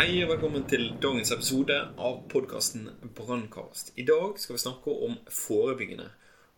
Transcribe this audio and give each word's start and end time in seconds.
Hei 0.00 0.22
og 0.24 0.30
velkommen 0.30 0.62
til 0.64 0.86
dagens 0.96 1.28
episode 1.34 1.74
av 2.00 2.14
podkasten 2.32 2.86
Brannkast. 3.18 3.90
I 4.00 4.06
dag 4.08 4.38
skal 4.40 4.56
vi 4.56 4.60
snakke 4.62 4.94
om 5.04 5.18
forebyggende. 5.28 6.06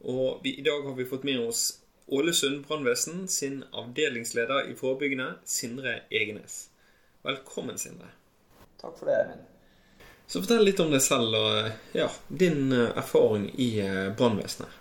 Og 0.06 0.44
vi, 0.44 0.52
I 0.60 0.62
dag 0.62 0.84
har 0.86 0.94
vi 0.94 1.06
fått 1.10 1.24
med 1.26 1.40
oss 1.42 1.62
Ålesund 2.06 2.60
brannvesen 2.68 3.24
sin 3.26 3.64
avdelingsleder 3.72 4.70
i 4.70 4.76
forebyggende, 4.78 5.26
Sindre 5.42 5.96
Egenes. 6.14 6.68
Velkommen, 7.26 7.82
Sindre. 7.82 8.12
Takk 8.78 8.94
for 9.00 9.10
det, 9.10 9.18
Eivind. 9.24 9.42
Så 10.30 10.44
fortell 10.44 10.62
litt 10.68 10.84
om 10.86 10.94
deg 10.94 11.02
selv 11.02 11.34
og 11.40 11.98
ja, 11.98 12.06
din 12.28 12.70
eh, 12.70 12.94
erfaring 12.94 13.50
i 13.58 13.72
eh, 13.82 14.12
brannvesenet. 14.14 14.78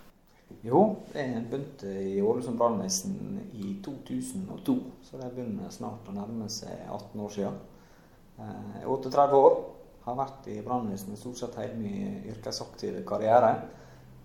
Jo, 0.62 0.84
jeg 1.18 1.48
begynte 1.50 1.98
i 1.98 2.22
Ålesund 2.22 2.62
brannvesen 2.62 3.42
i 3.58 3.74
2002, 3.82 4.78
så 5.10 5.18
det 5.18 5.34
begynner 5.34 5.74
snart 5.74 6.06
å 6.06 6.14
nærme 6.14 6.46
seg 6.62 6.78
18 6.86 7.26
år 7.26 7.38
siden. 7.40 7.62
Jeg 8.38 8.82
er 8.82 8.88
38 8.88 9.38
år, 9.38 9.56
har 10.02 10.18
vært 10.18 10.48
i 10.50 10.58
brannvesenet 10.64 11.20
stort 11.20 11.38
sett 11.38 11.58
hele 11.60 11.78
min 11.78 12.22
yrkesaktive 12.32 13.04
karriere. 13.06 13.52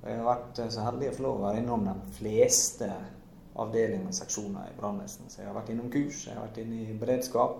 Og 0.01 0.09
jeg 0.09 0.19
har 0.19 0.27
vært 0.27 0.61
så 0.73 0.85
heldig 0.85 1.11
å 1.11 1.15
få 1.17 1.25
lov 1.25 1.39
å 1.39 1.45
være 1.47 1.61
innom 1.61 1.85
de 1.85 1.95
fleste 2.17 2.89
avdelinger 3.57 4.11
og 4.11 4.17
seksjoner 4.17 4.69
i 4.71 4.77
brannvesenet. 4.77 5.33
Så 5.33 5.41
jeg 5.41 5.49
har 5.49 5.57
vært 5.57 5.73
innom 5.73 5.89
kurs, 5.93 6.23
jeg 6.27 6.37
har 6.37 6.45
vært 6.45 6.61
inne 6.63 6.83
i 6.85 6.97
beredskap. 6.97 7.59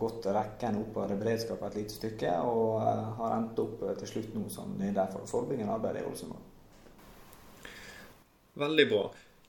Gått 0.00 0.26
rekken 0.32 0.78
oppover 0.80 1.12
i 1.12 1.20
beredskap 1.20 1.62
et 1.66 1.76
lite 1.76 1.96
stykke, 1.96 2.34
og 2.40 2.80
har 3.18 3.34
endt 3.36 3.58
opp 3.60 3.82
til 4.00 4.12
slutt 4.12 4.36
nå 4.36 4.46
som 4.52 4.76
leder 4.80 5.10
for 5.12 5.28
forebyggende 5.28 5.74
arbeid 5.74 6.00
i 6.00 6.06
Ålesund. 6.08 6.38
Veldig 8.58 8.86
bra. 8.90 9.02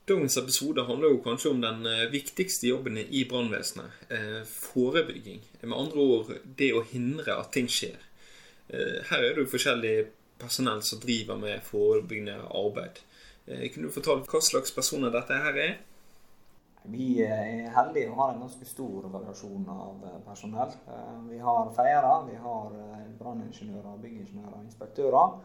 Dagens 0.09 0.37
episode 0.37 0.83
handler 0.87 1.11
jo 1.13 1.17
kanskje 1.21 1.49
om 1.53 1.59
den 1.61 1.83
eh, 1.85 2.07
viktigste 2.09 2.65
jobben 2.67 2.95
i 2.97 3.19
brannvesenet. 3.29 3.97
Eh, 4.09 4.39
forebygging. 4.49 5.43
Med 5.61 5.75
andre 5.77 5.99
ord 6.01 6.31
det 6.57 6.71
å 6.73 6.81
hindre 6.81 7.35
at 7.37 7.51
ting 7.53 7.69
skjer. 7.69 7.99
Eh, 8.73 9.05
her 9.05 9.21
er 9.27 9.35
det 9.35 9.43
jo 9.43 9.51
forskjellig 9.51 9.93
personell 10.41 10.81
som 10.87 11.03
driver 11.03 11.37
med 11.37 11.61
forebyggende 11.67 12.39
arbeid. 12.57 13.03
Kunne 13.45 13.85
du 13.85 13.93
fortalt 13.93 14.25
hva 14.33 14.41
slags 14.41 14.73
personer 14.73 15.13
dette 15.13 15.37
her 15.45 15.61
er? 15.61 15.77
Vi 16.89 17.11
er 17.25 17.69
heldige 17.77 18.09
og 18.09 18.17
har 18.23 18.33
en 18.33 18.43
ganske 18.47 18.65
stor 18.65 19.09
variasjon 19.13 19.65
av 19.73 20.03
personell. 20.25 20.73
Vi 21.29 21.41
har 21.45 21.73
feiere, 21.77 22.13
vi 22.29 22.37
har 22.49 22.77
branningeniører, 23.21 23.97
byggingeniører, 24.05 24.61
inspektører. 24.65 25.41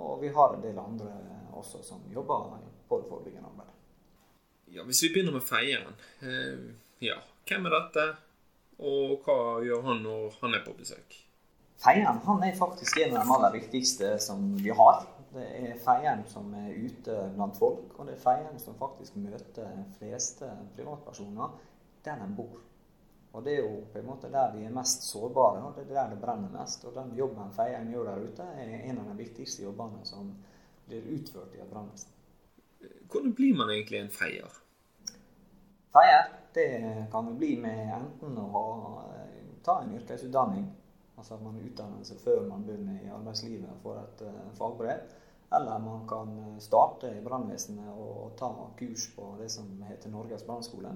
Og 0.00 0.20
vi 0.22 0.32
har 0.32 0.54
en 0.54 0.64
del 0.64 0.80
andre 0.80 1.16
også 1.52 1.82
som 1.84 2.04
jobber 2.14 2.54
på 2.88 3.02
det 3.02 3.10
forebyggende 3.10 3.50
arbeidet. 3.52 3.77
Ja, 4.72 4.84
Hvis 4.84 5.02
vi 5.02 5.12
begynner 5.14 5.32
med 5.32 5.42
feieren. 5.42 5.94
Eh, 6.20 6.74
ja, 6.98 7.16
hvem 7.48 7.66
er 7.66 7.74
dette, 7.76 8.04
og 8.78 9.24
hva 9.24 9.38
gjør 9.64 9.86
han 9.88 10.02
når 10.04 10.36
han 10.42 10.54
er 10.54 10.64
på 10.66 10.74
besøk? 10.78 11.16
Feieren 11.78 12.18
han 12.26 12.42
er 12.42 12.56
faktisk 12.58 12.98
en 12.98 13.16
av 13.16 13.22
de 13.22 13.34
aller 13.36 13.54
viktigste 13.60 14.16
som 14.22 14.42
vi 14.58 14.70
har. 14.74 15.04
Det 15.32 15.44
er 15.44 15.76
feieren 15.84 16.24
som 16.30 16.50
er 16.58 16.72
ute 16.74 17.16
blant 17.36 17.58
folk, 17.58 17.92
og 17.98 18.08
det 18.08 18.16
er 18.16 18.22
feieren 18.22 18.58
som 18.58 18.78
faktisk 18.80 19.18
møter 19.20 19.84
fleste 19.98 20.48
privatpersoner 20.76 21.54
der 22.04 22.18
de 22.24 22.28
bor. 22.36 22.58
Og 23.32 23.44
Det 23.44 23.52
er 23.54 23.58
jo 23.62 23.82
på 23.92 23.98
en 24.00 24.06
måte 24.08 24.30
der 24.32 24.54
de 24.54 24.64
er 24.64 24.74
mest 24.74 25.04
sårbare, 25.06 25.62
og 25.62 25.76
det 25.76 25.84
er 25.84 25.94
der 25.94 26.14
det 26.14 26.20
brenner 26.20 26.50
mest. 26.50 26.84
Og 26.84 26.94
Den 26.94 27.12
jobben 27.16 27.52
feieren 27.54 27.90
gjør 27.92 28.04
der 28.04 28.24
ute, 28.24 28.42
er 28.42 28.88
en 28.90 28.98
av 28.98 29.10
de 29.10 29.18
viktigste 29.18 29.62
jobbene 29.62 30.00
som 30.04 30.32
blir 30.88 31.04
utført 31.14 31.54
i 31.54 31.60
et 31.60 31.70
brannvesen. 31.70 32.10
Hvordan 33.10 33.34
blir 33.34 33.54
man 33.54 33.70
egentlig 33.70 34.00
en 34.00 34.10
feier? 34.10 34.58
Feier 35.92 36.26
det 36.54 37.06
kan 37.12 37.28
vi 37.28 37.34
bli 37.38 37.56
med 37.62 37.92
enten 37.94 38.38
å 38.38 38.46
ha, 38.54 38.64
ta 39.64 39.78
en 39.82 39.94
yrkesutdanning, 39.94 40.66
altså 41.16 41.36
at 41.36 41.44
man 41.44 41.60
utdanner 41.60 42.04
seg 42.06 42.20
før 42.22 42.42
man 42.48 42.64
begynner 42.66 42.98
i 43.04 43.12
arbeidslivet 43.12 43.68
og 43.72 43.82
får 43.84 44.00
et 44.02 44.24
uh, 44.26 44.42
fagbrev. 44.58 45.04
Eller 45.54 45.78
man 45.80 46.02
kan 46.08 46.34
starte 46.60 47.12
i 47.14 47.22
brannvesenet 47.24 47.94
og 47.96 48.34
ta 48.36 48.50
kurs 48.76 49.06
på 49.14 49.30
det 49.38 49.48
som 49.52 49.70
heter 49.88 50.12
Norges 50.12 50.44
brannskole. 50.44 50.92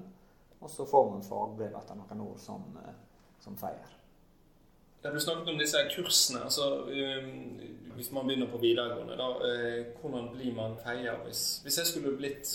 Og 0.61 0.71
så 0.71 0.85
får 0.87 1.09
man 1.11 1.25
fagbrev 1.25 1.79
etter 1.79 1.97
noen 1.97 2.25
år 2.27 2.37
som, 2.41 2.67
som 3.41 3.57
feier. 3.61 3.97
Ja, 5.03 5.11
du 5.11 5.21
snakket 5.21 5.49
om 5.49 5.59
disse 5.59 5.79
kursene. 5.97 6.45
altså 6.45 6.85
um, 6.85 7.61
Hvis 7.95 8.13
man 8.13 8.27
begynner 8.27 8.51
på 8.51 8.61
videregående, 8.63 9.17
da, 9.19 9.31
uh, 9.41 9.87
hvordan 10.01 10.29
blir 10.37 10.55
man 10.55 10.77
feier? 10.85 11.17
Hvis, 11.25 11.59
hvis, 11.65 11.79
jeg 11.79 11.87
skulle 11.87 12.17
blitt 12.17 12.53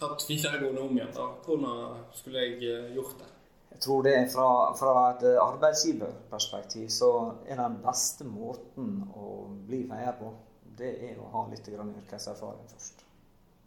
tatt 0.00 0.24
videregående 0.28 0.86
om 0.86 0.96
igjen, 0.96 1.12
da, 1.16 1.28
hvordan 1.46 2.06
skulle 2.16 2.46
jeg 2.46 2.56
uh, 2.64 2.88
gjort 2.96 3.20
det? 3.20 3.28
Jeg 3.70 3.84
tror 3.86 4.02
det 4.04 4.14
fra, 4.32 4.48
fra 4.76 4.94
et 5.12 5.26
arbeidsgiverperspektiv 5.40 6.88
så 6.92 7.10
er 7.46 7.60
den 7.60 7.78
beste 7.84 8.26
måten 8.28 8.98
å 9.16 9.28
bli 9.68 9.84
feier 9.88 10.16
på, 10.18 10.34
det 10.80 10.90
er 11.10 11.20
å 11.20 11.28
ha 11.32 11.46
litt 11.52 11.68
yrkeserfaring 11.70 12.66
først. 12.72 13.04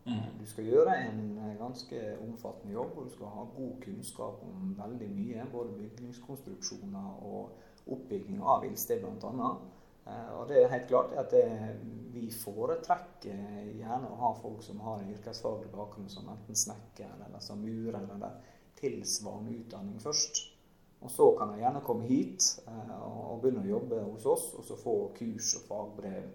Mm. 0.06 0.24
Du 0.40 0.46
skal 0.46 0.68
gjøre 0.68 0.96
en 1.06 1.20
ganske 1.60 2.00
omfattende 2.26 2.74
jobb, 2.74 2.98
og 2.98 3.06
du 3.08 3.14
skal 3.14 3.32
ha 3.38 3.46
god 3.56 3.76
kunnskap 3.86 4.42
om 4.44 4.74
veldig 4.78 5.08
mye. 5.16 5.46
Både 5.52 5.78
bygningskonstruksjoner 5.78 7.24
og 7.24 7.94
oppbygging 7.94 8.42
av 8.44 8.66
ildsted 8.68 9.04
bl.a. 9.04 9.54
Eh, 10.08 10.32
og 10.38 10.48
det 10.50 10.62
er 10.62 10.72
helt 10.74 10.88
klart 10.88 11.14
at 11.20 11.32
det, 11.32 11.44
vi 12.14 12.28
foretrekker 12.36 13.70
gjerne 13.80 14.10
å 14.10 14.20
ha 14.20 14.32
folk 14.42 14.64
som 14.66 14.82
har 14.86 15.02
en 15.02 15.14
yrkesfaglig 15.14 15.72
bakgrunn 15.74 16.12
som 16.12 16.28
enten 16.32 16.58
snekker 16.58 17.16
eller 17.28 17.44
som 17.44 17.64
murer 17.64 18.04
eller 18.04 18.42
tilsvarende 18.80 19.56
utdanning 19.62 20.02
først. 20.04 20.44
Og 21.04 21.12
så 21.12 21.26
kan 21.36 21.52
de 21.52 21.60
gjerne 21.60 21.84
komme 21.84 22.08
hit 22.08 22.46
eh, 22.68 22.94
og 23.04 23.42
begynne 23.44 23.64
å 23.66 23.74
jobbe 23.76 24.04
hos 24.12 24.28
oss, 24.30 24.52
og 24.60 24.68
så 24.68 24.80
få 24.80 24.98
kurs 25.18 25.56
og 25.60 25.66
fagbrev 25.68 26.30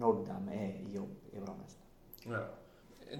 når 0.00 0.24
de 0.26 0.56
er 0.56 0.74
i 0.80 0.96
jobb 0.96 1.32
i 1.32 1.40
brannvesenet. 1.40 1.88
Ja. 2.32 2.42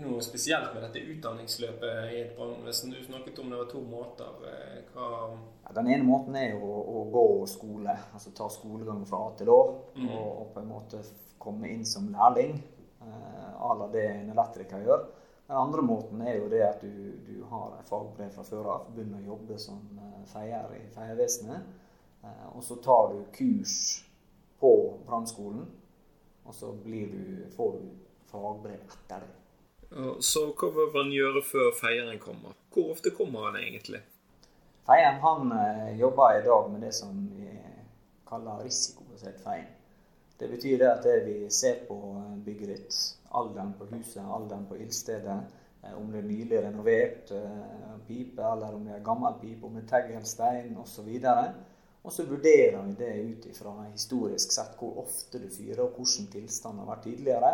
Noe 0.00 0.22
spesielt 0.24 0.70
med 0.72 0.86
dette 0.86 1.02
utdanningsløpet 1.04 2.12
i 2.14 2.20
et 2.22 2.36
brannvesen? 2.36 2.94
Du 2.94 3.00
snakket 3.04 3.40
om 3.42 3.50
det 3.52 3.58
var 3.60 3.68
to 3.68 3.82
måter. 3.84 4.46
Eh, 4.48 4.78
hva 4.94 5.08
den 5.74 5.88
ene 5.88 6.04
måten 6.04 6.36
er 6.36 6.52
jo 6.54 6.60
å, 6.66 6.82
å, 6.82 7.02
gå 7.12 7.24
skole, 7.50 7.94
altså 8.12 8.32
ta 8.36 8.48
skolegang 8.52 9.02
fra 9.08 9.22
A 9.26 9.32
til 9.38 9.50
Å. 9.52 9.60
Mm. 9.96 10.06
Og, 10.08 10.28
og, 10.28 10.46
på 10.54 10.62
en 10.62 10.70
måte 10.70 11.02
komme 11.42 11.70
inn 11.72 11.84
som 11.88 12.08
lærling, 12.12 12.54
eh, 13.02 13.50
à 13.56 13.74
la 13.78 13.88
det 13.92 14.06
en 14.10 14.32
elektriker 14.34 14.84
gjør. 14.86 15.04
Den 15.46 15.58
andre 15.58 15.82
måten 15.84 16.22
er 16.22 16.38
jo 16.38 16.48
det 16.52 16.62
at 16.64 16.84
du, 16.84 17.12
du 17.26 17.42
har 17.50 17.74
et 17.78 17.88
fagbrev 17.88 18.30
fra 18.32 18.44
før 18.46 18.70
av, 18.76 18.86
begynner 18.94 19.20
å 19.24 19.34
jobbe 19.34 19.58
som 19.60 19.82
eh, 19.98 20.22
feier 20.32 20.78
i 20.78 20.86
feiervesenet. 20.94 21.68
Eh, 22.22 22.46
og 22.54 22.62
så 22.64 22.78
tar 22.84 23.12
du 23.12 23.22
kurs 23.34 23.76
på 24.62 24.72
brannskolen, 25.06 25.66
og 26.46 26.54
så 26.54 26.72
du, 26.84 27.46
får 27.56 27.78
du 27.78 27.86
fagbrev 28.30 28.78
etter 28.78 29.26
det. 29.26 29.36
Så 30.24 30.46
hva 30.56 30.70
bør 30.72 30.94
man 30.94 31.10
gjøre 31.12 31.42
før 31.44 31.74
feieren 31.76 32.20
kommer? 32.22 32.54
Hvor 32.72 32.94
ofte 32.94 33.12
kommer 33.12 33.50
han 33.50 33.58
egentlig? 33.60 34.00
Feieren 34.86 35.20
han 35.22 35.52
eh, 35.52 35.98
jobber 36.00 36.38
i 36.38 36.44
dag 36.46 36.70
med 36.70 36.80
det 36.80 36.92
som 36.92 37.14
vi 37.36 37.48
kaller 38.26 38.64
risikobasert 38.64 39.40
feien. 39.44 39.68
Det 40.38 40.48
betyr 40.50 40.78
det 40.78 40.88
at 40.90 41.04
det 41.06 41.18
vi 41.26 41.36
ser 41.50 41.84
på 41.86 41.98
byggeritt, 42.44 42.44
bygget 42.44 42.68
ditt, 42.68 42.96
alderen 43.30 43.74
på 43.78 43.86
huset, 43.92 44.24
alderen 44.26 44.64
på 44.66 44.80
ildstedet, 44.82 45.38
eh, 45.82 45.94
om 46.00 46.10
det 46.10 46.18
er 46.18 46.30
nylig 46.30 46.62
renovert 46.64 47.30
pipe, 48.08 48.42
eller 48.42 48.74
om 48.74 48.88
det 48.88 48.96
er 48.96 49.06
gammel 49.06 49.38
pipe, 49.40 49.66
om 49.66 49.78
det 49.78 49.84
er 49.84 49.92
teggelstein 49.92 50.74
osv. 50.82 51.12
Og 52.02 52.12
så 52.12 52.26
vurderer 52.26 52.82
vi 52.82 52.96
det 52.98 53.12
ut 53.22 53.46
ifra 53.46 53.76
historisk 53.92 54.50
sett 54.50 54.74
hvor 54.80 54.98
ofte 55.04 55.38
du 55.38 55.46
fyrer, 55.46 55.84
og 55.84 55.94
hvordan 55.94 56.30
tilstanden 56.32 56.82
har 56.82 56.90
vært 56.96 57.06
tidligere. 57.06 57.52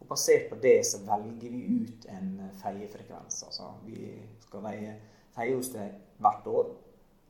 Og 0.00 0.08
basert 0.08 0.48
på 0.50 0.56
det 0.62 0.78
så 0.88 1.04
velger 1.04 1.52
vi 1.52 1.66
ut 1.84 2.06
en 2.10 2.30
feiefrekvens. 2.62 3.42
Altså 3.46 3.68
vi 3.84 4.14
skal 4.46 4.64
veie 4.64 4.94
feie 5.36 5.56
hos 5.56 5.70
deg 5.72 5.94
hvert 6.22 6.46
år, 6.46 6.72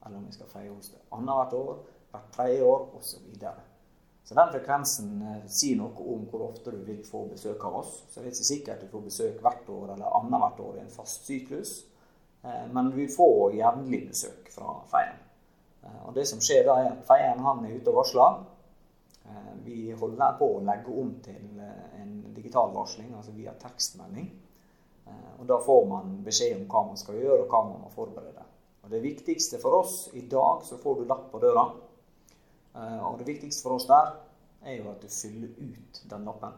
eller 0.07 0.19
om 0.19 0.27
vi 0.27 0.35
skal 0.35 0.51
feie 0.51 0.71
hos 0.71 0.91
deg 0.93 1.15
annethvert 1.15 1.55
år, 1.59 1.77
hvert 2.13 2.33
tredje 2.35 2.65
år 2.67 2.87
osv. 2.99 3.29
Så, 3.39 3.53
så 4.25 4.37
den 4.39 4.53
frekvensen 4.53 5.15
eh, 5.29 5.41
sier 5.51 5.79
noe 5.81 6.07
om 6.15 6.27
hvor 6.31 6.47
ofte 6.51 6.75
du 6.75 6.83
vil 6.87 7.03
få 7.07 7.25
besøk 7.31 7.65
av 7.69 7.81
oss. 7.83 7.95
Så 8.11 8.21
det 8.21 8.29
er 8.29 8.35
ikke 8.35 8.51
sikkert 8.51 8.85
du 8.85 8.93
får 8.93 9.07
besøk 9.09 9.43
hvert 9.45 9.73
år 9.73 9.95
eller 9.97 10.19
annethvert 10.21 10.63
år 10.67 10.79
i 10.79 10.85
en 10.85 10.95
fast 10.95 11.29
syklus. 11.29 11.75
Eh, 12.43 12.65
men 12.75 12.93
vil 12.97 13.11
få 13.13 13.29
jevnlig 13.57 14.05
besøk 14.11 14.51
fra 14.55 14.77
feieren. 14.93 15.21
Eh, 15.83 16.01
og 16.07 16.17
det 16.19 16.27
som 16.31 16.43
skjer 16.43 16.67
da, 16.69 16.79
er 16.83 16.95
at 16.95 17.07
feieren 17.09 17.45
han 17.47 17.65
er 17.67 17.79
ute 17.79 17.95
og 17.95 18.03
varsler. 18.03 18.43
Vi 19.63 19.93
holder 19.95 20.33
på 20.35 20.49
å 20.57 20.63
legge 20.67 20.91
om 20.99 21.13
til 21.23 21.61
en 21.63 22.11
digital 22.35 22.73
varsling, 22.75 23.13
altså 23.15 23.31
via 23.37 23.53
tekstmelding. 23.63 24.27
Eh, 25.13 25.31
og 25.41 25.47
Da 25.53 25.61
får 25.61 25.87
man 25.91 26.19
beskjed 26.25 26.57
om 26.57 26.67
hva 26.73 26.87
man 26.89 27.01
skal 27.01 27.21
gjøre, 27.21 27.45
og 27.45 27.53
hva 27.53 27.63
man 27.69 27.85
må 27.85 27.93
forberede. 27.93 28.49
Og 28.83 28.91
Det 28.91 29.03
viktigste 29.05 29.61
for 29.63 29.83
oss 29.83 30.09
i 30.13 30.25
dag, 30.27 30.65
så 30.65 30.81
får 30.81 31.01
du 31.01 31.05
lapp 31.05 31.31
på 31.31 31.41
døra. 31.43 31.69
Eh, 32.75 33.01
og 33.07 33.19
det 33.19 33.29
viktigste 33.29 33.63
for 33.63 33.77
oss 33.77 33.87
der 33.87 34.15
er 34.65 34.79
jo 34.79 34.91
at 34.91 35.03
du 35.03 35.09
fyller 35.09 35.49
ut 35.59 36.05
den 36.11 36.25
lappen. 36.25 36.53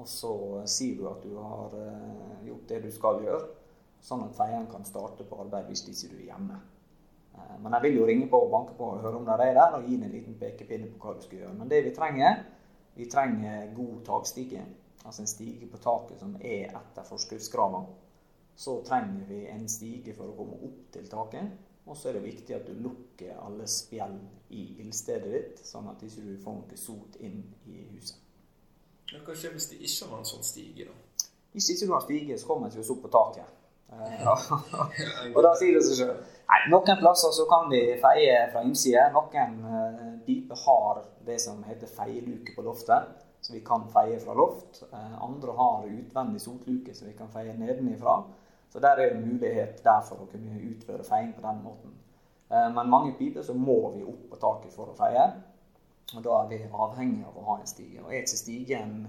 Og 0.00 0.08
så 0.08 0.32
sier 0.70 0.96
du 0.96 1.08
at 1.10 1.24
du 1.24 1.34
har 1.36 1.74
eh, 1.76 2.46
gjort 2.46 2.68
det 2.68 2.82
du 2.86 2.92
skal 2.92 3.20
gjøre, 3.24 3.48
sånn 4.02 4.24
at 4.24 4.36
feieren 4.36 4.70
kan 4.70 4.86
starte 4.88 5.26
på 5.28 5.40
arbeid 5.44 5.68
hvis 5.68 5.84
ikke 5.84 6.14
du 6.14 6.20
er 6.22 6.28
hjemme. 6.30 6.60
Eh, 7.36 7.56
men 7.60 7.76
jeg 7.76 7.86
vil 7.86 7.98
jo 8.00 8.06
ringe 8.08 8.28
på 8.32 8.40
og 8.46 8.52
banke 8.54 8.76
på 8.78 8.88
og 8.94 9.02
høre 9.04 9.20
om 9.20 9.28
de 9.28 9.36
er 9.36 9.58
der, 9.58 9.76
og 9.76 9.84
gi 9.84 9.98
en 9.98 10.14
liten 10.14 10.38
pekepinne 10.40 10.88
på 10.94 11.02
hva 11.02 11.16
du 11.18 11.26
skal 11.26 11.42
gjøre. 11.42 11.58
Men 11.60 11.72
det 11.72 11.82
vi 11.84 11.94
trenger, 11.96 12.40
vi 12.96 13.08
trenger 13.12 13.68
god 13.76 14.00
takstige. 14.08 14.64
Altså 15.04 15.22
en 15.22 15.30
stige 15.30 15.68
på 15.70 15.80
taket 15.82 16.22
som 16.22 16.36
er 16.40 16.70
etter 16.70 17.06
forskriftskravene. 17.06 17.98
Så 18.56 18.78
trenger 18.86 19.26
vi 19.28 19.44
en 19.50 19.68
stige 19.68 20.14
for 20.14 20.30
å 20.30 20.36
komme 20.36 20.58
opp 20.68 20.90
til 20.94 21.08
taket. 21.10 21.52
Og 21.86 21.96
så 21.98 22.08
er 22.08 22.18
det 22.18 22.26
viktig 22.28 22.54
at 22.54 22.66
du 22.68 22.76
lukker 22.78 23.38
alle 23.42 23.66
spjeld 23.66 24.20
i 24.54 24.66
ildstedet 24.84 25.32
ditt, 25.32 25.62
sånn 25.66 25.88
at 25.90 25.98
du 25.98 26.06
ikke 26.06 26.36
får 26.44 26.58
noe 26.60 26.78
sot 26.78 27.16
inn 27.24 27.40
i 27.66 27.80
huset. 27.94 28.20
Hva 29.12 29.34
skjer 29.36 29.56
hvis 29.56 29.66
det 29.72 29.80
ikke 29.82 30.12
var 30.12 30.22
en 30.22 30.28
sånn 30.28 30.46
stige, 30.46 30.86
da? 30.86 31.26
Hvis 31.52 31.72
ikke 31.74 31.88
du 31.88 31.92
har 31.92 32.04
stige, 32.04 32.38
så 32.38 32.48
kommer 32.48 32.70
vi 32.72 32.80
oss 32.80 32.92
opp 32.94 33.02
på 33.02 33.10
taket. 33.12 33.58
og 35.34 35.40
da 35.44 35.50
sier 35.58 35.76
det 35.76 35.82
seg 35.84 35.98
sjøl. 35.98 36.14
Noen 36.72 37.00
plasser 37.00 37.32
så 37.34 37.44
kan 37.50 37.68
vi 37.72 37.80
feie 38.00 38.38
fra 38.52 38.62
innsida. 38.64 39.08
Noen 39.12 39.58
uh, 39.66 40.06
dype 40.24 40.56
har 40.64 41.02
det 41.26 41.38
som 41.42 41.60
heter 41.66 41.90
feieluke 41.90 42.54
på 42.56 42.64
loftet, 42.64 43.10
så 43.42 43.52
vi 43.52 43.60
kan 43.66 43.88
feie 43.90 44.20
fra 44.22 44.34
loft. 44.38 44.82
Uh, 44.92 45.18
andre 45.24 45.52
har 45.58 45.88
utvendig 45.90 46.40
sotluke, 46.40 46.94
som 46.94 47.08
vi 47.08 47.16
kan 47.18 47.30
feie 47.32 47.54
nedenifra. 47.58 48.22
Så 48.72 48.80
der 48.80 48.96
er 48.96 49.12
det 49.12 49.24
mulighet 49.26 49.82
der 49.84 50.04
for 50.06 50.22
å 50.22 50.28
kunne 50.30 50.60
utføre 50.70 51.04
feiing 51.04 51.34
på 51.36 51.44
den 51.44 51.62
måten. 51.64 51.96
Uh, 52.52 52.68
men 52.74 52.90
mange 52.90 53.16
piper 53.18 53.44
så 53.44 53.56
må 53.58 53.78
vi 53.96 54.06
opp 54.06 54.28
på 54.30 54.40
taket 54.46 54.76
for 54.76 54.92
å 54.92 54.98
feie. 54.98 55.26
Og 56.12 56.22
da 56.24 56.42
er 56.42 56.52
vi 56.52 56.60
avhengig 56.70 57.26
av 57.26 57.36
å 57.38 57.46
ha 57.50 57.58
en 57.60 57.68
stige. 57.68 58.02
Og 58.04 58.12
er 58.12 58.22
ikke 58.22 58.40
stigen 58.40 59.02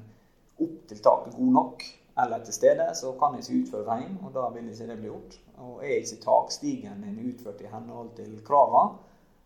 opp 0.61 0.81
til 0.89 1.03
taket 1.03 1.37
god 1.37 1.53
nok, 1.59 1.85
eller 2.23 2.43
til 2.45 2.53
stede, 2.53 2.85
så 2.95 3.13
kan 3.19 3.33
jeg 3.35 3.43
ikke 3.43 3.61
utføre 3.63 3.87
veien, 3.87 4.19
og 4.21 4.33
da 4.35 4.49
vil 4.53 4.69
ikke 4.69 4.87
det 4.89 4.97
bli 4.99 5.09
gjort. 5.09 5.39
Og 5.65 5.81
er 5.81 5.95
ikke 5.97 6.21
takstigen 6.25 7.01
din 7.05 7.31
utført 7.31 7.61
i 7.61 7.71
henhold 7.71 8.11
til 8.17 8.35
kravene, 8.45 8.99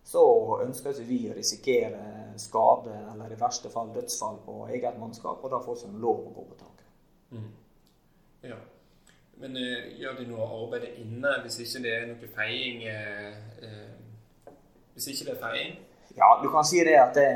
så 0.07 0.24
ønsker 0.63 0.95
ikke 0.95 1.07
vi 1.09 1.19
å 1.27 1.36
risikere 1.36 2.01
skade 2.39 2.95
eller 3.12 3.33
i 3.33 3.39
verste 3.39 3.69
fall 3.74 3.89
dødsfall 3.95 4.39
på 4.45 4.57
eget 4.71 4.95
mannskap, 5.01 5.42
og 5.44 5.51
da 5.51 5.59
får 5.63 5.81
vi 5.83 6.00
lov 6.00 6.21
å 6.30 6.33
gå 6.38 6.45
på 6.48 6.59
taket. 6.62 6.86
Mm. 7.36 7.50
Ja. 8.48 8.59
Men 9.38 9.57
uh, 9.59 9.89
gjør 10.00 10.15
de 10.18 10.27
noe 10.30 10.48
arbeid 10.48 10.88
inne 11.01 11.33
hvis 11.44 11.59
ikke 11.65 11.81
det 11.83 11.92
er 11.94 12.06
noe 12.09 12.30
feiing? 12.38 12.86
Uh, 12.88 13.36
uh, 13.68 14.54
hvis 14.95 15.09
ikke 15.12 15.27
det 15.27 15.33
er 15.36 15.42
feiing? 15.42 15.75
Ja, 16.18 16.30
du 16.42 16.48
kan 16.50 16.65
si 16.65 16.80
det 16.88 16.95
at 16.98 17.18
det, 17.18 17.27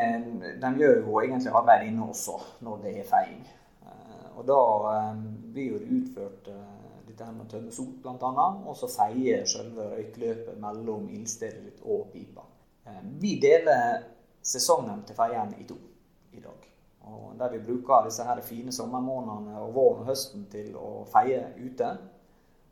de 0.61 0.71
gjør 0.79 1.03
jo 1.03 1.19
egentlig 1.21 1.51
arbeid 1.53 1.89
inne 1.89 2.07
også 2.07 2.39
når 2.65 2.79
det 2.85 2.93
er 3.01 3.09
feiing. 3.09 3.43
Og 4.39 4.47
da 4.47 4.61
blir 5.53 5.75
jo 5.75 5.81
det 5.83 5.91
utført 5.99 6.47
dette 6.47 7.27
her 7.27 7.35
med 7.35 7.43
å 7.45 7.51
tømme 7.51 7.75
sot 7.75 7.99
bl.a. 8.01 8.47
Og 8.65 8.73
så 8.79 8.89
feier 8.89 9.43
selve 9.45 9.85
røykløpet 9.91 10.57
mellom 10.63 11.11
ildstedet 11.13 11.83
og 11.83 12.07
pipa. 12.15 12.47
Eh, 12.91 13.03
vi 13.19 13.39
deler 13.39 14.03
sesongen 14.41 15.03
til 15.07 15.15
feien 15.15 15.53
i 15.59 15.67
to 15.67 15.77
i 16.31 16.39
dag. 16.39 16.67
Og 17.11 17.35
der 17.39 17.51
vi 17.55 17.63
bruker 17.65 18.05
disse 18.05 18.23
her 18.23 18.41
fine 18.45 18.71
sommermånedene 18.71 19.59
og 19.59 19.73
våren 19.75 20.03
og 20.03 20.09
høsten 20.11 20.47
til 20.51 20.75
å 20.77 21.03
feie 21.11 21.43
ute. 21.59 21.91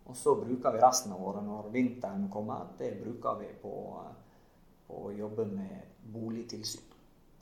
Og 0.09 0.17
så 0.17 0.35
bruker 0.35 0.73
vi 0.73 0.81
resten 0.81 1.13
av 1.13 1.21
året 1.21 1.45
når 1.45 1.69
vinteren 1.73 2.29
kommer. 2.33 2.71
Det 2.77 2.95
bruker 3.01 3.37
vi 3.41 3.49
på, 3.61 3.73
på 4.87 5.03
å 5.05 5.13
jobbe 5.13 5.45
med 5.45 5.95
boligtilsyn. 6.13 6.85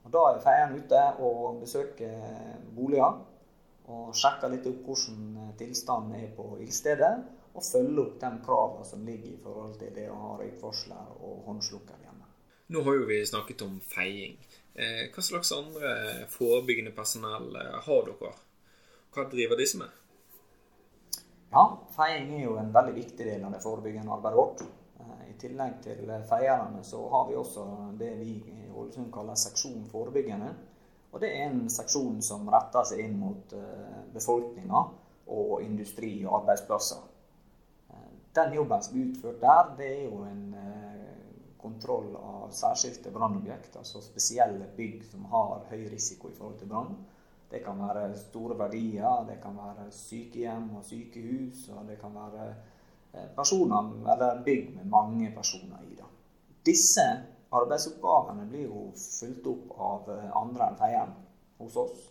Og 0.05 0.11
Da 0.11 0.23
er 0.29 0.43
feien 0.43 0.75
ute 0.75 1.01
og 1.23 1.61
besøker 1.63 2.21
boliger 2.75 3.17
og 3.87 4.15
sjekker 4.15 4.51
litt 4.51 4.67
opp 4.67 4.83
hvordan 4.87 5.27
eh, 5.43 5.51
tilstanden 5.59 6.19
er 6.19 6.31
på 6.35 6.55
ildstedet. 6.59 7.13
Og 7.57 7.65
følger 7.65 8.03
opp 8.03 8.19
de 8.21 8.29
kravene 8.45 8.85
som 8.85 9.05
ligger 9.07 9.31
i 9.31 9.39
forhold 9.41 9.79
til 9.79 9.95
det 9.95 10.09
å 10.13 10.19
ha 10.21 10.35
røykvarsler 10.37 11.15
og 11.25 11.47
håndslukker. 11.47 12.06
Nå 12.67 12.81
har 12.83 12.97
jo 12.99 13.05
vi 13.07 13.21
snakket 13.25 13.61
om 13.63 13.79
feiing. 13.79 14.35
Eh, 14.75 15.07
hva 15.13 15.23
slags 15.23 15.53
andre 15.55 15.93
forebyggende 16.31 16.91
personell 16.95 17.55
eh, 17.55 17.77
har 17.87 18.09
dere? 18.09 18.33
Hva 19.15 19.25
driver 19.31 19.59
disse 19.59 19.79
med? 19.79 19.93
Ja, 21.51 21.63
Feiing 21.95 22.33
er 22.35 22.43
jo 22.43 22.57
en 22.59 22.73
veldig 22.75 22.93
viktig 22.97 23.25
del 23.25 23.45
av 23.47 23.53
det 23.55 23.63
forebyggende 23.63 24.11
arbeidet 24.13 24.37
vårt. 24.37 24.63
I 25.27 25.35
tillegg 25.39 25.77
til 25.85 26.09
feierne 26.27 26.83
så 26.83 26.99
har 27.09 27.27
vi 27.29 27.37
også 27.39 27.63
det 27.99 28.09
vi 28.19 28.33
i 28.51 28.67
Ålesund 28.67 29.11
kaller 29.13 29.37
seksjon 29.39 29.85
forebyggende. 29.91 30.51
Og 31.11 31.21
det 31.23 31.29
er 31.33 31.47
en 31.47 31.67
seksjon 31.71 32.19
som 32.25 32.49
retter 32.51 32.85
seg 32.89 33.03
inn 33.05 33.15
mot 33.19 33.53
eh, 33.55 33.99
befolkninga 34.13 34.81
og 35.33 35.53
industri 35.63 36.11
og 36.25 36.41
arbeidsplasser. 36.41 36.99
Eh, 37.93 38.09
den 38.37 38.57
jobben 38.59 38.83
som 38.83 38.97
blir 38.97 39.07
utført 39.13 39.39
der, 39.41 39.71
det 39.79 39.87
er 39.93 40.03
jo 40.09 40.19
en 40.27 40.43
eh, 40.59 40.86
kontroll 41.61 42.15
av 42.19 42.51
særskilte 42.55 43.11
brannobjekt, 43.13 43.75
altså 43.79 44.01
spesielle 44.05 44.67
bygg 44.77 45.03
som 45.11 45.25
har 45.31 45.65
høy 45.71 45.87
risiko 45.91 46.31
i 46.31 46.35
forhold 46.37 46.59
til 46.59 46.71
brann. 46.71 46.97
Det 47.49 47.63
kan 47.63 47.79
være 47.79 48.09
store 48.19 48.57
verdier, 48.59 49.23
det 49.27 49.39
kan 49.43 49.55
være 49.55 49.87
sykehjem 49.95 50.69
og 50.75 50.83
sykehus, 50.85 51.69
og 51.71 51.87
det 51.87 51.95
kan 52.01 52.15
være 52.15 52.49
personer, 53.37 53.93
eller 54.13 54.43
bygg 54.45 54.75
med 54.75 54.91
mange 54.91 55.31
personer 55.35 55.79
i 55.87 55.95
det. 55.95 56.09
Disse 56.67 57.05
Arbeidsoppgavene 57.49 58.43
blir 58.49 58.67
jo 58.67 58.89
fulgt 58.99 59.45
opp 59.47 59.69
av 59.79 60.09
eh, 60.11 60.31
andre 60.35 60.67
enn 60.67 60.79
feieren 60.79 61.13
hos 61.61 61.77
oss. 61.79 62.01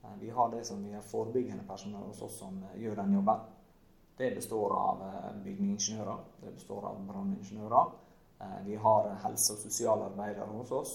Eh, 0.00 0.14
vi 0.22 0.30
har 0.32 0.48
det 0.52 0.62
som 0.64 0.80
vi 0.84 0.94
har 0.94 1.04
forebyggende 1.04 1.66
personell 1.68 2.06
hos 2.08 2.22
oss 2.24 2.38
som 2.40 2.62
eh, 2.70 2.78
gjør 2.82 2.96
den 3.02 3.18
jobben. 3.18 3.42
Det 4.18 4.32
består 4.34 4.72
av 4.74 5.02
bygningsingeniører, 5.44 6.22
det 6.40 6.54
består 6.56 6.88
av 6.88 6.96
branningeniører. 7.06 7.92
Vi 8.64 8.74
har 8.76 9.08
helse- 9.24 9.52
og 9.52 9.58
sosialarbeidere 9.58 10.46
hos 10.46 10.70
oss. 10.70 10.92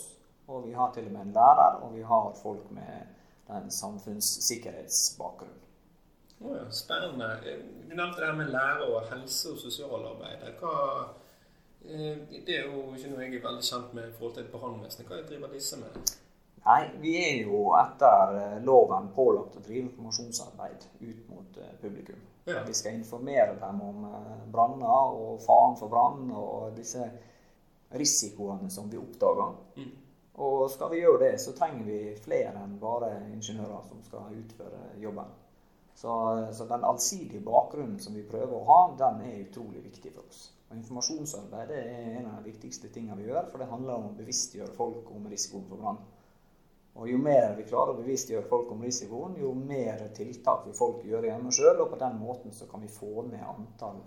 Og 0.48 0.68
vi 0.68 0.74
har 0.74 0.92
til 0.94 1.06
og 1.08 1.12
med 1.12 1.22
en 1.22 1.34
lærer, 1.34 1.80
og 1.84 1.96
vi 1.96 2.02
har 2.02 2.32
folk 2.42 2.72
med 2.72 3.08
den 3.48 3.72
samfunnssikkerhetsbakgrunnen. 3.72 5.60
Oh 6.42 6.56
ja, 6.56 6.70
spennende. 6.72 7.30
Du 7.90 7.96
nevnte 7.96 8.20
det 8.20 8.28
her 8.28 8.36
med 8.36 8.52
lærer 8.52 8.88
og 8.96 9.02
helse- 9.12 9.52
og 9.52 9.58
sosialarbeider. 9.58 10.52
Hva 10.60 10.74
Eh, 11.86 12.18
det 12.46 12.56
er 12.58 12.68
jo 12.72 12.94
ikke 12.96 13.10
noe 13.12 13.26
jeg 13.26 13.36
er 13.36 13.42
veldig 13.44 13.66
kjent 13.68 13.96
med 13.96 14.06
i 14.08 14.14
forhold 14.16 14.36
til 14.38 14.52
brannvesenet. 14.52 15.10
Hva 15.10 15.24
driver 15.28 15.50
disse 15.52 15.80
med? 15.82 16.12
Nei, 16.64 16.84
Vi 17.04 17.16
er 17.20 17.42
jo 17.44 17.64
etter 17.76 18.38
eh, 18.40 18.62
loven 18.64 19.10
pålagt 19.16 19.58
å 19.60 19.64
drive 19.66 19.90
informasjonsarbeid 19.90 20.86
ut 21.02 21.26
mot 21.28 21.60
eh, 21.60 21.74
publikum. 21.82 22.22
Ja. 22.48 22.62
Vi 22.68 22.76
skal 22.76 22.96
informere 22.96 23.58
dem 23.60 23.82
om 23.84 24.08
branner 24.52 25.12
og 25.16 25.44
faren 25.44 25.78
for 25.80 25.92
brann 25.92 26.32
og 26.32 26.74
disse 26.76 27.04
risikoene 27.94 28.70
som 28.74 28.90
vi 28.90 28.98
oppdager. 28.98 29.54
Mm. 29.78 29.92
Og 30.44 30.66
skal 30.74 30.90
vi 30.90 31.04
gjøre 31.04 31.20
det, 31.28 31.34
så 31.42 31.54
trenger 31.54 31.86
vi 31.86 32.00
flere 32.18 32.58
enn 32.64 32.80
bare 32.82 33.12
ingeniører 33.30 33.86
som 33.86 34.02
skal 34.06 34.34
utføre 34.34 34.82
jobben. 35.02 35.30
Så, 35.94 36.14
så 36.58 36.66
den 36.66 36.84
allsidige 36.84 37.44
bakgrunnen 37.46 38.00
som 38.02 38.16
vi 38.18 38.26
prøver 38.26 38.58
å 38.58 38.66
ha, 38.66 38.80
den 38.98 39.22
er 39.28 39.44
utrolig 39.44 39.84
viktig 39.86 40.16
for 40.16 40.26
oss. 40.26 40.48
Og 40.72 40.80
Informasjonsarbeid 40.80 41.76
er 41.78 42.18
en 42.18 42.32
av 42.32 42.40
de 42.42 42.50
viktigste 42.50 42.90
tingene 42.90 43.20
vi 43.22 43.30
gjør, 43.30 43.46
for 43.52 43.62
det 43.62 43.70
handler 43.70 44.00
om 44.00 44.10
å 44.10 44.18
bevisstgjøre 44.18 44.74
folk 44.74 45.12
om 45.14 45.30
risikoen 45.30 45.70
for 45.70 45.84
brann. 45.84 46.02
Og 46.94 47.10
Jo 47.10 47.18
mer 47.18 47.56
vi 47.58 47.66
klarer 47.66 47.94
å 47.94 48.02
bevisstgjøre 48.02 48.50
folk 48.50 48.74
om 48.74 48.82
risikoen, 48.86 49.38
jo 49.42 49.54
mer 49.58 50.02
tiltak 50.18 50.66
vil 50.68 50.76
folk 50.78 51.06
gjøre 51.06 51.30
hjemme 51.30 51.54
sjøl. 51.54 51.80
Og 51.82 51.94
på 51.94 52.02
den 52.02 52.20
måten 52.22 52.54
så 52.54 52.68
kan 52.70 52.82
vi 52.86 52.90
få 52.90 53.26
ned 53.30 53.42
antall 53.42 54.02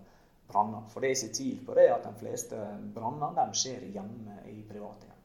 branner. 0.48 0.84
For 0.92 1.02
det 1.02 1.10
er 1.10 1.18
ikke 1.18 1.38
tvil 1.38 1.62
på 1.66 1.78
det 1.78 1.86
at 1.92 2.04
de 2.06 2.12
fleste 2.20 2.60
brannene 2.94 3.46
skjer 3.56 3.88
hjemme 3.94 4.36
i 4.52 4.60
private 4.68 5.08
hjem. 5.08 5.24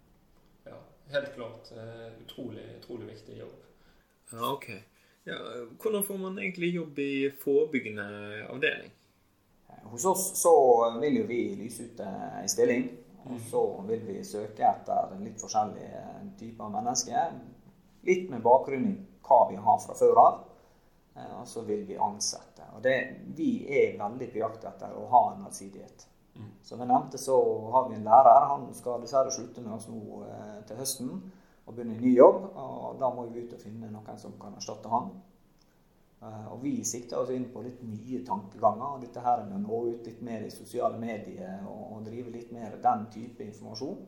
Ja, 0.72 0.80
helt 1.16 1.36
klart. 1.36 1.74
Uh, 1.75 2.08
utrolig, 2.24 2.66
utrolig 2.80 3.12
viktig 3.13 3.38
jobb. 3.42 3.60
Ja, 4.32 4.54
ok. 4.54 4.72
Ja, 5.24 5.38
hvordan 5.82 6.04
får 6.04 6.18
man 6.18 6.40
egentlig 6.40 6.74
jobb 6.74 7.00
i 7.00 7.13
forebyggende 7.44 8.08
avdeling? 8.50 8.92
Hos 9.92 10.06
oss 10.06 10.42
så 10.42 10.54
vil 11.01 11.22
jo 11.22 11.25
vi 11.30 11.42
lyse 11.60 11.84
ut 11.84 12.00
en 12.06 12.50
stilling. 12.50 12.90
Og 13.30 13.38
så 13.51 13.62
vil 13.86 14.01
vi 14.08 14.24
søke 14.25 14.66
etter 14.66 15.12
litt 15.22 15.42
forskjellige 15.42 16.06
typer 16.40 16.72
mennesker. 16.74 17.36
Litt 18.08 18.32
med 18.34 18.42
bakgrunn 18.42 18.88
i 18.90 18.96
hva 19.28 19.44
vi 19.51 19.60
har 19.62 19.78
fra 19.84 19.98
før 19.98 20.22
av. 20.22 20.40
Eh, 21.15 21.34
og 21.39 21.48
så 21.48 21.65
vil 21.68 21.84
vi 21.88 21.98
ansette. 21.98 22.68
Og 22.75 22.84
det, 22.84 22.96
vi 23.36 23.51
er 23.68 23.98
veldig 24.00 24.32
på 24.32 24.41
jakt 24.41 24.65
etter 24.70 24.96
å 24.96 25.08
ha 25.12 25.24
en 25.34 25.46
allsidighet. 25.50 26.08
Mm. 26.36 26.51
Som 26.63 26.80
jeg 26.80 26.91
nevnte, 26.91 27.20
så 27.20 27.38
har 27.74 27.89
vi 27.89 27.98
en 27.98 28.08
lærer. 28.08 28.48
Han 28.53 28.70
skal 28.75 29.03
dessverre 29.03 29.34
slutte 29.34 29.63
med 29.65 29.75
oss 29.75 29.89
nå 29.91 30.24
eh, 30.30 30.62
til 30.68 30.80
høsten 30.80 31.12
og 31.65 31.75
begynne 31.75 31.98
en 31.98 32.06
ny 32.06 32.15
jobb. 32.15 32.48
Og 32.56 33.01
da 33.01 33.12
må 33.13 33.27
vi 33.27 33.44
ut 33.44 33.58
og 33.58 33.62
finne 33.62 33.91
noen 33.91 34.22
som 34.22 34.38
kan 34.41 34.56
erstatte 34.58 34.91
han. 34.91 35.12
Eh, 36.22 36.48
og 36.53 36.62
vi 36.63 36.75
sikter 36.86 37.20
oss 37.20 37.34
inn 37.34 37.50
på 37.53 37.63
litt 37.65 37.82
nye 37.84 38.22
tankeganger. 38.25 38.96
og 38.96 39.03
Dette 39.03 39.25
her 39.25 39.44
med 39.48 39.60
å 39.60 39.62
nå 39.65 39.84
ut 39.91 40.08
litt 40.08 40.24
mer 40.25 40.46
i 40.46 40.53
sosiale 40.53 41.00
medier 41.01 41.65
og, 41.65 41.84
og 41.98 42.08
drive 42.08 42.34
litt 42.34 42.51
mer 42.56 42.77
den 42.82 43.08
type 43.13 43.44
informasjon. 43.44 44.01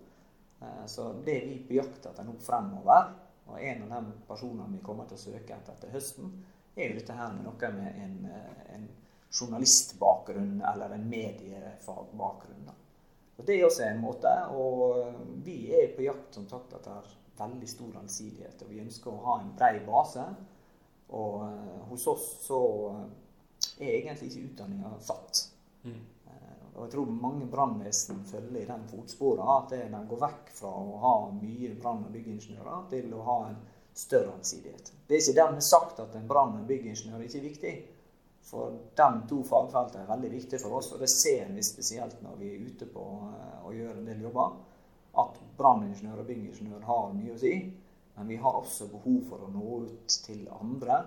Eh, 0.62 0.84
så 0.88 1.12
det 1.26 1.40
vi 1.50 1.60
på 1.68 1.80
jakt 1.80 2.06
etter 2.06 2.28
nå 2.28 2.38
fremover. 2.44 3.14
Og 3.50 3.60
en 3.60 3.82
av 3.84 3.96
de 3.98 4.18
personene 4.28 4.72
vi 4.72 4.84
kommer 4.86 5.10
til 5.10 5.20
å 5.20 5.24
søke 5.26 5.58
etter 5.58 5.76
til 5.82 5.92
høsten, 5.92 6.30
er 6.76 6.90
jo 6.90 7.00
dette 7.00 7.18
her 7.18 7.34
med 7.34 7.46
noe 7.48 7.72
med 7.76 8.00
en, 8.04 8.16
eh, 8.32 8.76
en 8.76 8.88
journalistbakgrunn 9.34 10.62
eller 10.74 10.96
en 10.96 11.10
mediefagbakgrunn. 11.10 12.72
Og 13.38 13.46
Det 13.46 13.60
er 13.60 13.66
også 13.66 13.84
en 13.84 14.02
måte. 14.02 14.32
Og 14.54 15.14
vi 15.44 15.74
er 15.74 15.96
på 15.96 16.06
jakt 16.06 16.34
som 16.34 16.48
sagt 16.50 16.74
etter 16.74 17.14
veldig 17.38 17.70
stor 17.70 17.98
allsidighet. 18.02 18.62
Og 18.62 18.70
vi 18.70 18.82
ønsker 18.82 19.12
å 19.12 19.24
ha 19.26 19.40
en 19.42 19.56
brei 19.58 19.80
base. 19.86 20.26
Og 21.10 21.42
eh, 21.48 21.80
hos 21.90 22.08
oss 22.08 22.28
så 22.46 22.62
er 23.80 23.98
egentlig 23.98 24.30
ikke 24.30 24.52
utdanninga 24.52 24.98
satt. 25.02 25.48
Mm. 25.84 26.02
Og 26.74 26.88
jeg 26.88 26.94
tror 26.96 27.10
mange 27.14 27.46
brannvesen 27.52 28.24
følger 28.26 28.64
i 28.64 28.70
den 28.70 28.86
fotsporet 28.90 29.44
at 29.46 29.74
de 29.76 30.00
går 30.10 30.22
vekk 30.24 30.50
fra 30.58 30.72
å 30.74 30.96
ha 31.04 31.14
mye 31.38 31.76
brann- 31.78 32.06
og 32.08 32.16
byggingeniører 32.16 32.88
til 32.90 33.14
å 33.14 33.26
ha 33.28 33.36
en 33.50 33.60
større 33.94 34.34
allsidighet. 34.34 34.92
Det 35.08 35.16
er 35.16 35.22
ikke 35.22 35.40
dermed 35.40 35.66
sagt 35.66 36.00
at 36.00 36.16
en 36.16 36.28
brann- 36.28 36.60
og 36.60 36.68
byggingeniør 36.68 37.26
ikke 37.26 37.38
er 37.38 37.48
viktig. 37.50 37.74
For 38.44 38.76
de 38.98 39.10
to 39.30 39.40
fagfeltene 39.48 40.04
er 40.04 40.12
veldig 40.12 40.32
viktige 40.34 40.60
for 40.60 40.76
oss, 40.78 40.92
og 40.92 41.00
det 41.00 41.10
ser 41.10 41.52
vi 41.54 41.64
spesielt 41.64 42.20
når 42.22 42.36
vi 42.42 42.50
er 42.52 42.66
ute 42.68 42.88
på 42.92 43.04
å 43.64 43.72
gjøre 43.72 44.02
en 44.02 44.10
del 44.10 44.26
jobber. 44.26 44.58
At 45.24 45.38
branningeniør 45.58 46.24
og 46.24 46.28
byggingeniør 46.28 46.88
har 46.90 47.14
mye 47.16 47.36
å 47.36 47.40
si. 47.40 47.54
Men 48.16 48.28
vi 48.30 48.38
har 48.42 48.58
også 48.58 48.90
behov 48.92 49.22
for 49.30 49.46
å 49.46 49.52
nå 49.54 49.78
ut 49.88 50.18
til 50.26 50.44
andre. 50.54 51.00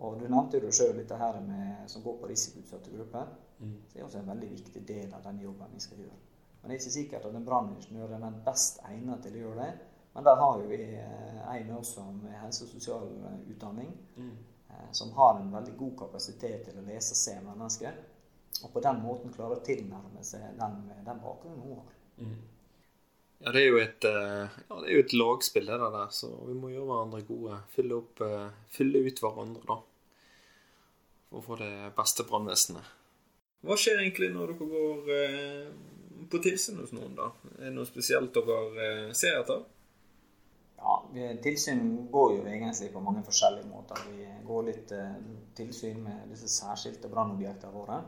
Og 0.00 0.18
du 0.20 0.26
nevnte 0.26 0.60
jo 0.60 0.72
sjøl 0.72 0.96
dette 0.96 1.16
her 1.20 1.38
med, 1.44 1.86
som 1.92 2.02
går 2.04 2.18
på 2.20 2.28
risikoutsatte 2.30 2.92
grupper. 2.94 3.30
Mm. 3.60 3.76
Det 3.92 4.00
er 4.00 4.06
også 4.06 4.20
en 4.22 4.32
veldig 4.32 4.50
viktig 4.56 4.82
del 4.88 5.14
av 5.14 5.24
den 5.24 5.40
jobben 5.44 5.72
vi 5.76 5.84
skal 5.84 6.00
gjøre. 6.00 6.18
Men 6.60 6.68
det 6.68 6.76
er 6.76 6.82
ikke 6.82 6.96
sikkert 6.96 7.26
at 7.28 7.36
en 7.36 7.46
branningeniør 7.46 8.16
er 8.16 8.24
den 8.24 8.40
best 8.44 8.80
egnet 8.88 9.22
til 9.24 9.36
å 9.36 9.44
gjøre 9.44 9.66
det. 9.66 9.89
Men 10.12 10.26
der 10.26 10.38
har 10.40 10.60
jo 10.60 10.68
vi 10.70 10.80
eh, 10.98 11.40
en 11.54 11.66
med 11.66 11.76
oss 11.76 11.94
som 11.94 12.22
er 12.26 12.40
helse- 12.44 12.64
og 12.66 12.72
sosialutdanning, 12.74 13.92
mm. 14.16 14.38
Eh, 14.70 14.90
som 14.94 15.12
har 15.12 15.40
en 15.40 15.52
veldig 15.52 15.72
god 15.78 15.96
kapasitet 15.98 16.64
til 16.66 16.78
å 16.78 16.86
lese 16.86 17.14
og 17.14 17.18
se 17.18 17.34
mennesker. 17.42 17.96
Og 18.62 18.72
på 18.74 18.82
den 18.84 19.00
måten 19.02 19.32
klarer 19.34 19.58
å 19.58 19.66
tilnærme 19.66 20.22
seg 20.26 20.44
den, 20.58 20.76
den 21.06 21.22
bakgrunnen 21.22 21.62
hun 21.64 21.80
har. 21.80 21.92
Mm. 22.20 22.36
Ja, 23.40 23.52
det 23.56 23.62
er 23.62 23.66
jo 23.66 23.80
et, 23.80 24.04
eh, 24.06 24.58
ja, 24.68 24.80
det 24.80 24.86
er 24.86 24.94
jo 24.94 25.04
et 25.06 25.16
lagspill, 25.16 25.66
det 25.66 25.78
der, 25.96 26.14
så 26.14 26.30
vi 26.46 26.54
må 26.54 26.70
gjøre 26.70 26.90
hverandre 26.90 27.22
gode. 27.26 27.62
Fylle, 27.74 28.02
opp, 28.02 28.22
fylle 28.70 29.02
ut 29.06 29.24
hverandre, 29.24 29.64
da 29.66 29.80
for 31.30 31.38
å 31.38 31.44
få 31.46 31.56
det 31.60 31.92
beste 31.94 32.26
brannvesenet. 32.26 32.86
Hva 33.62 33.76
skjer 33.78 34.00
egentlig 34.00 34.32
når 34.34 34.50
dere 34.50 34.70
går 34.72 35.10
på 36.30 36.40
tilsyn 36.42 36.80
hos 36.80 36.90
noen, 36.96 37.12
da? 37.14 37.28
Er 37.58 37.68
det 37.68 37.74
noe 37.76 37.88
spesielt 37.88 38.34
dere 38.34 39.12
ser 39.16 39.38
etter? 39.38 39.62
Ja, 40.82 41.04
Tilsyn 41.42 42.08
går 42.12 42.32
jo 42.36 42.46
egentlig 42.46 42.92
på 42.92 43.00
mange 43.00 43.22
forskjellige 43.22 43.68
måter. 43.68 44.00
Vi 44.08 44.26
går 44.46 44.62
litt 44.64 44.92
eh, 44.96 45.16
tilsyn 45.54 46.00
med 46.02 46.30
disse 46.32 46.48
særskilte 46.48 47.10
brannobjektene 47.12 47.72
våre. 47.74 47.98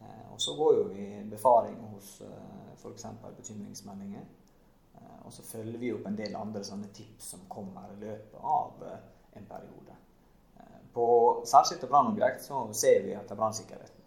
Eh, 0.00 0.24
og 0.32 0.40
så 0.40 0.54
går 0.56 0.74
jo 0.78 0.86
vi 0.94 1.08
befaring 1.28 1.76
hos 1.92 2.14
eh, 2.24 2.72
f.eks. 2.78 3.04
bekymringsmeldinger. 3.36 4.24
Og 5.28 5.32
så 5.32 5.42
følger 5.44 5.76
vi 5.78 5.90
opp 5.92 6.06
en 6.08 6.16
del 6.16 6.32
andre 6.38 6.62
sånne 6.64 6.88
tips 6.96 7.26
som 7.34 7.42
kommer 7.52 7.90
i 7.92 7.98
løpet 8.00 8.38
av 8.40 8.80
en 9.36 9.44
periode. 9.50 9.96
På 10.94 11.08
særskilte 11.46 11.86
brannobjekt 11.90 12.46
så 12.46 12.62
ser 12.72 13.02
vi 13.04 13.12
etter 13.12 13.36
brannsikkerheten. 13.36 14.06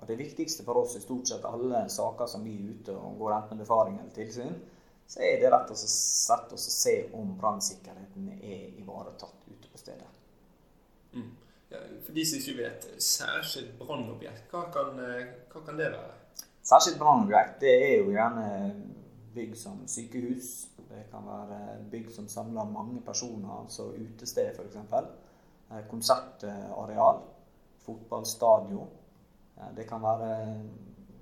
Og 0.00 0.08
Det 0.08 0.16
viktigste 0.16 0.64
for 0.64 0.80
oss 0.80 0.96
i 0.96 1.02
stort 1.04 1.28
sett 1.28 1.44
alle 1.44 1.84
saker 1.92 2.26
som 2.30 2.44
vi 2.44 2.54
er 2.56 2.72
ute 2.72 2.96
og 2.96 3.20
går 3.20 3.36
enten 3.36 3.60
befaring 3.60 4.00
eller 4.00 4.16
tilsyn, 4.16 4.56
så 5.06 5.22
er 5.22 5.40
det 5.40 5.50
rett 5.52 5.70
og 5.70 5.78
slett 5.78 6.52
å 6.52 6.58
se 6.60 6.94
om 7.14 7.34
brannsikkerheten 7.38 8.30
er 8.40 8.78
ivaretatt 8.80 9.46
ute 9.46 9.70
på 9.70 9.78
stedet. 9.78 10.08
Mm. 11.14 11.30
Ja, 11.70 11.82
for 12.06 12.14
de 12.14 12.24
som 12.26 12.38
ikke 12.40 12.62
vet, 12.62 12.86
særskilt 13.02 13.74
brannobjekt, 13.78 14.50
hva, 14.50 14.66
hva, 14.70 15.62
kan 15.62 15.78
det 15.78 15.90
være? 15.94 16.14
Særskilt 16.66 16.98
brannobjekt 16.98 17.60
det 17.62 17.74
er 17.74 17.94
jo 18.00 18.14
gjerne 18.14 18.46
bygg 19.36 19.54
som 19.58 19.82
sykehus. 19.90 20.50
Det 20.86 21.06
kan 21.10 21.26
være 21.26 21.60
bygg 21.90 22.10
som 22.14 22.28
samler 22.30 22.68
mange 22.70 23.00
personer, 23.04 23.62
altså 23.62 23.90
utested 23.94 24.54
f.eks. 24.54 24.78
Eh, 25.70 25.82
konsertareal, 25.90 27.24
fotballstadion. 27.82 28.92
Eh, 29.56 29.72
det 29.76 29.88
kan 29.90 30.02
være 30.02 30.30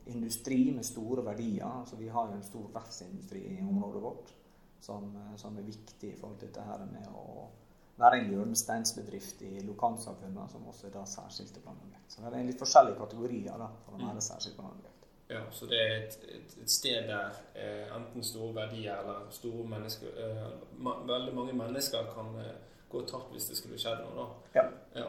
industri 0.06 0.70
med 0.75 0.84
store 0.84 1.25
verdier. 1.25 1.66
Altså, 1.80 1.96
vi 1.96 2.08
har 2.08 2.30
jo 2.30 2.38
en 2.38 2.46
stor 2.46 2.70
verftsindustri 2.75 3.44
i 3.56 3.61
området 3.62 4.02
vårt 4.02 4.32
som, 4.80 5.16
eh, 5.16 5.37
som, 5.37 5.58
er 5.58 5.62
viktig 5.62 6.12
i 6.12 6.16
forhold 6.16 6.38
til 6.38 6.49
dette 6.49 6.64
her 6.64 6.87
med 6.92 7.06
å 7.14 7.49
være 7.96 8.18
en 8.18 8.32
hjørnesteinsbedrift 8.32 9.42
i 9.46 9.61
lokalsamfunnet, 9.66 10.50
som 10.50 10.66
også 10.68 10.88
er 10.88 10.96
da 10.96 11.04
særskilte 11.06 11.62
planobjekt. 11.62 12.11
Så 12.11 12.25
det 12.25 12.40
er 12.40 12.49
litt 12.49 12.61
forskjellige 12.61 12.99
kategorier 12.99 13.56
da, 13.61 13.70
for 13.87 13.96
å 13.96 14.02
være 14.02 14.18
mm. 14.18 14.26
særskilt 14.28 14.58
planobjekt. 14.58 14.90
Ja, 15.28 15.40
Så 15.52 15.66
det 15.66 15.78
er 15.80 15.94
et, 15.96 16.18
et, 16.28 16.56
et 16.62 16.70
sted 16.70 17.08
der 17.08 17.38
eh, 17.56 17.96
enten 17.96 18.23
store 18.23 18.54
verdier 18.54 18.99
eller 19.00 19.30
store 19.32 19.64
mennesker 19.68 20.18
eh, 20.20 20.50
ma 20.84 20.99
Veldig 21.08 21.32
mange 21.34 21.54
mennesker 21.56 22.11
kan 22.12 22.34
eh, 22.42 22.58
gå 22.92 23.00
tapt 23.08 23.32
hvis 23.32 23.49
det 23.49 23.56
skulle 23.56 23.78
skjedd 23.80 24.02
noe. 24.04 24.26
da. 24.52 24.61
Ja. 24.61 24.66
ja. 25.00 25.08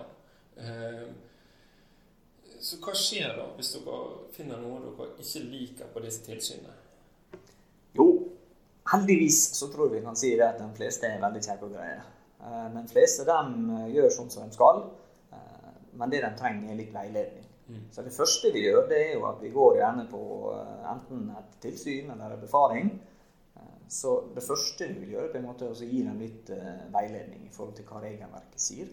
Eh, 2.56 2.62
så 2.64 2.80
hva 2.84 2.96
skjer 2.98 3.36
da 3.38 3.46
hvis 3.58 3.76
dere 3.76 4.02
finner 4.36 4.62
noe 4.62 4.82
dere 4.86 5.12
ikke 5.22 5.46
liker 5.52 5.94
på 5.94 6.04
disse 6.04 6.24
tilsynene? 6.26 6.76
Jo, 7.96 8.10
heldigvis 8.92 9.42
så 9.56 9.70
tror 9.72 9.94
vi 9.94 10.04
kan 10.04 10.18
si 10.20 10.36
det 10.36 10.48
at 10.48 10.60
de 10.60 10.68
fleste 10.76 11.08
er 11.08 11.24
veldig 11.24 11.44
kjekke 11.44 11.68
og 11.68 11.74
greie. 11.76 12.04
Eh, 12.46 12.68
de 12.76 12.86
fleste 12.92 13.26
de 13.28 13.40
eh, 13.80 13.90
gjør 13.96 14.14
sånn 14.14 14.32
som 14.34 14.46
de 14.46 14.58
skal, 14.58 14.84
eh, 15.34 15.74
men 16.00 16.14
det 16.14 16.22
de 16.26 16.32
trenger, 16.40 16.72
er 16.72 16.80
litt 16.80 16.94
veiledning. 16.94 17.50
Mm. 17.66 17.82
Så 17.92 18.04
det 18.06 18.14
første 18.14 18.52
vi 18.54 18.66
gjør, 18.68 18.84
det 18.92 19.02
er 19.02 19.12
jo 19.16 19.26
at 19.32 19.42
vi 19.42 19.50
går 19.54 19.80
gjerne 19.80 20.06
på 20.12 20.22
enten 20.86 21.30
et 21.34 21.56
tilsyn 21.64 22.12
eller 22.14 22.36
en 22.36 22.44
befaring 22.44 22.92
så 23.90 24.12
det 24.34 24.42
første 24.42 24.88
vi 24.90 25.04
vil 25.04 25.12
gjøre, 25.14 25.40
er 25.40 25.66
å 25.66 25.74
gi 25.78 26.00
dem 26.02 26.18
litt 26.18 26.50
veiledning 26.94 27.44
i 27.46 27.52
forhold 27.54 27.76
til 27.78 27.86
hva 27.86 28.00
regelverket 28.02 28.62
sier. 28.62 28.88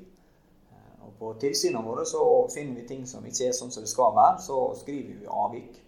Og 1.06 1.14
På 1.18 1.32
tilsynene 1.40 1.84
våre 1.86 2.04
så 2.06 2.22
finner 2.54 2.80
vi 2.80 2.86
ting 2.88 3.06
som 3.06 3.24
ikke 3.26 3.48
er 3.48 3.56
sånn 3.56 3.72
som 3.74 3.84
det 3.84 3.90
skal 3.90 4.14
være. 4.16 4.38
Så 4.42 4.58
skriver 4.82 5.18
vi 5.20 5.32
avvik. 5.44 5.80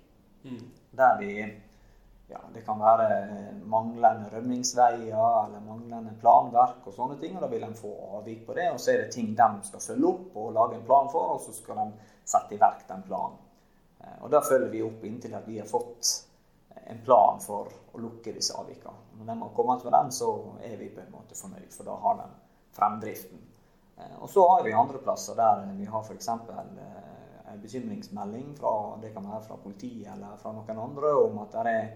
Mm. 0.44 0.64
Der 0.99 1.16
vi 1.21 1.30
ja, 2.28 2.40
Det 2.54 2.64
kan 2.66 2.80
være 2.80 3.09
manglende 3.68 4.30
rømningsveier 4.33 5.44
eller 5.44 5.61
manglende 5.66 6.14
planverk 6.21 6.87
og 6.87 6.97
sånne 6.97 7.18
ting. 7.21 7.37
og 7.37 7.42
Da 7.44 7.50
vil 7.52 7.66
de 7.66 7.73
få 7.78 7.94
avvik 8.18 8.47
på 8.47 8.56
det. 8.56 8.71
Og 8.73 8.80
så 8.80 8.92
er 8.92 9.02
det 9.02 9.12
ting 9.12 9.35
de 9.37 9.49
skal 9.68 9.80
følge 9.80 10.12
opp 10.12 10.37
og 10.37 10.52
lage 10.52 10.78
en 10.78 10.87
plan 10.87 11.11
for, 11.12 11.37
og 11.37 11.40
så 11.40 11.52
skal 11.52 11.83
de 11.83 12.12
sette 12.25 12.56
i 12.56 12.61
verk 12.61 12.87
den 12.88 13.02
planen. 13.09 13.40
Uh, 14.00 14.25
og 14.25 14.30
Da 14.30 14.40
følger 14.44 14.71
vi 14.71 14.83
opp 14.83 15.04
inntil 15.04 15.35
at 15.35 15.49
vi 15.49 15.59
har 15.59 15.68
fått 15.68 16.14
en 16.87 17.00
plan 17.04 17.40
for 17.40 17.71
å 17.92 18.00
lukke 18.00 18.33
disse 18.35 18.56
avvikene. 18.59 18.97
Når 19.18 19.28
de 19.30 19.40
har 19.40 19.52
kommet 19.56 19.85
med 19.85 19.92
den, 19.92 20.12
så 20.12 20.30
er 20.62 20.76
vi 20.76 20.90
på 20.92 21.00
en 21.00 21.12
måte 21.12 21.37
fornøyd, 21.38 21.71
for 21.73 21.88
da 21.88 21.94
har 22.02 22.18
de 22.21 22.26
fremdriften. 22.76 23.40
Eh, 23.99 24.17
og 24.21 24.31
så 24.31 24.47
har 24.49 24.65
vi 24.65 24.75
andre 24.77 25.01
plasser 25.03 25.39
der 25.39 25.65
vi 25.79 25.89
har 25.91 26.05
f.eks. 26.05 26.29
Eh, 26.29 27.01
en 27.53 27.63
bekymringsmelding 27.63 28.55
fra, 28.59 28.75
det 29.03 29.13
kan 29.15 29.27
være 29.29 29.45
fra 29.47 29.59
politiet 29.63 30.09
eller 30.15 30.39
fra 30.41 30.53
noen 30.53 30.81
andre 30.89 31.13
om 31.23 31.39
at 31.45 31.55
det 31.55 31.75
er 31.75 31.91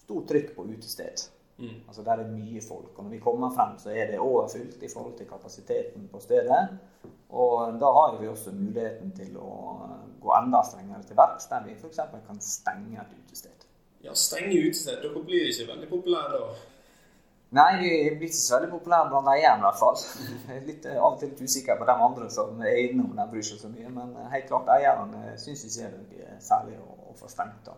stort 0.00 0.28
trykk 0.30 0.54
på 0.56 0.68
utested. 0.70 1.26
Mm. 1.58 1.82
Altså 1.88 2.02
Der 2.04 2.22
er 2.22 2.32
mye 2.32 2.62
folk. 2.64 2.92
Og 2.96 3.04
når 3.04 3.10
vi 3.10 3.20
kommer 3.24 3.52
frem, 3.52 3.76
så 3.78 3.90
er 3.90 4.10
det 4.10 4.20
overfylt 4.20 4.82
i 4.82 4.90
forhold 4.92 5.16
til 5.18 5.28
kapasiteten 5.28 6.08
på 6.12 6.20
stedet. 6.20 6.62
Og 7.28 7.80
da 7.80 7.92
har 7.98 8.18
vi 8.20 8.28
også 8.28 8.52
muligheten 8.54 9.12
til 9.16 9.36
å 9.40 9.52
gå 10.20 10.34
enda 10.36 10.62
strengere 10.64 11.02
til 11.04 11.18
verks, 11.18 11.48
der 11.52 11.64
vi 11.66 11.76
f.eks. 11.76 12.00
kan 12.28 12.40
stenge 12.40 13.00
et 13.00 13.16
utested 13.20 13.66
ja, 14.06 14.14
stenge 14.14 14.58
utested. 14.68 15.02
Dere 15.02 15.22
blir 15.24 15.50
ikke 15.50 15.68
veldig 15.72 15.88
populære 15.90 16.40
da? 16.40 16.48
Nei, 17.54 17.78
vi 17.78 17.90
blir 18.18 18.26
ikke 18.26 18.36
så 18.40 18.56
veldig 18.56 18.72
populære 18.72 19.10
blant 19.12 19.28
eierne 19.30 19.62
i 19.62 19.66
hvert 19.68 19.78
fall. 19.78 19.98
Jeg 20.48 20.56
er 20.56 20.64
litt, 20.66 20.88
av 20.90 21.12
og 21.12 21.20
til 21.20 21.30
litt 21.30 21.42
usikker 21.46 21.78
på 21.78 21.86
de 21.86 21.94
andre 22.08 22.30
som 22.34 22.62
er 22.66 22.80
innom 22.88 23.12
de 23.14 23.26
bryr 23.30 23.46
seg 23.46 23.60
så 23.62 23.70
mye. 23.70 23.92
Men 23.94 24.16
eh, 24.18 24.30
helt 24.34 24.48
klart, 24.50 24.72
eierne 24.74 25.36
syns 25.40 25.62
ikke 25.68 25.92
det 26.10 26.24
er 26.26 26.40
særlig 26.42 26.78
å, 26.82 26.96
å 27.12 27.14
få 27.18 27.30
stengt. 27.30 27.68
da. 27.68 27.76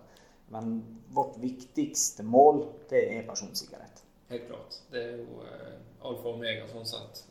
Men 0.55 0.79
vårt 1.13 1.37
viktigste 1.43 2.25
mål, 2.25 2.63
det 2.89 3.05
er 3.19 3.29
personsikkerhet. 3.29 4.05
Helt 4.33 4.49
klart. 4.49 4.81
Det 4.93 5.05
er 5.05 5.21
jo 5.21 5.45
eh, 5.45 5.77
alfa 6.01 6.31
og 6.31 6.39
omega 6.39 6.65
sånn 6.73 6.89
sett. 6.89 7.25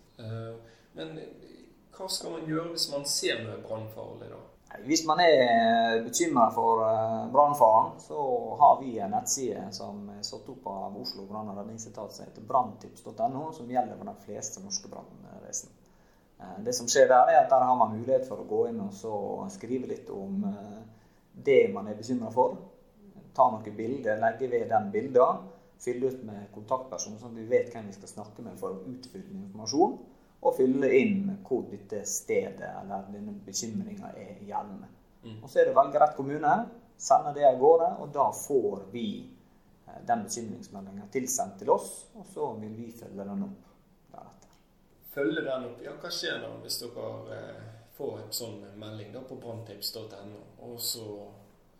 Men 0.98 1.18
hva 1.98 2.08
skal 2.10 2.34
man 2.34 2.46
gjøre 2.50 2.74
hvis 2.76 2.88
man 2.94 3.06
ser 3.10 3.42
noe 3.46 3.58
brannfarlig, 3.66 4.30
da? 4.30 4.40
Hvis 4.86 5.06
man 5.06 5.20
er 5.20 6.04
bekymra 6.04 6.50
for 6.54 6.84
eh, 6.86 7.32
brannfaren, 7.32 7.92
så 8.00 8.20
har 8.60 8.82
vi 8.82 9.00
en 9.00 9.12
nettside 9.12 9.68
som 9.72 10.10
er 10.14 10.24
satt 10.26 10.48
opp 10.52 10.68
av 10.68 10.96
Oslo 11.02 11.26
brann- 11.30 11.50
og 11.52 11.60
redningsetat 11.60 12.14
som 12.14 12.26
heter 12.26 12.46
branntips.no, 12.48 13.50
som 13.54 13.72
gjelder 13.72 13.98
for 13.98 14.10
de 14.10 14.16
fleste 14.26 14.64
norske 14.64 14.92
brannvesen. 14.92 15.74
Eh, 16.40 16.58
det 16.66 16.76
som 16.78 16.90
skjer 16.90 17.10
der, 17.10 17.34
er 17.34 17.42
at 17.44 17.52
der 17.54 17.66
har 17.70 17.80
man 17.80 17.96
mulighet 17.98 18.28
for 18.30 18.44
å 18.44 18.50
gå 18.50 18.64
inn 18.70 18.82
og 18.86 19.48
skrive 19.54 19.90
litt 19.90 20.12
om 20.14 20.44
eh, 20.52 20.82
det 21.48 21.62
man 21.74 21.90
er 21.90 21.98
bekymra 22.00 22.34
for. 22.34 22.60
Ta 23.38 23.50
noen 23.54 23.78
bilder, 23.78 24.22
legge 24.22 24.52
ved 24.52 24.70
den 24.74 24.92
bildet. 24.94 25.48
Fylle 25.82 26.10
ut 26.10 26.22
med 26.26 26.48
kontaktperson, 26.56 27.20
sånn 27.22 27.36
at 27.36 27.42
vi 27.42 27.50
vet 27.52 27.74
hvem 27.74 27.90
vi 27.90 27.98
skal 27.98 28.16
snakke 28.16 28.46
med 28.46 28.58
for 28.58 28.74
å 28.74 28.86
utfylle 28.90 29.44
informasjon 29.44 30.00
og 30.42 30.56
fylle 30.58 30.90
inn 31.00 31.32
hvor 31.48 31.64
dette 31.72 32.04
stedet 32.08 32.70
eller 32.82 33.08
denne 33.14 33.34
bekymringa 33.46 34.12
er 34.16 34.36
gjeldende. 34.46 34.90
Mm. 35.24 35.40
Og 35.42 35.50
Så 35.50 35.60
er 35.60 35.68
det 35.68 35.74
å 35.74 35.80
velge 35.80 36.02
rett 36.02 36.18
kommune, 36.18 36.54
sende 36.98 37.34
det 37.36 37.48
av 37.48 37.58
gårde, 37.62 37.90
og 38.02 38.14
da 38.14 38.28
får 38.36 38.86
vi 38.92 39.08
den 40.08 40.24
bekymringsmeldinga 40.24 41.08
tilsendt 41.12 41.58
til 41.60 41.72
oss, 41.74 42.06
og 42.16 42.26
så 42.34 42.52
vil 42.62 42.76
vi 42.78 42.92
følge 42.92 43.26
den 43.26 43.44
opp 43.48 43.74
deretter. 44.12 44.54
Følge 45.16 45.44
den 45.48 45.68
opp. 45.72 45.82
Ja, 45.84 45.96
hva 46.02 46.12
skjer 46.14 46.40
da 46.44 46.52
hvis 46.62 46.80
dere 46.84 47.42
får 47.98 48.20
en 48.22 48.34
sånn 48.40 48.60
melding 48.78 49.14
da 49.16 49.24
på 49.26 49.40
branntips.no, 49.42 50.42
og 50.68 50.80
så 50.84 51.08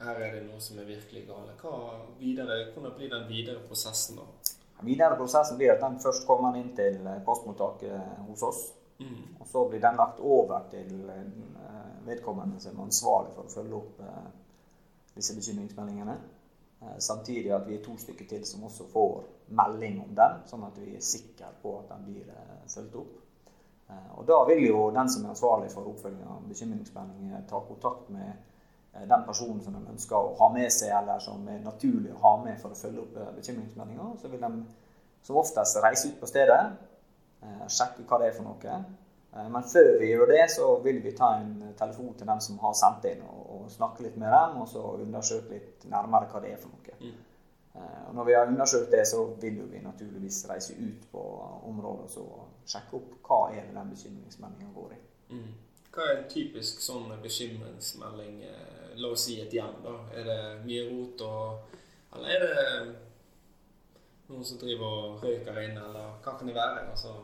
her 0.02 0.22
er 0.22 0.36
det 0.38 0.46
noe 0.46 0.62
som 0.62 0.80
er 0.82 0.90
virkelig 0.90 1.26
gale. 1.30 1.56
Hva 1.62 2.00
videre, 2.20 2.60
hvordan 2.74 2.96
blir 2.98 3.12
den 3.14 3.28
videre 3.30 3.64
prosessen 3.70 4.20
da? 4.20 4.28
Videre 4.86 5.18
prosessen 5.18 5.58
blir 5.58 5.74
at 5.74 5.82
den 5.82 6.00
først 6.00 6.28
kommer 6.28 6.58
inn 6.60 6.74
til 6.78 7.00
postmottaket 7.26 8.26
hos 8.28 8.44
oss. 8.46 8.60
Mm. 9.00 9.40
Og 9.42 9.48
så 9.50 9.64
blir 9.70 9.82
den 9.82 9.98
lagt 9.98 10.20
over 10.20 10.68
til 10.70 10.92
vedkommende 12.06 12.60
som 12.62 12.78
er 12.78 12.86
ansvarlig 12.86 13.34
for 13.34 13.50
å 13.50 13.54
følge 13.56 13.80
opp 13.80 14.04
disse 15.18 15.36
bekymringsmeldingene. 15.36 16.18
Eh, 16.82 16.98
samtidig 16.98 17.52
at 17.52 17.68
vi 17.68 17.76
er 17.76 17.84
to 17.84 17.98
stykker 17.98 18.26
til 18.30 18.46
som 18.46 18.64
også 18.64 18.86
får 18.92 19.24
melding 19.50 20.02
om 20.04 20.12
den, 20.16 20.42
sånn 20.50 20.66
at 20.68 20.78
vi 20.78 20.94
er 20.96 21.02
sikre 21.02 21.50
på 21.62 21.80
at 21.80 21.90
den 21.90 22.04
blir 22.06 22.28
eh, 22.30 22.60
fulgt 22.70 23.00
opp. 23.02 23.16
Eh, 23.90 24.12
og 24.20 24.28
Da 24.28 24.44
vil 24.50 24.66
jo 24.68 24.84
den 24.94 25.10
som 25.10 25.26
er 25.26 25.34
ansvarlig 25.34 25.72
for 25.74 25.90
oppfølging 25.90 26.28
av 26.30 26.46
bekymringsmeldinger, 26.50 27.48
ta 27.50 27.64
kontakt 27.66 28.12
med 28.14 28.36
den 29.06 29.24
personen 29.28 29.62
som 29.64 29.76
de 29.78 29.94
ønsker 29.94 30.18
å 30.18 30.36
ha 30.40 30.50
med 30.54 30.72
seg, 30.74 30.92
eller 30.98 31.22
som 31.24 31.48
er 31.52 31.60
naturlig 31.64 32.14
å 32.16 32.22
ha 32.24 32.34
med 32.44 32.58
for 32.62 32.74
å 32.74 32.80
følge 32.80 33.04
opp 33.04 33.18
bekymringsmeldinger. 33.38 34.16
Så 34.22 34.32
vil 34.32 34.42
de 34.42 34.52
som 35.28 35.42
oftest 35.42 35.82
reise 35.84 36.10
ut 36.10 36.20
på 36.22 36.30
stedet, 36.30 36.62
sjekke 37.70 38.08
hva 38.08 38.22
det 38.22 38.32
er 38.32 38.38
for 38.38 38.48
noe. 38.48 38.80
Men 39.38 39.66
før 39.70 40.00
vi 40.02 40.10
gjør 40.10 40.32
det, 40.32 40.44
så 40.50 40.72
vil 40.82 41.02
vi 41.04 41.14
ta 41.18 41.34
en 41.38 41.74
telefon 41.78 42.16
til 42.18 42.30
den 42.30 42.42
som 42.42 42.58
har 42.64 42.74
sendt 42.80 43.06
inn, 43.12 43.22
og 43.28 43.68
snakke 43.70 44.08
litt 44.08 44.18
med 44.18 44.32
dem, 44.34 44.62
og 44.64 44.70
så 44.72 44.84
undersøke 44.98 45.54
litt 45.54 45.86
nærmere 45.92 46.30
hva 46.32 46.42
det 46.42 46.56
er 46.56 46.62
for 46.62 46.74
noe. 46.74 46.98
Mm. 47.04 47.18
Eh, 47.78 48.10
og 48.10 48.16
når 48.16 48.24
vi 48.24 48.34
har 48.34 48.48
undersøkt 48.48 48.92
det, 48.92 49.08
så 49.08 49.26
vil 49.42 49.72
vi 49.72 49.80
naturligvis 49.84 50.46
reise 50.50 50.74
ut 50.74 51.08
på 51.12 51.24
området 51.70 52.18
og 52.18 52.48
sjekke 52.66 52.98
opp 52.98 53.16
hva 53.28 53.40
er 53.54 53.68
det 53.68 53.76
den 53.76 53.92
bekymringsmeldinga 53.94 54.74
går 54.76 54.96
i. 54.96 55.00
Mm. 55.36 55.52
Hva 55.94 56.08
er 56.08 56.18
en 56.18 56.30
typisk 56.32 56.82
sånn 56.82 57.12
bekymringsmelding? 57.24 58.42
Eh, 58.50 58.87
la 58.98 59.12
oss 59.14 59.28
si 59.28 59.40
et 59.42 59.54
hjem. 59.54 59.82
da. 59.84 59.96
Er 60.14 60.28
det 60.28 60.40
mye 60.66 60.84
rot, 60.90 61.24
og, 61.28 61.80
eller 62.16 62.34
er 62.36 62.46
det 62.46 62.68
noen 64.28 64.46
som 64.46 64.60
driver 64.62 64.86
og 64.86 65.24
røyker 65.24 65.64
inne, 65.64 65.88
eller 65.90 66.14
hva 66.24 66.36
kan 66.38 66.50
det 66.50 66.56
være? 66.58 66.90
altså 66.90 67.16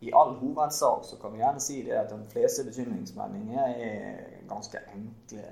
i 0.00 0.12
all 0.16 0.30
hovedsak 0.40 1.02
så 1.04 1.16
kan 1.20 1.34
vi 1.34 1.42
gjerne 1.42 1.60
si 1.60 1.82
det 1.84 1.92
at 1.92 2.12
de 2.12 2.28
fleste 2.32 2.64
bekymringsmeldinger 2.64 3.74
er 3.84 4.46
ganske 4.48 4.80
enkle 4.94 5.42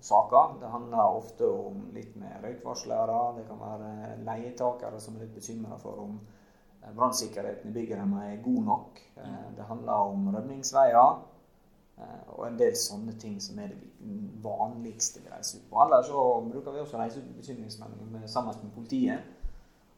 saker. 0.00 0.54
Det 0.62 0.70
handler 0.72 1.18
ofte 1.18 1.48
om 1.48 1.82
litt 1.92 2.14
med 2.16 2.40
røykvarslere. 2.44 3.18
Det 3.36 3.44
kan 3.50 3.60
være 3.60 4.14
leietakere 4.24 5.00
som 5.00 5.16
er 5.16 5.26
litt 5.26 5.34
bekymra 5.36 5.76
for 5.82 6.00
om 6.06 6.16
brannsikkerheten 6.96 7.68
i 7.68 7.74
bygget 7.74 8.00
er 8.00 8.42
god 8.42 8.62
nok. 8.70 9.02
Eh, 9.16 9.48
det 9.56 9.68
handler 9.68 9.92
om 10.14 10.30
rømningsveier. 10.36 11.20
Eh, 11.98 12.30
og 12.36 12.46
en 12.46 12.58
del 12.58 12.76
sånne 12.78 13.14
ting 13.18 13.38
som 13.42 13.58
er 13.58 13.72
det 13.72 14.12
vanligste 14.42 15.22
vi 15.24 15.32
reiser 15.32 15.58
ut 15.58 15.68
på. 15.70 15.80
Ellers 15.82 16.06
så 16.06 16.24
bruker 16.46 16.74
vi 16.74 16.82
også 16.84 17.00
reise 17.00 17.22
ut 17.22 17.36
bekymringsmeldinger 17.40 18.26
sammen 18.30 18.56
med 18.62 18.72
politiet. 18.74 19.34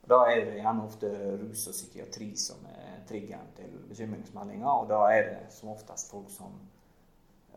Og 0.02 0.08
Da 0.08 0.20
er 0.32 0.44
det 0.44 0.60
gjerne 0.62 0.84
ofte 0.84 1.10
rus 1.42 1.66
og 1.68 1.76
psykiatri 1.76 2.30
som 2.36 2.64
er 2.72 3.02
triggeren 3.08 3.52
til 3.56 3.76
bekymringsmeldinger. 3.88 4.68
Og 4.68 4.88
da 4.88 5.00
er 5.12 5.22
det 5.28 5.52
som 5.52 5.74
oftest 5.74 6.10
folk 6.10 6.30
som 6.32 6.56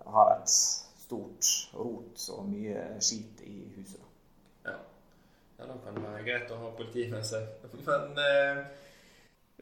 har 0.06 0.36
et 0.36 0.50
stort 0.50 1.50
rot 1.74 2.30
og 2.36 2.50
mye 2.50 2.84
skit 3.00 3.44
i 3.48 3.63
huset. 3.78 4.02
Ja. 4.65 4.76
ja, 5.60 5.68
da 5.68 5.78
kan 5.86 5.96
det 5.96 6.04
være 6.04 6.24
greit 6.28 6.52
å 6.52 6.60
ha 6.60 6.72
politiet 6.78 7.12
med 7.13 7.24
seg. 7.28 7.48
Men 7.88 8.20
eh, 8.20 8.63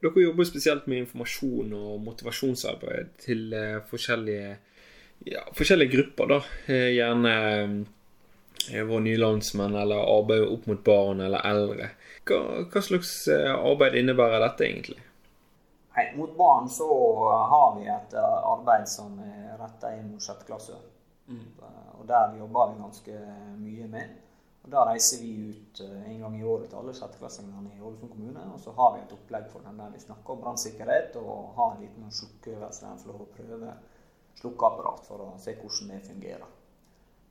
dere 0.02 0.24
jobber 0.24 0.44
spesielt 0.48 0.86
med 0.90 1.04
informasjon 1.04 1.72
og 1.78 2.00
motivasjonsarbeid 2.02 3.12
til 3.22 3.52
eh, 3.54 3.78
forskjellige, 3.86 4.56
ja, 5.24 5.42
forskjellige 5.54 5.92
grupper. 5.96 6.26
da. 6.26 6.42
Eh, 6.66 6.88
gjerne 6.96 7.34
eh, 8.72 8.84
våre 8.84 9.00
nye 9.00 9.18
landsmenn, 9.18 9.74
eller 9.74 10.18
arbeid 10.18 10.48
opp 10.48 10.66
mot 10.66 10.84
barn 10.84 11.20
eller 11.20 11.46
eldre. 11.46 11.90
Hva, 12.28 12.42
hva 12.70 12.82
slags 12.82 13.14
eh, 13.28 13.50
arbeid 13.54 13.98
innebærer 13.98 14.42
dette 14.44 14.68
egentlig? 14.68 15.00
Nei, 15.96 16.06
mot 16.16 16.32
barn 16.36 16.68
så 16.72 16.88
har 17.50 17.76
vi 17.78 17.88
et 17.90 18.16
eh, 18.16 18.40
arbeid 18.54 18.88
som 18.88 19.18
er 19.26 19.56
retta 19.60 19.92
inn 19.96 20.12
mot 20.12 20.22
sjette 20.22 20.46
klasse. 20.48 20.78
Mm. 21.28 21.46
Eh, 21.58 21.88
og 21.98 22.06
der 22.08 22.36
jobber 22.38 22.72
vi 22.72 22.82
ganske 22.82 23.22
mye 23.60 23.88
med. 23.90 24.18
Og 24.62 24.70
Da 24.70 24.84
reiser 24.86 25.18
vi 25.18 25.32
ut 25.50 25.80
en 25.82 26.20
gang 26.20 26.34
i 26.38 26.44
året 26.46 26.68
til 26.70 26.78
alle 26.78 26.92
sjetteklassingene 26.94 27.72
i 27.74 27.80
Ålesund 27.82 28.12
kommune. 28.12 28.44
Og 28.54 28.60
så 28.62 28.70
har 28.76 28.92
vi 28.94 29.00
et 29.02 29.14
opplegg 29.16 29.48
for 29.50 29.66
dem 29.66 29.80
der 29.82 29.90
vi 29.90 30.02
snakker 30.04 30.36
om 30.36 30.44
brannsikkerhet 30.44 31.16
og 31.18 31.56
har 31.56 31.72
en 31.72 31.82
liten 31.82 32.14
sjokkøvelse 32.14 32.84
der 32.86 33.00
for 33.02 33.24
å 33.24 33.26
prøve 33.34 33.72
slukkeapparat 34.40 35.06
for 35.06 35.26
å 35.26 35.30
se 35.40 35.54
hvordan 35.58 35.94
det 35.94 36.02
fungerer. 36.06 36.50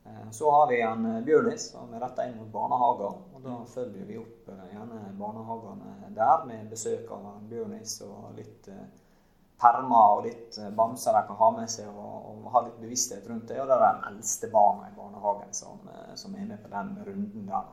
Eh, 0.06 0.32
så 0.32 0.52
har 0.52 0.68
vi 0.68 0.82
en 0.82 1.06
eh, 1.06 1.22
Bjørnis 1.22 1.72
som 1.72 1.94
er 1.94 2.02
retta 2.02 2.26
inn 2.26 2.38
mot 2.38 2.50
barnehager. 2.54 3.20
og 3.34 3.44
Da 3.44 3.58
følger 3.70 4.06
vi 4.06 4.18
opp 4.18 4.50
eh, 4.50 4.64
gjerne 4.74 5.02
barnehagene 5.20 6.12
der 6.16 6.46
med 6.48 6.70
besøk 6.72 7.12
av 7.12 7.28
en 7.36 7.50
Bjørnis 7.50 8.00
og 8.06 8.32
litt 8.38 8.70
permer 9.62 10.16
og 10.16 10.24
litt 10.26 10.58
bamser 10.74 11.14
de 11.14 11.22
kan 11.28 11.38
ha 11.38 11.50
med 11.54 11.70
seg 11.70 11.90
og, 11.92 12.16
og, 12.32 12.48
ha 12.54 12.64
litt 12.66 12.80
bevissthet 12.82 13.28
rundt 13.30 13.52
det. 13.52 13.60
Og 13.62 13.70
det 13.70 13.78
er 13.78 13.84
de 13.84 14.10
eldste 14.10 14.50
barna 14.50 14.90
i 14.90 14.96
barnehagen 14.98 15.54
som, 15.54 15.86
som, 16.18 16.34
er 16.36 16.50
med 16.50 16.64
på 16.64 16.72
den 16.72 16.96
runden 17.06 17.46
der. 17.52 17.70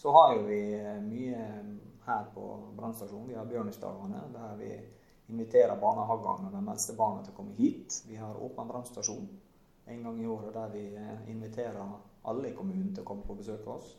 Så 0.00 0.14
har 0.16 0.32
jo 0.32 0.46
vi 0.48 0.62
mye 1.04 1.42
her 2.06 2.24
på 2.32 2.46
brannstasjonen. 2.78 3.28
Vi 3.28 3.36
har 3.36 3.50
Bjørnisdagene 3.50 4.22
der 4.32 4.56
vi 4.56 4.70
inviterer 5.30 5.78
barnehagene 5.80 6.50
og 6.50 6.56
de 6.56 6.62
eldste 6.74 6.96
barna 6.98 7.24
til 7.24 7.34
å 7.34 7.38
komme 7.38 7.56
hit. 7.58 8.02
Vi 8.08 8.18
har 8.18 8.38
åpen 8.42 8.68
brannstasjon 8.68 9.28
en 9.90 10.02
gang 10.02 10.20
i 10.22 10.26
året 10.26 10.54
der 10.54 10.72
vi 10.74 10.84
eh, 10.96 11.30
inviterer 11.30 11.92
alle 12.22 12.50
i 12.50 12.54
kommunen 12.54 12.92
til 12.94 13.04
å 13.04 13.08
komme 13.08 13.26
på 13.26 13.38
besøk 13.38 13.64
hos 13.66 13.76
oss. 13.76 13.92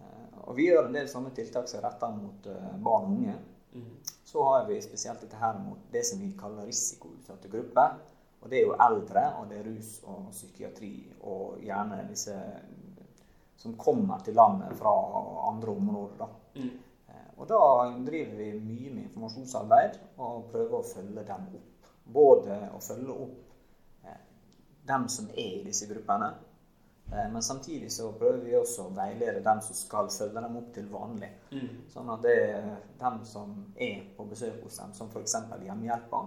Eh, 0.00 0.40
og 0.44 0.56
vi 0.58 0.68
gjør 0.68 0.86
en 0.86 0.98
del 0.98 1.08
sånne 1.10 1.32
tiltak 1.36 1.70
som 1.70 1.80
er 1.80 1.88
retta 1.88 2.10
mot 2.14 2.50
eh, 2.52 2.74
barn 2.76 3.08
og 3.08 3.14
unge. 3.16 3.36
Mm. 3.76 3.94
Så 4.26 4.44
har 4.44 4.66
vi 4.68 4.80
spesielt 4.84 5.22
dette 5.24 5.40
her 5.40 5.58
mot 5.58 5.88
det 5.92 6.04
som 6.06 6.20
vi 6.22 6.32
kaller 6.38 6.68
risikoutsatte 6.68 7.50
grupper. 7.52 7.98
Og 8.42 8.50
det 8.52 8.60
er 8.60 8.66
jo 8.68 8.76
eldre, 8.78 9.22
og 9.40 9.48
det 9.50 9.58
er 9.58 9.66
rus 9.66 9.96
og 10.06 10.28
psykiatri, 10.30 10.92
og 11.26 11.62
gjerne 11.64 12.04
disse 12.06 12.34
som 13.56 13.72
kommer 13.80 14.20
til 14.22 14.36
landet 14.36 14.76
fra 14.78 14.92
andre 15.48 15.72
områder. 15.72 16.18
Da. 16.20 16.28
Og 17.36 17.48
da 17.50 17.62
driver 18.06 18.36
vi 18.38 18.52
mye 18.58 18.92
med 18.94 19.08
informasjonsarbeid 19.08 19.98
og 20.16 20.46
prøver 20.52 20.78
å 20.78 20.86
følge 20.88 21.26
dem 21.28 21.50
opp. 21.58 21.90
Både 22.16 22.60
å 22.72 22.80
følge 22.80 23.12
opp 23.26 23.42
dem 24.86 25.08
som 25.08 25.28
er 25.34 25.60
i 25.60 25.64
disse 25.64 25.86
gruppene. 25.86 26.34
Eh, 27.12 27.32
men 27.32 27.42
samtidig 27.42 27.92
så 27.92 28.12
prøver 28.12 28.38
vi 28.44 28.56
også 28.56 28.86
å 28.86 28.94
veilede 28.94 29.42
dem 29.44 29.60
som 29.62 29.78
skal 29.78 30.10
følge 30.10 30.42
dem 30.42 30.58
opp 30.60 30.72
til 30.74 30.88
vanlig. 30.90 31.30
Mm. 31.52 31.82
Sånn 31.92 32.10
at 32.14 32.24
det 32.26 32.36
er 32.46 32.68
dem 33.00 33.20
som 33.26 33.54
er 33.74 34.02
på 34.16 34.26
besøk 34.30 34.62
hos 34.64 34.78
dem, 34.80 34.94
som 34.94 35.10
f.eks. 35.12 35.36
hjemmehjelpa, 35.66 36.22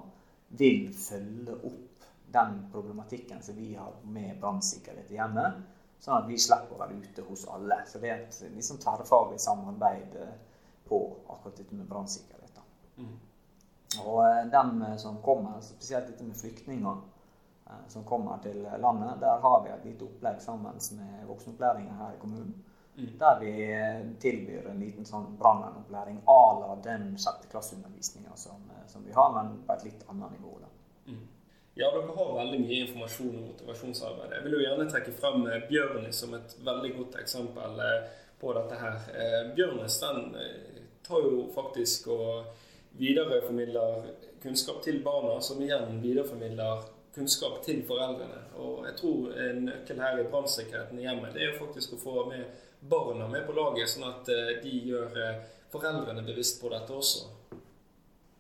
vil 0.60 0.90
følge 0.96 1.58
opp 1.70 2.08
den 2.34 2.62
problematikken 2.72 3.42
som 3.42 3.58
vi 3.58 3.74
har 3.76 3.96
med 4.04 4.40
brannsikkerhet 4.42 5.12
i 5.12 5.20
hjemmet. 5.20 5.60
Sånn 6.00 6.22
at 6.22 6.30
vi 6.30 6.38
slipper 6.40 6.78
å 6.78 6.84
være 6.84 7.00
ute 7.04 7.26
hos 7.28 7.44
alle. 7.52 7.82
Så 7.88 8.00
det 8.00 8.12
er 8.12 8.22
et 8.24 8.38
liksom 8.56 8.80
tverrfaglig 8.80 9.40
samarbeid 9.44 10.16
eh, 10.20 10.38
på 10.90 11.00
akkurat 11.28 11.62
dette 11.62 11.76
med 11.76 11.88
brannsikkerhet. 11.90 12.60
Mm. 12.98 13.16
Og 14.04 14.20
eh, 14.26 14.44
dem 14.52 14.84
som 14.98 15.22
kommer, 15.26 15.62
spesielt 15.66 16.12
dette 16.12 16.28
med 16.28 16.38
flyktninger, 16.38 17.00
Eh, 17.70 17.88
som 17.88 18.04
kommer 18.04 18.38
til 18.44 18.68
landet. 18.80 19.10
Der 19.20 19.38
har 19.42 19.64
vi 19.64 19.70
et 19.70 19.86
lite 19.86 20.06
opplegg 20.06 20.42
sammen 20.42 20.74
med 20.92 21.28
voksenopplæringen 21.28 21.96
her 21.96 22.14
i 22.16 22.20
kommunen. 22.22 22.64
Mm. 22.98 23.10
Der 23.20 23.40
vi 23.40 23.52
eh, 23.74 24.00
tilbyr 24.20 24.70
en 24.70 24.80
liten 24.80 25.06
sånn 25.06 25.36
brannvernopplæring 25.40 26.24
à 26.26 26.42
la 26.60 26.78
den 26.84 27.12
sjetteklasseundervisninga 27.18 28.36
som, 28.36 28.64
eh, 28.74 28.88
som 28.88 29.06
vi 29.06 29.14
har, 29.14 29.30
men 29.36 29.62
på 29.68 29.74
et 29.74 29.86
litt 29.86 30.08
annet 30.10 30.32
nivå. 30.32 30.58
Mm. 31.06 31.28
Ja, 31.76 31.92
dere 31.94 32.16
har 32.16 32.34
veldig 32.36 32.60
mye 32.66 32.82
informasjon 32.86 33.36
om 33.38 33.46
motivasjonsarbeid. 33.52 34.34
Jeg 34.34 34.44
vil 34.44 34.58
jo 34.58 34.64
gjerne 34.66 34.90
trekke 34.90 35.14
frem 35.22 35.46
Bjørnis 35.70 36.20
som 36.20 36.34
et 36.34 36.58
veldig 36.66 36.92
godt 36.98 37.16
eksempel 37.22 37.80
på 38.42 38.54
dette 38.58 38.80
her. 38.82 38.98
Bjørnis 39.56 40.00
den 40.02 40.34
tar 41.10 41.26
jo 41.26 41.48
faktisk 41.56 42.08
og 42.14 42.46
videreformidler 43.00 44.08
kunnskap 44.44 44.82
til 44.84 45.02
barna, 45.04 45.40
som 45.42 45.62
igjen 45.62 46.00
videreformidler 46.04 46.86
kunnskap 47.16 47.62
til 47.66 47.82
foreldrene. 47.88 48.44
Og 48.62 48.86
jeg 48.88 48.98
tror 49.02 49.34
en 49.46 49.66
nøkkel 49.68 50.02
her 50.04 50.22
i 50.22 50.28
brannsikkerheten 50.30 51.00
i 51.00 51.08
hjemmet 51.08 51.36
det 51.36 51.44
er 51.44 51.54
jo 51.54 51.64
faktisk 51.66 51.96
å 51.98 52.04
få 52.04 52.26
med 52.30 52.46
barna 52.80 53.28
med 53.28 53.48
på 53.48 53.56
laget, 53.58 53.90
sånn 53.92 54.08
at 54.08 54.30
eh, 54.32 54.54
de 54.64 54.76
gjør 54.92 55.18
eh, 55.20 55.42
foreldrene 55.74 56.24
bevisst 56.28 56.62
på 56.62 56.72
dette 56.72 56.96
også. 56.96 57.26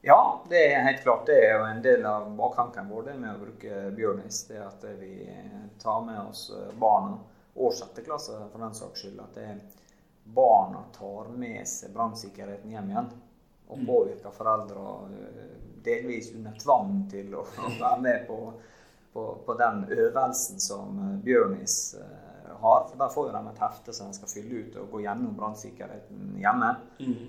Ja, 0.05 0.39
det 0.47 0.61
er 0.69 0.85
helt 0.85 1.01
klart. 1.03 1.25
Det 1.27 1.35
er 1.43 1.57
jo 1.57 1.65
en 1.67 1.81
del 1.83 2.05
av 2.07 2.29
baktanken 2.37 2.87
vår 2.87 3.09
det 3.09 3.17
med 3.19 3.33
å 3.33 3.41
bruke 3.41 3.81
Bjørnis. 3.97 4.45
Det 4.47 4.61
at 4.63 4.85
vi 4.95 5.25
tar 5.81 6.05
med 6.05 6.21
oss 6.21 6.45
barna, 6.79 7.17
og 7.59 7.75
sjette 7.75 8.05
klasse 8.05 8.37
for 8.53 8.63
den 8.63 8.77
saks 8.77 9.03
skyld. 9.03 9.19
At 9.19 9.35
det, 9.35 9.57
barna 10.33 10.83
tar 10.97 11.27
med 11.27 11.67
seg 11.67 11.93
brannsikkerheten 11.93 12.71
hjem 12.71 12.89
igjen. 12.91 13.09
Og 13.69 13.85
påvirker 13.85 14.33
foreldre 14.33 14.85
eh, 15.13 15.49
delvis 15.85 16.31
under 16.33 16.57
tvang 16.57 17.03
til 17.11 17.35
å 17.37 17.43
være 17.79 17.99
med 18.01 18.25
på, 18.27 18.39
på, 19.13 19.25
på 19.45 19.57
den 19.59 19.83
øvelsen 19.93 20.61
som 20.63 20.97
eh, 21.05 21.15
Bjørnis 21.25 21.77
eh, 22.01 22.53
har. 22.63 22.87
For 22.89 22.97
Der 22.97 23.13
får 23.13 23.29
jo 23.29 23.35
de 23.35 23.43
et 23.51 23.63
hefte 23.65 23.95
som 23.95 24.09
de 24.09 24.17
skal 24.17 24.33
fylle 24.33 24.63
ut 24.63 24.79
og 24.81 24.95
gå 24.95 25.03
gjennom 25.05 25.37
brannsikkerheten 25.37 26.39
hjemme. 26.41 26.75
Mm. 26.99 27.25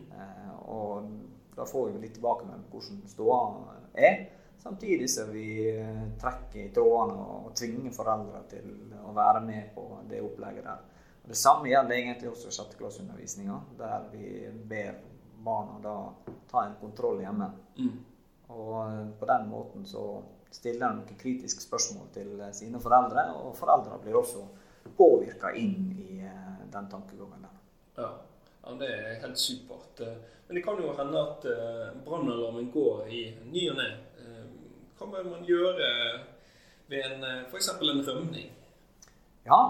og 0.71 1.11
da 1.57 1.65
får 1.67 1.91
vi 1.91 2.01
litt 2.01 2.15
tilbake 2.17 2.47
med 2.49 2.63
hvordan 2.73 3.03
ståa 3.11 3.41
er. 4.01 4.21
Samtidig 4.61 5.09
som 5.11 5.33
vi 5.33 5.51
trekker 6.21 6.61
i 6.63 6.71
trådene 6.73 7.21
og 7.21 7.53
tvinger 7.57 7.93
foreldre 7.93 8.43
til 8.49 8.71
å 9.05 9.13
være 9.17 9.41
med 9.45 9.71
på 9.75 9.85
det 10.09 10.21
opplegget 10.25 10.65
der. 10.69 10.83
Det 11.31 11.37
samme 11.37 11.69
gjelder 11.69 11.95
egentlig 11.95 12.27
også 12.27 12.51
sjetteklasseundervisninga, 12.51 13.61
der 13.79 14.09
vi 14.11 14.49
ber 14.67 14.97
barna 15.45 15.77
da 15.79 15.93
ta 16.51 16.65
en 16.67 16.73
kontroll 16.81 17.21
hjemme. 17.23 17.47
Og 18.51 18.73
eh, 18.81 19.05
på 19.21 19.29
den 19.31 19.45
måten 19.47 19.85
så 19.87 20.03
stiller 20.51 20.89
de 20.89 20.97
noen 20.97 21.21
kritiske 21.21 21.63
spørsmål 21.63 22.09
til 22.17 22.33
eh, 22.35 22.51
sine 22.57 22.81
foreldre, 22.83 23.29
og 23.39 23.55
foreldre 23.55 24.01
blir 24.03 24.19
også 24.19 24.43
påvirka 24.99 25.53
inn 25.55 25.93
i 26.03 26.17
eh, 26.19 26.65
den 26.73 26.89
tankegangen 26.91 27.45
der. 27.47 27.61
Ja. 28.01 28.09
ja, 28.65 28.75
det 28.81 28.89
er 28.97 29.21
helt 29.23 29.39
supert. 29.39 30.03
Men 30.49 30.59
det 30.59 30.65
kan 30.67 30.83
jo 30.83 30.97
hende 30.99 31.21
at 31.29 31.47
brannalarmen 32.09 32.73
går 32.75 33.07
i 33.07 33.21
ny 33.53 33.69
og 33.71 33.79
ne. 33.79 33.87
Hva 34.99 35.07
må 35.13 35.23
man 35.29 35.47
gjøre 35.47 35.93
ved 36.91 37.23
eksempel 37.55 37.95
en 37.95 38.03
rømning? 38.03 38.51
Ja, 39.47 39.61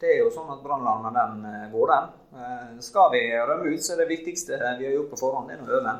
det 0.00 0.12
er 0.14 0.20
jo 0.22 0.30
sånn 0.30 0.50
at 0.54 0.60
brannalarmen 0.62 1.16
den 1.16 1.44
eh, 1.50 1.66
går, 1.72 1.90
den. 1.92 2.08
Eh, 2.38 2.78
Skal 2.86 3.10
vi 3.14 3.22
rømme 3.34 3.72
ut, 3.74 3.82
så 3.82 3.94
er 3.96 4.02
det 4.04 4.08
viktigste 4.12 4.58
vi 4.78 4.86
har 4.86 4.94
gjort 4.94 5.10
på 5.14 5.18
forhånd, 5.24 5.50
er 5.50 5.62
å 5.64 5.72
øve. 5.80 5.94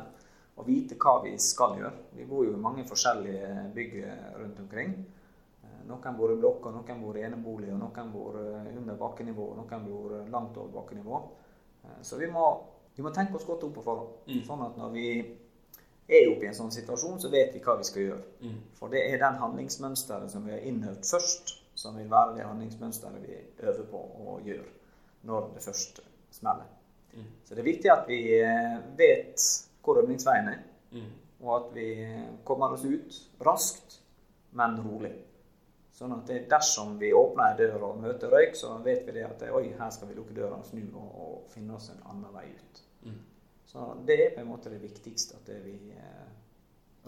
Og 0.59 0.67
vite 0.67 0.95
hva 0.99 1.17
vi 1.23 1.33
skal 1.39 1.77
gjøre. 1.79 1.91
Vi 2.17 2.25
bor 2.27 2.43
jo 2.43 2.53
i 2.57 2.59
mange 2.59 2.83
forskjellige 2.87 3.49
bygg 3.75 3.93
rundt 4.39 4.59
omkring. 4.65 4.95
Eh, 5.63 5.77
Noen 5.89 6.17
bor 6.17 6.31
i 6.33 6.39
blokk, 6.39 6.65
og 6.69 6.75
noen 6.79 7.03
bor 7.03 7.17
i 7.19 7.23
enebolig, 7.27 7.69
noen 7.75 8.11
bor 8.13 8.35
eh, 8.39 8.71
under 8.77 8.97
bakkenivå, 8.99 9.49
noen 9.59 9.85
bor 9.87 10.17
eh, 10.19 10.25
langt 10.31 10.57
over 10.57 10.73
bakkenivå. 10.81 11.21
Eh, 11.85 11.99
Så 12.01 12.17
vi 12.19 12.27
må, 12.31 12.47
vi 12.95 13.03
må 13.05 13.11
tenke 13.15 13.35
oss 13.39 13.47
godt 13.47 13.63
opp 13.67 13.77
på 13.79 13.85
forhånd. 13.85 14.17
Mm. 14.27 14.41
Sånn 14.47 14.65
at 14.67 14.75
når 14.79 14.91
vi 14.95 15.07
er 16.09 16.25
oppe 16.31 16.47
i 16.47 16.49
en 16.49 16.55
sånn 16.57 16.71
situasjon, 16.73 17.19
så 17.21 17.29
vet 17.29 17.51
vi 17.53 17.59
hva 17.63 17.75
vi 17.77 17.85
skal 17.85 18.01
gjøre. 18.07 18.23
For 18.79 18.89
det 18.89 19.03
er 19.11 19.19
den 19.21 19.35
handlingsmønsteret 19.43 20.31
som 20.31 20.43
vi 20.47 20.55
har 20.55 20.63
innøvd 20.65 21.03
først, 21.05 21.51
som 21.79 21.95
vil 21.97 22.09
være 22.11 22.35
det 22.37 22.47
handlingsmønsteret 22.47 23.23
vi 23.23 23.37
øver 23.63 23.87
på 23.91 24.01
å 24.25 24.35
gjøre 24.45 24.67
når 25.29 25.49
det 25.55 25.63
først 25.63 26.01
smeller. 26.35 26.67
Så 27.43 27.55
det 27.55 27.63
er 27.63 27.67
viktig 27.67 27.89
at 27.91 28.05
vi 28.07 28.19
eh, 28.37 28.75
vet 28.99 29.45
hvor 29.83 29.97
øvningsveien 30.03 30.51
er, 30.51 30.59
og 31.39 31.55
at 31.55 31.71
vi 31.73 31.87
kommer 32.45 32.75
oss 32.75 32.83
ut 32.85 33.15
raskt, 33.41 33.95
men 34.59 34.77
rolig. 34.83 35.15
Sånn 35.95 36.13
at 36.15 36.29
det, 36.29 36.43
dersom 36.51 36.93
vi 37.01 37.09
åpner 37.15 37.57
dør 37.57 37.87
og 37.89 38.03
møter 38.03 38.31
røyk, 38.31 38.53
så 38.55 38.75
vet 38.85 39.07
vi 39.07 39.15
det 39.17 39.25
at 39.25 39.41
oi, 39.49 39.71
her 39.79 39.89
skal 39.91 40.11
vi 40.11 40.19
lukke 40.19 40.35
døra 40.37 40.59
og 40.59 40.67
snu 40.67 40.83
og, 40.93 41.09
og 41.23 41.49
finne 41.51 41.75
oss 41.75 41.89
en 41.91 42.03
annen 42.05 42.35
vei 42.35 42.45
ut. 42.51 42.83
Så 43.69 43.95
det 44.05 44.15
er 44.23 44.31
på 44.33 44.41
en 44.41 44.47
måte 44.49 44.71
det 44.71 44.81
viktigste, 44.81 45.37
at 45.37 45.49
det 45.49 45.59
vi 45.61 45.75
eh, 45.93 46.29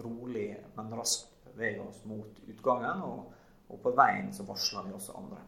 rolig, 0.03 0.49
men 0.75 0.91
raskt 0.93 1.31
beveger 1.47 1.81
oss 1.87 2.03
mot 2.05 2.41
utgangen, 2.47 3.01
og, 3.01 3.31
og 3.71 3.79
på 3.83 3.95
veien 3.95 4.29
så 4.35 4.43
varsler 4.47 4.89
vi 4.89 4.95
også 4.97 5.15
andre. 5.17 5.39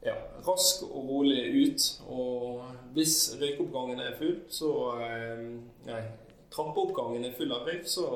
Ja, 0.00 0.14
rask 0.46 0.82
og 0.86 1.08
rolig 1.08 1.42
ut. 1.66 1.86
Og 2.08 2.62
hvis 2.96 3.36
røykoppgangen 3.40 4.00
er 4.00 4.16
full, 4.18 4.38
så 4.48 4.70
eh, 5.04 5.42
Nei, 5.84 6.00
trappeoppgangen 6.52 7.26
er 7.28 7.36
full 7.36 7.52
av 7.52 7.68
røyk, 7.68 7.84
så 7.88 8.06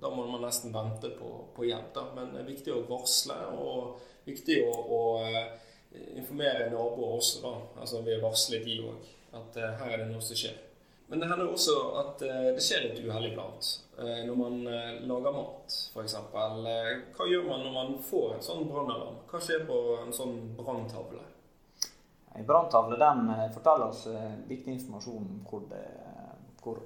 da 0.00 0.10
må 0.14 0.24
man 0.30 0.44
nesten 0.46 0.72
vente 0.74 1.10
på, 1.18 1.32
på 1.56 1.66
hjelp. 1.66 1.90
Da. 1.96 2.06
Men 2.14 2.30
det 2.34 2.44
er 2.44 2.52
viktig 2.52 2.74
å 2.74 2.84
varsle, 2.88 3.36
og 3.58 3.98
viktig 4.28 4.60
å, 4.68 4.70
å 4.70 5.02
eh, 5.26 5.58
informere 6.20 6.70
naboer 6.70 7.18
også, 7.18 7.42
da. 7.42 7.54
Altså 7.82 8.04
ved 8.06 8.20
å 8.20 8.28
varsle 8.28 8.62
de 8.62 8.78
òg, 8.86 9.12
at 9.40 9.58
eh, 9.58 9.78
her 9.82 9.96
er 9.96 10.04
det 10.04 10.12
noe 10.12 10.22
som 10.24 10.38
skjer. 10.38 10.54
Men 11.10 11.20
det 11.20 11.26
hender 11.26 11.48
også 11.50 11.72
at 11.98 12.20
eh, 12.22 12.52
det 12.54 12.62
skjer 12.62 12.84
et 12.86 12.98
uhell 13.02 13.24
iblant. 13.32 13.68
Eh, 13.98 14.20
Når 14.28 14.36
man 14.38 14.60
eh, 14.70 15.00
lager 15.10 15.34
mat, 15.34 15.74
f.eks. 15.90 16.14
Hva 16.30 17.26
gjør 17.26 17.48
man 17.48 17.64
når 17.64 17.72
man 17.74 17.96
får 18.06 18.36
en 18.36 18.44
sånn 18.46 18.68
brannalarm? 18.68 19.16
Hva 19.26 19.40
skjer 19.42 19.64
på 19.66 19.78
en 20.04 20.14
sånn 20.14 20.36
branntavle? 20.60 21.24
En 22.38 22.46
branntavle 22.46 23.10
forteller 23.56 23.88
oss 23.88 24.04
viktig 24.46 24.76
informasjon 24.76 25.24
om 25.24 25.40
hvor, 25.50 25.64
det, 25.72 25.82
hvor 26.62 26.78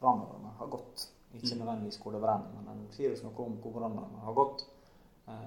brannalarmen 0.00 0.56
har 0.56 0.70
gått. 0.72 1.04
Ikke 1.36 1.58
nødvendigvis 1.60 2.00
hvor 2.00 2.16
det 2.16 2.22
brenner, 2.24 2.48
men 2.56 2.70
den 2.70 2.86
sier 2.96 3.12
oss 3.12 3.20
noe 3.26 3.44
om 3.44 3.60
hvor 3.60 3.76
brannalarmen 3.76 4.24
har 4.24 4.38
gått. 4.40 4.64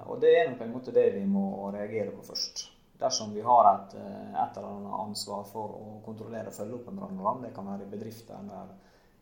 Og 0.06 0.22
det 0.22 0.30
er 0.38 0.46
nok 0.52 0.62
på 0.62 0.68
en 0.68 0.76
måte 0.76 0.94
det 0.94 1.08
vi 1.18 1.26
må 1.26 1.48
reagere 1.74 2.14
på 2.14 2.22
først. 2.30 2.68
Dersom 2.98 3.32
vi 3.34 3.42
har 3.42 3.68
et, 3.74 3.94
eh, 3.98 4.42
et 4.42 4.56
eller 4.56 4.68
annet 4.68 4.98
ansvar 5.00 5.44
for 5.50 5.78
å 5.78 6.00
kontrollere 6.04 6.52
og 6.52 6.56
følge 6.56 6.78
opp 6.78 6.88
en 6.88 7.00
brannalarm, 7.00 7.42
det 7.42 7.54
kan 7.54 7.66
være 7.66 7.86
i 7.86 7.92
bedrifter 7.96 8.38
eller 8.38 8.74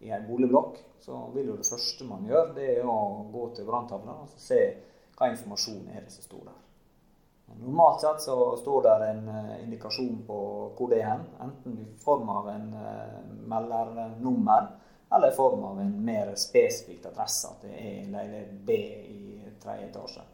i 0.03 0.11
en 0.11 0.27
boligblokk, 0.27 0.79
så 1.01 1.31
vil 1.35 1.53
jo 1.53 1.57
det 1.57 1.69
første 1.69 2.05
man 2.05 2.27
gjør, 2.27 2.55
det 2.57 2.69
er 2.79 2.89
å 2.89 3.23
gå 3.33 3.47
til 3.57 3.69
branntavla 3.69 4.19
og 4.25 4.35
se 4.37 4.61
hva 5.17 5.31
informasjon 5.31 5.89
er 5.95 6.03
det 6.03 6.13
som 6.13 6.27
står 6.27 6.45
der. 6.51 6.61
Normalt 7.61 8.01
sett 8.01 8.23
så 8.25 8.57
står 8.57 8.83
det 8.83 9.09
en 9.09 9.29
eh, 9.29 9.65
indikasjon 9.65 10.23
på 10.27 10.39
hvor 10.77 10.91
det 10.91 11.03
er 11.03 11.11
hen, 11.11 11.25
enten 11.45 11.81
i 11.83 11.89
form 12.01 12.31
av 12.33 12.49
en 12.53 12.69
eh, 12.75 13.19
meldernummer 13.51 14.71
eller 15.13 15.29
i 15.29 15.37
form 15.37 15.65
av 15.65 15.81
en 15.81 15.93
mer 16.05 16.33
spesifikk 16.41 17.07
adresse, 17.11 17.51
at 17.51 17.67
det 17.67 17.75
er 17.77 18.13
leilighet 18.13 18.55
B 18.67 18.79
i 19.13 19.51
tredje 19.61 19.91
etasje. 19.91 20.25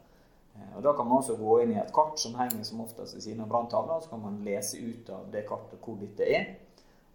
Eh, 0.59 0.77
Og 0.77 0.83
Da 0.83 0.93
kan 0.93 1.07
man 1.07 1.17
også 1.17 1.37
gå 1.39 1.59
inn 1.63 1.71
i 1.75 1.79
et 1.79 1.93
kart 1.95 2.19
som 2.19 2.35
henger 2.35 2.63
som 2.63 2.81
oftest 2.81 3.15
ved 3.15 3.21
siden 3.21 3.41
av 3.41 3.47
branntavla, 3.51 4.01
så 4.01 4.09
kan 4.09 4.21
man 4.21 4.41
lese 4.45 4.77
ut 4.77 5.09
av 5.09 5.29
det 5.31 5.45
kartet 5.47 5.79
hvor 5.83 5.97
dette 5.99 6.23
er, 6.23 6.45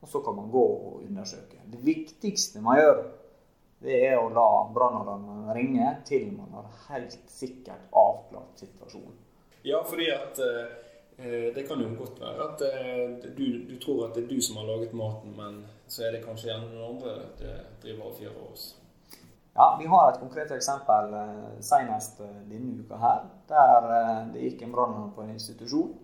og 0.02 0.08
så 0.08 0.20
kan 0.24 0.36
man 0.36 0.50
gå 0.52 0.64
og 0.64 1.02
undersøke. 1.08 1.60
Det 1.72 1.80
viktigste 1.84 2.60
man 2.60 2.76
gjør, 2.80 3.04
det 3.84 3.98
er 4.06 4.16
å 4.16 4.30
la 4.32 4.48
brannalarmen 4.72 5.50
ringe 5.56 5.90
til 6.08 6.30
man 6.32 6.52
har 6.56 6.68
helt 6.88 7.18
sikkert 7.28 7.90
avklart 7.92 8.60
situasjonen. 8.60 9.16
Ja, 9.64 9.82
fordi 9.84 10.10
at 10.12 10.38
eh, 10.44 11.50
det 11.54 11.66
kan 11.68 11.80
jo 11.80 11.90
godt 11.98 12.20
være 12.20 12.48
at 12.50 12.62
eh, 12.68 13.32
du, 13.36 13.44
du 13.68 13.76
tror 13.80 14.06
at 14.08 14.14
det 14.16 14.24
er 14.24 14.28
du 14.34 14.40
som 14.44 14.56
har 14.60 14.68
laget 14.68 14.92
maten, 14.92 15.34
men 15.36 15.64
så 15.88 16.04
er 16.04 16.16
det 16.16 16.24
kanskje 16.24 16.50
gjerne 16.50 16.72
noen 16.72 16.96
andre 16.96 17.14
det 17.40 17.54
driver 17.82 18.10
og 18.10 18.16
fjører 18.18 18.48
oss. 18.52 18.64
Ja, 19.56 19.76
Vi 19.80 19.86
har 19.86 20.10
et 20.10 20.18
konkret 20.18 20.50
eksempel 20.50 21.12
eh, 21.14 21.50
senest 21.62 22.18
eh, 22.20 22.38
denne 22.50 22.80
uka 22.82 22.98
her, 22.98 23.20
der 23.46 23.84
eh, 23.96 24.16
det 24.34 24.48
gikk 24.48 24.64
en 24.66 24.72
brann 24.74 25.12
på 25.14 25.22
en 25.22 25.36
institusjon. 25.36 25.94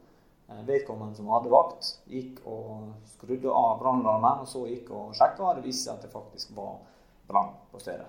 Vedkommende 0.67 1.15
som 1.15 1.29
hadde 1.31 1.51
vakt, 1.51 1.89
gikk 2.11 2.41
og 2.51 2.89
skrudde 3.07 3.53
av 3.55 3.77
brannalarmen, 3.79 4.41
og 4.43 4.49
så 4.51 4.65
gikk 4.67 4.89
og 4.91 5.13
sjekka, 5.15 5.45
og 5.47 5.61
det 5.61 5.63
viste 5.63 5.85
seg 5.85 5.93
at 5.93 6.07
det 6.07 6.11
faktisk 6.11 6.57
var 6.57 6.81
brann 7.29 7.53
på 7.71 7.79
stedet. 7.79 8.09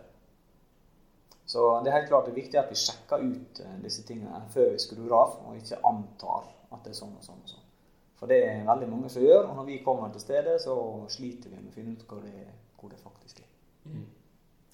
Så 1.46 1.68
det 1.84 1.92
er 1.92 2.00
helt 2.00 2.10
klart 2.10 2.26
det 2.26 2.34
er 2.34 2.40
viktig 2.40 2.58
at 2.58 2.72
vi 2.74 2.80
sjekker 2.82 3.22
ut 3.28 3.62
disse 3.84 4.02
tingene 4.08 4.42
før 4.56 4.72
vi 4.74 4.82
skrur 4.82 5.14
av, 5.20 5.36
og 5.46 5.60
ikke 5.60 5.84
antar 5.86 6.50
at 6.72 6.82
det 6.82 6.96
er 6.96 6.98
sånn 6.98 7.14
og 7.14 7.28
sånn. 7.28 7.44
og 7.46 7.54
sånn. 7.54 7.70
For 8.18 8.34
det 8.34 8.40
er 8.48 8.66
veldig 8.72 8.90
mange 8.90 9.14
som 9.14 9.22
gjør, 9.22 9.44
og 9.52 9.62
når 9.62 9.70
vi 9.70 9.78
kommer 9.86 10.10
til 10.10 10.26
stedet, 10.26 10.58
så 10.66 10.80
sliter 11.14 11.54
vi 11.54 11.62
med 11.62 11.70
å 11.70 11.78
finne 11.78 11.94
ut 11.94 12.10
hvor 12.10 12.26
det, 12.26 12.48
hvor 12.82 12.90
det 12.90 13.04
faktisk 13.06 13.46
er. 13.46 13.54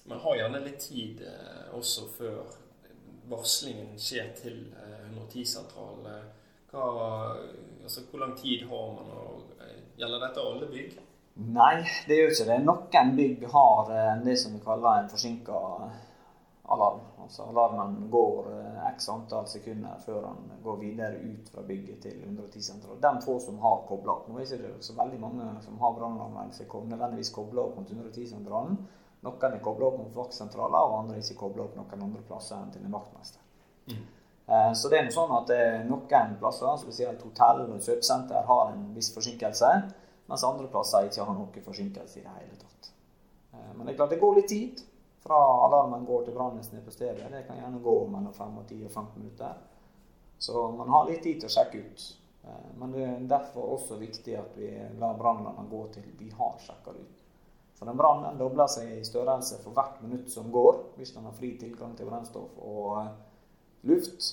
Man 0.08 0.20
har 0.24 0.40
gjerne 0.40 0.64
litt 0.64 0.80
tid 0.80 1.22
eh, 1.28 1.68
også 1.76 2.08
før 2.16 2.40
varslingen 3.28 3.98
skjer 4.00 4.32
til 4.38 4.62
eh, 4.80 5.10
110-sentralen. 5.12 6.08
Altså, 6.72 8.02
hvor 8.12 8.20
lang 8.20 8.38
tid 8.38 8.68
har 8.70 8.88
man? 8.96 9.12
Og, 9.20 9.44
eh, 9.62 9.78
gjelder 10.00 10.24
dette 10.28 10.48
alle 10.50 10.72
bygg? 10.72 10.98
Nei, 11.38 11.76
det 12.08 12.18
gjør 12.18 12.34
ikke 12.34 12.50
det. 12.50 12.60
Noen 12.66 13.16
bygg 13.20 13.48
har 13.54 13.92
eh, 13.94 14.14
det 14.26 14.38
som 14.42 14.56
vi 14.56 14.64
kaller 14.64 15.04
en 15.04 15.10
forsinka 15.12 15.60
alarm. 16.68 17.04
Altså 17.24 17.44
alarmen 17.44 18.10
går 18.12 18.50
eh, 18.54 18.80
x 18.94 19.10
antall 19.10 19.48
sekunder 19.48 20.00
før 20.06 20.22
den 20.26 20.62
går 20.64 20.78
videre 20.82 21.20
ut 21.20 21.50
fra 21.54 21.64
bygget 21.68 22.00
til 22.04 22.22
110-sentralen. 22.24 23.02
De 23.04 23.26
få 23.26 23.40
som 23.44 23.60
har 23.64 23.84
kobla 23.90 24.16
opp. 24.18 24.30
Nå 24.30 24.40
er 24.40 24.48
det 24.48 24.60
ikke 24.72 24.90
så 24.90 24.96
veldig 24.98 25.20
mange 25.20 25.50
som 25.66 25.80
har 25.84 25.96
brannalarm 26.00 26.52
som 26.56 26.90
nødvendigvis 26.90 27.34
kobler 27.36 27.68
opp 27.68 27.80
mot 27.80 27.92
110-sentralen. 27.92 28.80
Noen 29.26 29.54
er 29.54 29.64
kobla 29.64 29.88
opp 29.90 29.98
mot 30.02 30.16
vaktsentraler, 30.16 30.90
og 30.90 31.00
andre 31.02 31.18
er 31.18 31.24
ikke 31.24 31.40
kobla 31.42 31.66
opp 31.66 31.78
noen 31.78 32.04
andre 32.06 32.24
plasser 32.28 32.60
enn 32.60 32.74
til 32.74 32.86
en 32.86 32.94
vaktmester. 32.94 33.42
Eh, 33.92 34.74
Så 34.74 34.90
det 34.90 35.00
er 35.00 35.08
noe 35.08 35.16
sånn 35.16 35.34
at 35.38 35.54
eh, 35.56 35.80
noen 35.88 36.36
plasser, 36.40 36.76
spesielt 36.82 37.24
hotell 37.26 37.64
og 37.66 37.80
kjøpesenter, 37.80 38.46
har 38.52 38.74
en 38.74 38.86
viss 38.96 39.10
forsinkelse, 39.16 39.72
mens 40.28 40.44
andre 40.44 40.68
plasser 40.68 41.08
ikke 41.08 41.26
har 41.26 41.34
noen 41.34 41.66
forsinkelse 41.66 42.20
i 42.20 42.24
det 42.28 42.36
hele 42.36 42.60
tatt. 42.62 42.92
Eh, 43.54 43.74
Men 43.76 43.86
det 43.86 43.94
er 43.94 43.98
klart 43.98 44.16
det 44.16 44.22
går 44.22 44.36
litt 44.36 44.52
tid 44.54 44.86
fra 45.26 45.40
alarmen 45.66 46.06
går 46.06 46.24
til 46.26 46.38
brannvesenet 46.38 46.86
på 46.86 46.94
stedet. 46.94 47.32
Det 47.32 47.48
kan 47.48 47.58
gjerne 47.58 47.84
gå 47.84 47.98
mellom 48.08 48.34
5 48.34 48.58
og 48.62 48.68
10 48.70 48.86
og 48.86 48.92
15 48.92 49.22
minutter. 49.22 49.58
Så 50.40 50.72
man 50.72 50.90
har 50.90 51.10
litt 51.10 51.24
tid 51.24 51.42
til 51.42 51.50
å 51.50 51.56
sjekke 51.58 51.82
ut 51.84 52.06
Eh, 52.48 52.78
men 52.78 52.92
det 52.92 53.04
er 53.04 53.20
derfor 53.28 53.74
også 53.76 53.98
viktig 54.00 54.36
at 54.40 54.58
vi 54.58 54.70
lar 55.00 55.18
brannmennene 55.20 55.70
gå 55.72 55.84
til 55.94 56.06
vi 56.20 56.30
har 56.38 56.56
sjekka 56.64 56.94
det 56.96 57.04
ut. 57.04 57.17
For 57.78 57.86
den 57.86 57.98
brannen 57.98 58.40
dobler 58.40 58.70
seg 58.72 58.90
i 58.96 59.06
størrelse 59.06 59.60
for 59.62 59.76
hvert 59.78 60.02
minutt 60.02 60.32
som 60.34 60.50
går, 60.52 60.80
hvis 60.98 61.14
den 61.14 61.28
har 61.30 61.36
fri 61.38 61.54
tilgang 61.62 61.94
til 61.98 62.10
brennstoff 62.10 62.58
og 62.58 62.88
eh, 63.04 63.12
luft. 63.90 64.32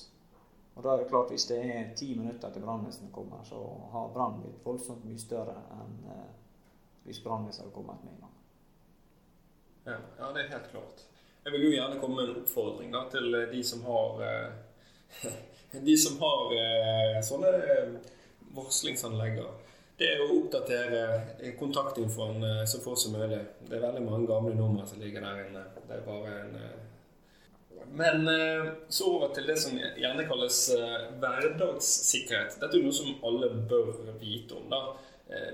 Og 0.75 0.83
da 0.83 0.93
er 0.93 1.03
det 1.03 1.09
klart, 1.11 1.29
Hvis 1.29 1.45
det 1.45 1.59
er 1.63 1.93
ti 1.95 2.15
minutter 2.17 2.49
til 2.49 2.61
brannvesenet 2.61 3.13
kommer, 3.13 3.43
så 3.43 3.59
har 3.91 4.13
brannen 4.13 4.41
blitt 4.41 4.65
voldsomt 4.65 5.05
mye 5.05 5.19
større 5.21 5.55
enn 5.77 6.09
eh, 6.11 6.31
hvis 7.05 7.21
brannvesenet 7.21 7.67
hadde 7.67 7.75
kommet 7.75 8.03
med 8.03 8.13
en 8.15 8.23
gang. 8.25 8.33
Ja, 9.85 10.31
det 10.33 10.41
er 10.41 10.51
helt 10.57 10.71
klart. 10.71 11.05
Jeg 11.45 11.53
vil 11.53 11.67
jo 11.67 11.75
gjerne 11.75 11.99
komme 12.01 12.15
med 12.15 12.29
en 12.29 12.41
oppfordring 12.41 12.89
da, 12.91 13.03
til 13.13 13.37
de 13.51 13.63
som 13.63 13.83
har 13.85 14.23
eh, 14.25 15.35
de 15.71 15.97
som 15.97 16.17
har 16.21 16.55
eh, 16.57 17.21
sånne 17.29 17.51
varslingsanlegg 18.55 19.39
det 19.95 20.07
er 20.11 20.23
å 20.23 20.33
oppdatere 20.41 21.53
kontaktinfoen 21.59 22.43
eh, 22.43 22.63
så 22.67 22.81
fort 22.83 22.99
som 22.99 23.15
mulig. 23.15 23.39
Det 23.63 23.77
er 23.77 23.85
veldig 23.85 24.03
mange 24.03 24.27
gamle 24.27 24.55
numre 24.57 24.83
som 24.87 24.99
ligger 24.99 25.23
der 25.23 25.45
inne. 25.45 25.63
Det 25.87 25.95
er 25.95 26.03
bare 26.07 26.33
en 26.41 26.57
eh, 26.59 26.81
Men 27.95 28.27
eh, 28.27 28.73
så 28.91 29.13
over 29.13 29.31
til 29.35 29.47
det 29.47 29.55
som 29.61 29.77
gjerne 29.77 30.27
kalles 30.27 30.59
hverdagssikkerhet. 31.21 32.57
Dette 32.59 32.75
er 32.75 32.83
noe 32.83 32.97
som 32.97 33.23
alle 33.23 33.53
bør 33.69 33.93
vite 34.19 34.57
om. 34.59 34.67
da. 34.71 34.83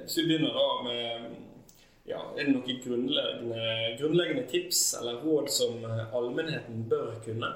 Så 0.06 0.20
vi 0.20 0.28
begynner 0.28 0.58
da 0.58 0.66
med 0.84 1.30
ja, 2.10 2.20
Er 2.36 2.44
det 2.44 2.52
noen 2.52 2.80
grunnleggende, 2.84 3.62
grunnleggende 4.00 4.44
tips 4.50 4.82
eller 5.00 5.22
råd 5.24 5.48
som 5.54 5.86
allmennheten 5.86 6.82
bør 6.90 7.14
kunne? 7.24 7.54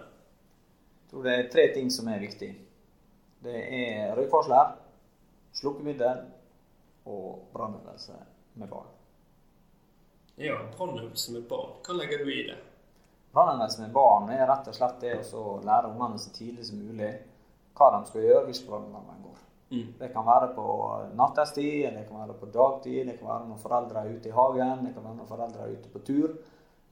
Jeg 1.01 1.09
tror 1.11 1.25
det 1.25 1.33
er 1.33 1.49
tre 1.51 1.65
ting 1.73 1.89
som 1.91 2.07
er 2.13 2.21
viktig. 2.21 2.53
Det 3.43 3.57
er 3.81 4.13
røykvarsler, 4.15 4.77
slukkemiddel 5.59 6.23
og 7.05 7.49
brannøvelse 7.53 8.17
med 8.61 8.69
barn. 8.69 8.91
Ja, 10.35 10.57
brannøvelse 10.77 11.33
med 11.33 11.47
barn. 11.49 11.77
Hva 11.85 11.95
legger 11.95 12.23
du 12.23 12.31
i 12.31 12.43
det? 12.47 12.57
Brannøvelse 13.35 13.81
med 13.81 13.93
barn 13.95 14.29
er 14.31 14.47
rett 14.47 14.67
og 14.71 14.75
slett 14.75 14.99
det 15.03 15.15
å 15.35 15.59
lære 15.63 15.91
ungene 15.91 16.19
så 16.19 16.31
tidlig 16.35 16.67
som 16.69 16.79
mulig 16.79 17.11
hva 17.75 17.91
de 17.97 18.01
skal 18.09 18.23
gjøre 18.23 18.47
hvis 18.47 18.63
brannalarmen 18.67 19.23
går. 19.23 19.39
Mm. 19.69 19.87
Det 19.99 20.09
kan 20.13 20.27
være 20.27 20.51
på 20.55 20.65
nattestid, 21.19 21.87
det 21.95 22.05
kan 22.07 22.21
være 22.21 22.37
på 22.39 22.51
dagtid, 22.53 23.01
det 23.07 23.17
kan 23.19 23.31
være 23.31 23.47
når 23.49 23.63
foreldre 23.63 24.03
er 24.03 24.17
ute 24.17 24.29
i 24.29 24.35
hagen, 24.35 24.85
det 24.85 24.93
kan 24.95 25.07
være 25.07 25.19
når 25.19 25.31
foreldre 25.31 25.65
er 25.65 25.73
ute 25.75 25.91
på 25.91 26.03
tur. 26.07 26.35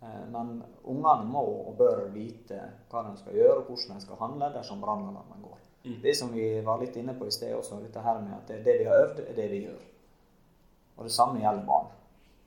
Eh, 0.03 0.23
men 0.33 0.57
ungene 0.83 1.29
må 1.29 1.43
og 1.69 1.77
bør 1.79 2.07
vite 2.15 2.59
hva 2.91 3.05
de 3.07 3.15
skal 3.21 3.39
gjøre 3.39 3.61
og 3.61 3.69
hvordan 3.69 3.95
de 3.95 4.05
skal 4.05 4.19
handle 4.19 4.51
dersom 4.57 4.83
brannalarmen 4.83 5.45
går. 5.45 5.59
Mm. 5.83 5.97
Det 6.03 6.15
som 6.17 6.31
vi 6.33 6.47
var 6.65 6.79
litt 6.79 6.95
inne 6.99 7.15
på 7.19 7.27
i 7.27 7.35
sted 7.35 7.55
også, 7.55 7.79
dette 7.83 8.03
her 8.03 8.19
med 8.23 8.35
at 8.37 8.51
det, 8.51 8.61
det 8.67 8.77
vi 8.79 8.87
har 8.87 9.03
øvd, 9.05 9.23
er 9.27 9.35
det 9.39 9.49
vi 9.51 9.63
gjør. 9.65 9.81
Og 10.97 11.07
det 11.07 11.13
samme 11.13 11.41
gjelder 11.41 11.65
barn. 11.67 11.91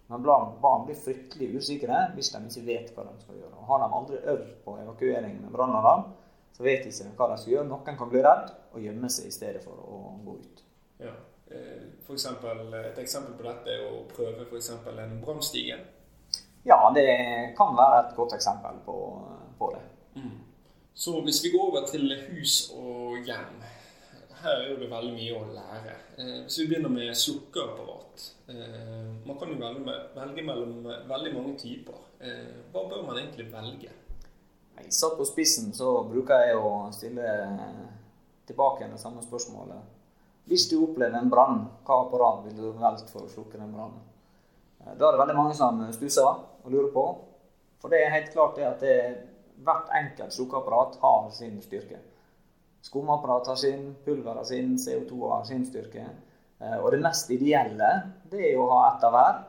Men 0.06 0.22
barn 0.62 0.84
blir 0.86 0.98
fryktelig 0.98 1.48
usikre 1.58 2.04
hvis 2.14 2.30
de 2.30 2.42
ikke 2.46 2.66
vet 2.66 2.92
hva 2.94 3.06
de 3.08 3.16
skal 3.24 3.40
gjøre. 3.40 3.54
Og 3.58 3.70
Har 3.70 3.82
de 3.82 3.88
aldri 3.98 4.20
øvd 4.34 4.52
på 4.64 4.76
evakuering 4.82 5.40
med 5.42 5.50
brannalarm, 5.54 6.12
så 6.54 6.62
vet 6.62 6.84
de 6.84 6.92
ikke 6.92 7.16
hva 7.18 7.32
de 7.32 7.40
skal 7.42 7.52
gjøre. 7.52 7.68
Noen 7.72 7.98
kan 7.98 8.12
bli 8.12 8.22
redd 8.24 8.52
og 8.72 8.84
gjemme 8.84 9.10
seg 9.10 9.26
i 9.28 9.34
stedet 9.34 9.64
for 9.64 9.82
å 9.82 9.98
gå 10.24 10.36
ut. 10.38 10.62
Ja. 11.02 11.16
Eh, 11.50 11.82
for 12.06 12.14
eksempel, 12.14 12.62
et 12.74 12.98
eksempel 13.02 13.34
på 13.38 13.46
dette 13.46 13.74
er 13.74 13.84
å 13.90 14.04
prøve 14.10 14.46
f.eks. 14.46 14.70
en 14.86 15.20
brannstige. 15.22 15.78
Ja, 16.66 16.78
det 16.94 17.06
kan 17.58 17.76
være 17.78 18.00
et 18.00 18.16
godt 18.16 18.34
eksempel 18.34 18.78
på, 18.86 18.96
på 19.58 19.70
det. 19.74 19.82
Mm. 20.18 20.38
Så 20.94 21.20
hvis 21.22 21.42
vi 21.44 21.52
går 21.52 21.68
over 21.68 21.86
til 21.86 22.14
hus 22.30 22.70
og 22.74 23.18
hjem 23.26 23.60
her 24.46 24.62
er 24.62 24.78
det 24.80 24.88
veldig 24.90 25.12
mye 25.14 25.36
å 25.36 25.44
lære. 25.54 25.94
Eh, 26.16 26.38
hvis 26.46 26.58
vi 26.60 26.66
begynner 26.70 26.92
med 26.92 27.12
slukkeapparat. 27.18 28.26
Eh, 28.52 29.04
man 29.26 29.38
kan 29.38 29.52
jo 29.52 29.58
velge, 29.60 29.96
velge, 30.14 30.44
mellom 30.46 30.88
veldig 31.10 31.32
mange 31.34 31.54
typer. 31.60 31.98
Eh, 32.20 32.54
hva 32.72 32.86
bør 32.90 33.04
man 33.08 33.20
egentlig 33.20 33.48
velge? 33.52 33.92
Satt 34.92 35.16
på 35.18 35.24
spissen 35.24 35.72
så 35.74 36.02
bruker 36.06 36.46
jeg 36.46 36.56
å 36.60 36.72
stille 36.92 37.28
tilbake 38.46 38.90
det 38.90 39.00
samme 39.00 39.24
spørsmålet. 39.24 39.94
Hvis 40.46 40.68
du 40.70 40.76
opplever 40.78 41.16
en 41.18 41.30
brann, 41.32 41.62
hva 41.86 42.02
apparat 42.04 42.44
vil 42.44 42.58
du 42.60 42.66
velge 42.76 43.08
for 43.10 43.24
å 43.24 43.30
slukke 43.32 43.58
den 43.58 43.72
brannen? 43.74 44.04
Da 44.86 45.08
er 45.08 45.16
det 45.16 45.22
veldig 45.22 45.34
mange 45.34 45.56
som 45.58 45.80
stusser 45.96 46.28
og 46.28 46.68
lurer 46.70 46.92
på. 46.94 47.06
For 47.82 47.90
det 47.90 48.04
er 48.04 48.14
helt 48.14 48.30
klart 48.34 48.60
det 48.60 48.68
at 48.68 48.84
det, 48.84 48.98
hvert 49.64 49.90
enkelt 49.96 50.36
slukkeapparat 50.36 51.00
har 51.02 51.26
sin 51.34 51.58
styrke. 51.64 51.98
Skumapparat 52.86 53.46
har 53.46 53.56
sin, 53.56 53.94
pulver 54.04 54.34
har 54.34 54.44
sin, 54.44 54.76
CO2 54.78 55.30
har 55.30 55.44
sin 55.44 55.66
styrke. 55.66 56.04
Eh, 56.58 56.76
og 56.78 56.92
det 56.94 57.00
mest 57.02 57.30
ideelle 57.34 57.88
det 58.30 58.52
er 58.52 58.60
å 58.60 58.68
ha 58.70 58.82
ett 58.92 59.06
av 59.08 59.16
hver. 59.16 59.40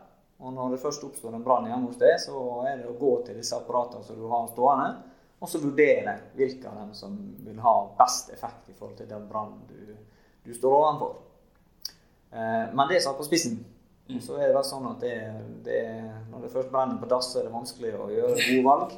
Og 0.42 0.56
når 0.56 0.74
det 0.74 0.82
først 0.82 1.06
oppstår 1.06 1.36
en 1.38 1.44
brann 1.46 1.68
hjemme 1.70 1.90
hos 1.90 2.00
deg, 2.02 2.18
så 2.22 2.40
er 2.66 2.82
det 2.82 2.90
å 2.90 2.98
gå 2.98 3.12
til 3.28 3.38
disse 3.38 3.58
apparatene 3.58 4.06
som 4.06 4.18
du 4.18 4.26
har 4.32 4.50
stående, 4.50 4.90
og 5.38 5.50
så 5.50 5.62
vurdere 5.62 6.16
hvilke 6.38 6.66
av 6.70 6.80
dem 6.82 6.92
som 6.98 7.14
vil 7.46 7.62
ha 7.62 7.76
best 8.00 8.34
effekt 8.34 8.72
i 8.72 8.76
forhold 8.78 8.98
til 8.98 9.10
den 9.10 9.26
brannen 9.30 9.62
du, 9.70 9.94
du, 10.46 10.54
står 10.58 10.78
overfor. 10.80 11.16
Eh, 12.34 12.64
men 12.74 12.86
det 12.90 12.98
er 12.98 13.06
satt 13.06 13.22
på 13.22 13.30
spissen. 13.30 13.60
Og 14.08 14.22
så 14.24 14.40
er 14.42 14.50
det 14.56 14.66
sånn 14.66 14.90
at 14.90 15.04
det, 15.04 15.16
det, 15.66 15.82
når 16.32 16.48
det 16.48 16.54
først 16.56 16.74
brenner 16.74 16.98
på 16.98 17.10
dass, 17.12 17.30
så 17.30 17.42
er 17.42 17.50
det 17.50 17.54
vanskelig 17.54 17.94
å 17.98 18.10
gjøre 18.14 18.38
gode 18.40 18.66
valg. 18.66 18.98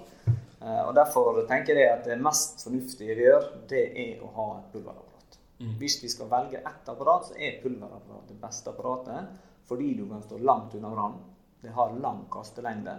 Eh, 0.62 0.82
og 0.88 0.96
Derfor 0.96 1.44
tenker 1.48 1.78
jeg 1.80 1.92
at 1.94 2.08
det 2.08 2.20
mest 2.22 2.64
fornuftige 2.64 3.16
vi 3.16 3.28
gjør, 3.28 3.46
det 3.70 3.86
er 4.04 4.24
å 4.24 4.32
ha 4.36 4.48
et 4.58 4.74
pulverapparat. 4.74 5.40
Mm. 5.60 5.76
Hvis 5.80 6.00
vi 6.04 6.12
skal 6.12 6.32
velge 6.32 6.60
ett 6.60 6.92
apparat, 6.92 7.30
så 7.30 7.38
er 7.38 7.62
pulverapparat 7.64 8.28
det 8.32 8.40
beste 8.42 8.74
apparatet. 8.74 9.40
Fordi 9.70 9.94
du 9.94 10.08
kan 10.10 10.24
stå 10.26 10.38
langt 10.38 10.76
unna 10.76 10.90
brannen. 10.90 11.26
Det 11.62 11.70
har 11.76 11.94
lang 12.02 12.24
kastelengde. 12.32 12.96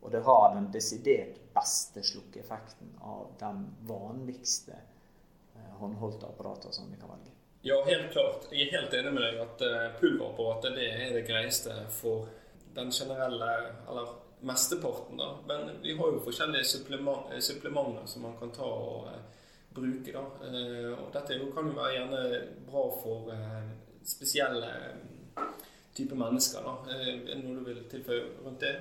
Og 0.00 0.12
det 0.12 0.20
har 0.22 0.54
den 0.54 0.68
desidert 0.72 1.40
beste 1.54 2.02
slukkeeffekten 2.04 2.92
av 3.02 3.32
den 3.40 3.64
vanligste 3.88 4.76
eh, 4.76 5.72
håndholdte 5.80 6.28
apparatene 6.28 6.72
som 6.72 6.92
vi 6.92 7.00
kan 7.00 7.10
velge. 7.10 7.32
Ja, 7.66 7.80
helt 7.86 8.12
klart. 8.12 8.46
Jeg 8.52 8.68
er 8.68 8.76
helt 8.76 8.94
enig 8.94 9.14
med 9.16 9.24
deg 9.24 9.40
at 9.42 9.64
eh, 9.66 9.88
pulverapparatet 9.98 10.76
det 10.76 10.90
er 10.92 11.16
det 11.16 11.24
greieste 11.26 11.74
for 11.90 12.28
den 12.76 12.92
generelle, 12.92 13.50
eller 13.88 14.12
mesteparten, 14.40 15.16
da. 15.16 15.30
Men 15.48 15.70
vi 15.82 15.96
har 15.96 16.12
jo 16.12 16.24
forskjellige 16.24 16.64
supplement, 16.64 17.32
supplementer 17.40 18.06
som 18.06 18.22
man 18.26 18.36
kan 18.40 18.52
ta 18.54 18.66
og 18.66 19.08
eh, 19.12 19.22
bruke. 19.76 20.12
da. 20.12 20.24
Eh, 20.46 20.92
og 20.92 21.12
dette 21.14 21.38
kan 21.54 21.70
jo 21.70 21.76
være 21.76 21.94
gjerne 21.96 22.22
bra 22.68 22.84
for 23.02 23.32
eh, 23.34 23.72
spesielle 24.04 24.70
typer 25.96 26.16
mennesker. 26.16 26.64
da. 26.64 26.76
Eh, 26.92 27.08
er 27.14 27.34
det 27.34 27.42
noe 27.44 27.58
du 27.58 27.64
vil 27.66 27.82
tilføye 27.90 28.22
rundt 28.44 28.60
det? 28.64 28.76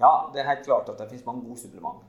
Ja, 0.00 0.30
det 0.34 0.42
er 0.42 0.50
helt 0.50 0.66
klart 0.66 0.88
at 0.90 0.98
det 0.98 1.08
finnes 1.12 1.26
mange 1.26 1.46
gode 1.46 1.60
supplement. 1.60 2.02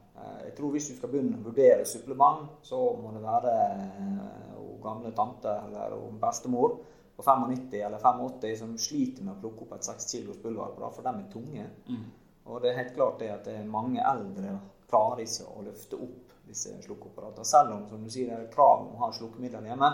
Jeg 0.45 0.53
tror 0.57 0.71
Hvis 0.71 0.87
du 0.89 0.95
skal 0.95 1.09
begynne 1.11 1.37
å 1.37 1.43
vurdere 1.43 1.85
supplement, 1.85 2.47
så 2.63 2.77
må 2.97 3.11
det 3.13 3.21
være 3.21 3.51
hun 4.55 4.79
gamle 4.81 5.11
tante 5.11 5.51
eller 5.51 5.95
hun 5.97 6.19
bestemor 6.21 6.77
på 7.15 7.23
95 7.23 7.81
eller 7.81 7.99
85 7.99 8.55
som 8.57 8.77
sliter 8.77 9.25
med 9.25 9.35
å 9.35 9.41
plukke 9.43 9.65
opp 9.65 9.75
et 9.75 9.87
6 9.87 10.07
kilos 10.11 10.39
pulver, 10.41 10.71
for 10.79 11.03
de 11.03 11.11
er 11.11 11.27
tunge. 11.33 11.67
Mm. 11.89 12.07
Og 12.45 12.61
det 12.61 12.71
er 12.71 12.81
helt 12.83 12.95
klart 12.95 13.19
det 13.19 13.31
at 13.33 13.47
det 13.47 13.55
er 13.59 13.69
mange 13.69 14.03
eldre 14.05 14.59
klarer 14.89 15.23
ikke 15.23 15.47
å 15.49 15.63
løfte 15.65 15.97
opp 15.97 16.33
disse 16.45 16.75
slukkeapparatene. 16.83 17.47
Selv 17.47 17.73
om 17.73 17.87
som 17.89 18.03
du 18.03 18.11
sier, 18.13 18.29
det 18.29 18.37
er 18.37 18.53
krav 18.53 18.83
om 18.83 18.93
å 18.93 19.05
ha 19.05 19.09
slukkemidler 19.15 19.65
hjemme, 19.65 19.89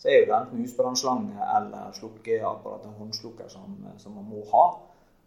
så 0.00 0.10
er 0.10 0.22
jo 0.22 0.30
det 0.30 0.38
enten 0.38 0.62
husbrannslange 0.64 1.50
eller 1.58 1.92
slukkeapparat, 1.98 2.88
en 2.88 2.96
håndslukker, 2.98 3.50
som, 3.52 3.76
som, 4.00 4.16
man 4.16 4.26
må 4.30 4.42
ha. 4.50 4.64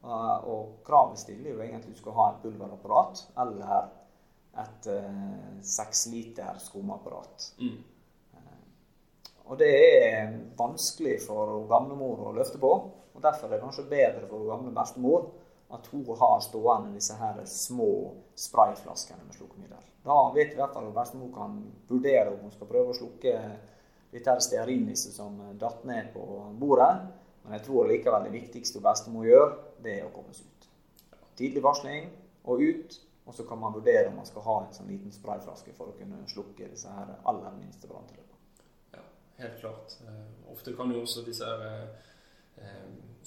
Eh, 0.03 0.49
og 0.49 0.81
kravet 0.87 1.21
stiller 1.21 1.53
jo 1.53 1.61
egentlig 1.61 1.83
at 1.83 1.93
du 1.93 2.01
skal 2.01 2.17
ha 2.17 2.27
et 2.31 2.41
pulverapparat 2.43 3.23
eller 3.43 3.77
et 4.57 4.89
eh, 4.91 5.23
seks 5.65 6.07
liter 6.11 6.59
skumapparat. 6.61 7.51
Mm. 7.61 7.77
Eh, 8.33 8.61
og 9.45 9.61
det 9.61 9.71
er 9.77 10.37
vanskelig 10.57 11.19
for 11.25 11.61
gamlemor 11.69 12.27
å 12.27 12.35
løfte 12.35 12.59
på. 12.61 12.73
og 13.13 13.23
Derfor 13.23 13.47
er 13.47 13.55
det 13.55 13.63
kanskje 13.63 13.89
bedre 13.89 14.25
for 14.29 14.49
gamle 14.49 14.73
bestemor 14.75 15.29
at 15.69 15.87
hun 15.91 16.05
har 16.19 16.39
stående 16.43 16.93
disse 16.95 17.15
her 17.19 17.39
små 17.45 17.91
sprayflaskene 18.39 19.25
med 19.25 19.35
slukkemiddel. 19.35 19.83
Da 20.03 20.19
vet 20.35 20.53
vi 20.53 20.55
i 20.55 20.61
hvert 20.61 20.75
fall 20.75 20.87
at 20.87 20.95
bestemor 20.95 21.33
kan 21.35 21.57
vurdere 21.89 22.31
om 22.31 22.45
hun 22.45 22.53
skal 22.53 22.69
prøve 22.69 22.93
å 22.93 22.97
slukke 22.97 23.33
dette 24.13 24.35
stearinlyset 24.45 25.17
som 25.17 25.41
datt 25.59 25.83
ned 25.87 26.13
på 26.13 26.23
bordet. 26.59 26.93
Men 27.43 27.57
jeg 27.57 27.65
tror 27.67 27.89
likevel 27.91 28.29
det 28.29 28.35
viktigste 28.37 28.79
bestemor 28.83 29.27
gjør, 29.27 29.57
det 29.83 29.99
er 29.99 30.07
å 30.07 30.13
komme 30.15 30.35
seg 30.35 30.47
ut. 30.47 30.69
Tidlig 31.39 31.63
varsling 31.65 32.09
og 32.47 32.63
ut. 32.63 33.01
Og 33.27 33.35
så 33.35 33.43
kan 33.43 33.59
man 33.59 33.73
vurdere 33.75 34.07
om 34.07 34.15
man 34.15 34.25
skal 34.25 34.45
ha 34.45 34.53
en 34.63 34.75
sånn 34.75 34.87
liten 34.87 35.11
sprayflaske 35.11 35.73
for 35.75 35.91
å 35.91 35.95
kunne 35.97 36.21
slukke 36.31 36.69
disse 36.71 36.87
her 36.87 37.09
aller 37.27 37.55
minste 37.59 37.89
branntilløpene. 37.89 38.37
Ja, 38.95 39.03
helt 39.41 39.57
klart. 39.59 39.97
Uh, 40.07 40.53
ofte 40.53 40.71
kan 40.77 40.93
jo 40.95 41.01
også 41.03 41.25
disse 41.25 41.43
her, 41.43 41.59
uh, 41.59 42.13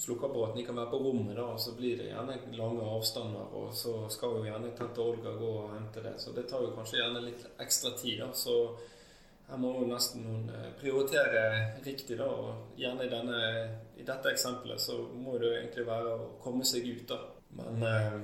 slukkeapparatene 0.01 0.65
kan 0.65 0.75
være 0.75 0.89
på 0.89 0.97
rommet, 0.97 1.35
da, 1.37 1.57
så 1.57 1.75
blir 1.77 1.97
det 1.99 2.07
gjerne 2.09 2.37
lange 2.57 2.85
avstander. 2.95 3.51
Og 3.57 3.73
så 3.75 3.93
skal 4.09 4.37
jo 4.37 4.47
gjerne 4.47 4.73
tante 4.77 5.03
Olga 5.03 5.35
gå 5.37 5.51
og 5.65 5.75
hente 5.75 6.01
det. 6.01 6.15
Så 6.21 6.33
det 6.33 6.47
tar 6.49 6.63
jo 6.65 6.73
kanskje 6.77 7.01
gjerne 7.01 7.21
litt 7.27 7.45
ekstra 7.61 7.93
tid. 7.99 8.23
da, 8.23 8.31
så 8.33 8.55
her 9.51 9.59
må 9.59 9.73
jo 9.75 9.87
nesten 9.89 10.23
noen 10.25 10.49
eh, 10.55 10.69
prioritere 10.79 11.41
riktig, 11.85 12.17
da. 12.17 12.29
Og 12.31 12.79
gjerne 12.79 13.05
i, 13.05 13.11
denne, 13.11 13.39
i 13.99 14.05
dette 14.07 14.31
eksempelet 14.31 14.81
så 14.81 14.95
må 15.11 15.35
det 15.41 15.57
egentlig 15.57 15.85
være 15.89 16.13
å 16.15 16.29
komme 16.41 16.65
seg 16.67 16.87
ut, 16.87 17.03
da. 17.11 17.19
Men 17.59 17.83
eh, 17.83 18.21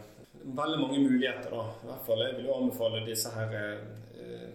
veldig 0.48 0.80
mange 0.82 1.02
muligheter, 1.04 1.52
da. 1.52 1.66
I 1.84 1.92
hvert 1.92 2.08
fall 2.08 2.24
jeg 2.24 2.38
vil 2.40 2.48
jo 2.48 2.62
anbefale 2.62 3.04
disse 3.06 3.34
her 3.36 3.58
eh, 3.60 4.48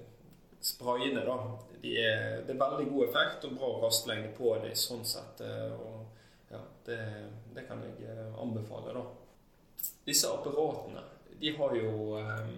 sprayene, 0.64 1.26
da. 1.28 1.38
De 1.82 1.92
er, 1.98 2.40
det 2.46 2.54
er 2.54 2.62
veldig 2.64 2.88
god 2.88 3.08
effekt 3.08 3.44
og 3.46 3.56
bra 3.58 3.72
rastlengde 3.84 4.32
på 4.38 4.56
dem 4.64 4.74
sånn 4.78 5.04
sett. 5.06 5.44
Eh, 5.44 5.76
og 5.76 5.91
det, 6.86 7.00
det 7.54 7.66
kan 7.68 7.82
jeg 7.86 8.08
eh, 8.10 8.28
anbefale, 8.42 8.94
da. 8.96 9.06
Disse 10.06 10.30
apparatene, 10.30 11.02
de 11.40 11.56
har 11.56 11.74
jo 11.76 12.18
eh, 12.18 12.52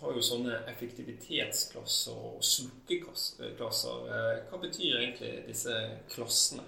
har 0.00 0.16
jo 0.16 0.22
sånne 0.24 0.62
effektivitetsklasser 0.70 2.16
og 2.16 2.44
slukkeklasser. 2.44 4.04
Eh, 4.08 4.36
hva 4.48 4.60
betyr 4.62 5.00
egentlig 5.00 5.32
disse 5.48 5.76
klassene? 6.12 6.64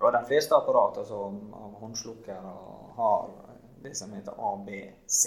Ja, 0.00 0.10
De 0.10 0.22
fleste 0.26 0.56
apparater 0.56 1.06
som 1.08 1.38
håndslukkere 1.80 2.54
har 2.96 3.30
det 3.84 3.94
som 3.96 4.12
heter 4.12 4.34
ABC. 4.50 5.20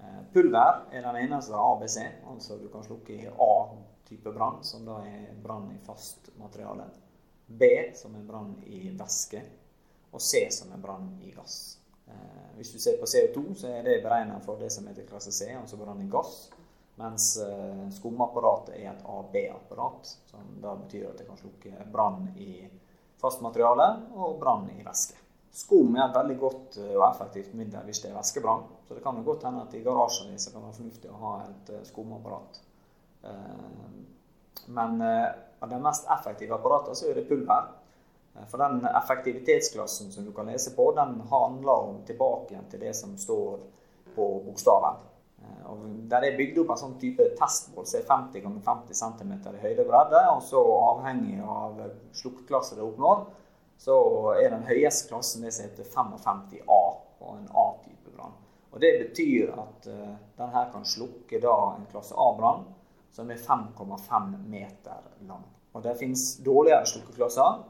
Eh, 0.00 0.20
pulver 0.32 0.84
er 0.92 1.06
den 1.06 1.20
eneste 1.24 1.56
ABC, 1.56 1.98
altså 2.28 2.58
du 2.60 2.68
kan 2.68 2.84
slukke 2.84 3.16
i 3.16 3.30
A-type 3.30 4.32
brann, 4.32 4.60
som 4.62 4.84
da 4.84 5.00
er 5.08 5.32
brann 5.42 5.70
i 5.72 5.80
fast 5.86 6.30
materiale. 6.38 6.90
B, 7.46 7.92
som 7.94 8.14
er 8.14 8.26
brann 8.26 8.56
i 8.66 8.88
væske. 8.98 9.42
Og 10.14 10.22
C, 10.22 10.46
som 10.50 10.72
er 10.72 10.82
brann 10.82 11.08
i 11.22 11.32
gass. 11.34 11.78
Eh, 12.06 12.56
hvis 12.56 12.72
du 12.72 12.78
ser 12.78 13.00
på 13.00 13.06
CO2, 13.06 13.54
så 13.54 13.68
er 13.68 13.82
det 13.82 14.02
beregnet 14.02 14.44
for 14.44 14.60
det 14.60 14.70
som 14.72 14.86
heter 14.86 15.08
klasse 15.08 15.32
C, 15.32 15.50
altså 15.56 15.76
brann 15.80 16.02
i 16.04 16.10
gass. 16.10 16.50
Mens 17.00 17.32
eh, 17.42 17.88
skumapparatet 17.90 18.76
er 18.76 18.92
et 18.92 19.02
AB-apparat, 19.10 20.12
som 20.30 20.54
da 20.62 20.76
betyr 20.78 21.08
at 21.08 21.18
det 21.18 21.26
kan 21.26 21.40
slukke 21.40 21.88
brann 21.92 22.28
i 22.38 22.68
fast 23.18 23.42
materiale 23.42 23.88
og 24.14 24.38
brann 24.38 24.68
i 24.70 24.84
væske. 24.86 25.18
Skum 25.54 25.94
er 25.96 26.08
et 26.08 26.14
veldig 26.14 26.38
godt 26.38 26.78
eh, 26.82 26.94
og 26.94 27.08
effektivt 27.08 27.58
middel 27.58 27.90
hvis 27.90 28.04
det 28.04 28.12
er 28.12 28.18
væskebrann. 28.20 28.68
Så 28.86 28.94
det 28.94 29.02
kan 29.02 29.18
jo 29.18 29.26
godt 29.26 29.48
hende 29.48 29.66
at 29.66 29.74
i 29.74 29.82
garasjen 29.82 30.30
din 30.30 30.38
kan 30.38 30.60
det 30.60 30.68
være 30.68 30.78
fornuftig 30.78 31.10
å 31.10 31.20
ha 31.24 31.34
et 31.48 31.74
skumapparat. 31.88 32.62
Men 34.76 35.00
av 35.64 35.70
de 35.72 35.80
mest 35.82 36.10
effektive 36.12 36.54
apparatene 36.54 36.96
så 36.96 37.08
er 37.08 37.18
det 37.18 37.28
pulver. 37.28 37.70
Eh, 38.34 38.46
for 38.50 38.60
den 38.60 38.84
effektivitetsklassen 38.84 40.12
som 40.12 40.24
du 40.24 40.32
kan 40.32 40.50
lese 40.52 40.74
på, 40.76 40.92
den 40.92 41.20
handler 41.30 41.72
om 41.72 42.02
tilbake 42.06 42.60
til 42.70 42.80
det 42.80 42.94
som 42.96 43.16
står 43.18 43.60
på 44.14 44.28
bokstaven. 44.46 45.00
Eh, 45.42 45.62
og 45.70 45.86
der 46.10 46.28
er 46.28 46.36
bygd 46.36 46.60
opp 46.62 46.74
en 46.74 46.82
sånn 46.82 46.98
type 47.00 47.30
testmål 47.38 47.88
som 47.88 48.00
er 48.00 48.10
50 48.10 48.44
ganger 48.44 48.66
50 48.68 49.00
cm 49.00 49.32
i 49.54 49.64
høyde 49.64 49.86
og 49.86 49.90
bredde. 49.92 50.22
Og 50.34 50.44
så 50.50 50.62
avhengig 50.90 51.40
av 51.40 51.80
sluktklasse 52.20 52.78
det 52.78 52.84
oppnår, 52.84 53.24
så 53.80 53.96
er 54.38 54.52
den 54.52 54.68
høyeste 54.68 55.10
klassen 55.10 55.42
det 55.44 55.54
som 55.56 55.66
heter 55.66 55.88
55A 55.96 56.82
på 57.18 57.32
en 57.38 57.48
A-type 57.64 58.12
brann. 58.14 58.36
Og 58.70 58.80
Det 58.80 58.92
betyr 59.00 59.50
at 59.54 59.86
uh, 59.86 60.14
den 60.38 60.54
her 60.54 60.70
kan 60.72 60.86
slukke 60.86 61.40
da 61.42 61.56
en 61.74 61.86
klasse 61.90 62.14
A-brann 62.18 62.64
som 63.14 63.30
er 63.30 63.38
5,5 63.38 64.48
meter 64.50 65.02
lang. 65.28 65.44
Og 65.74 65.82
Det 65.82 65.96
finnes 65.98 66.24
dårligere 66.46 66.86
slukkeklasser 66.86 67.62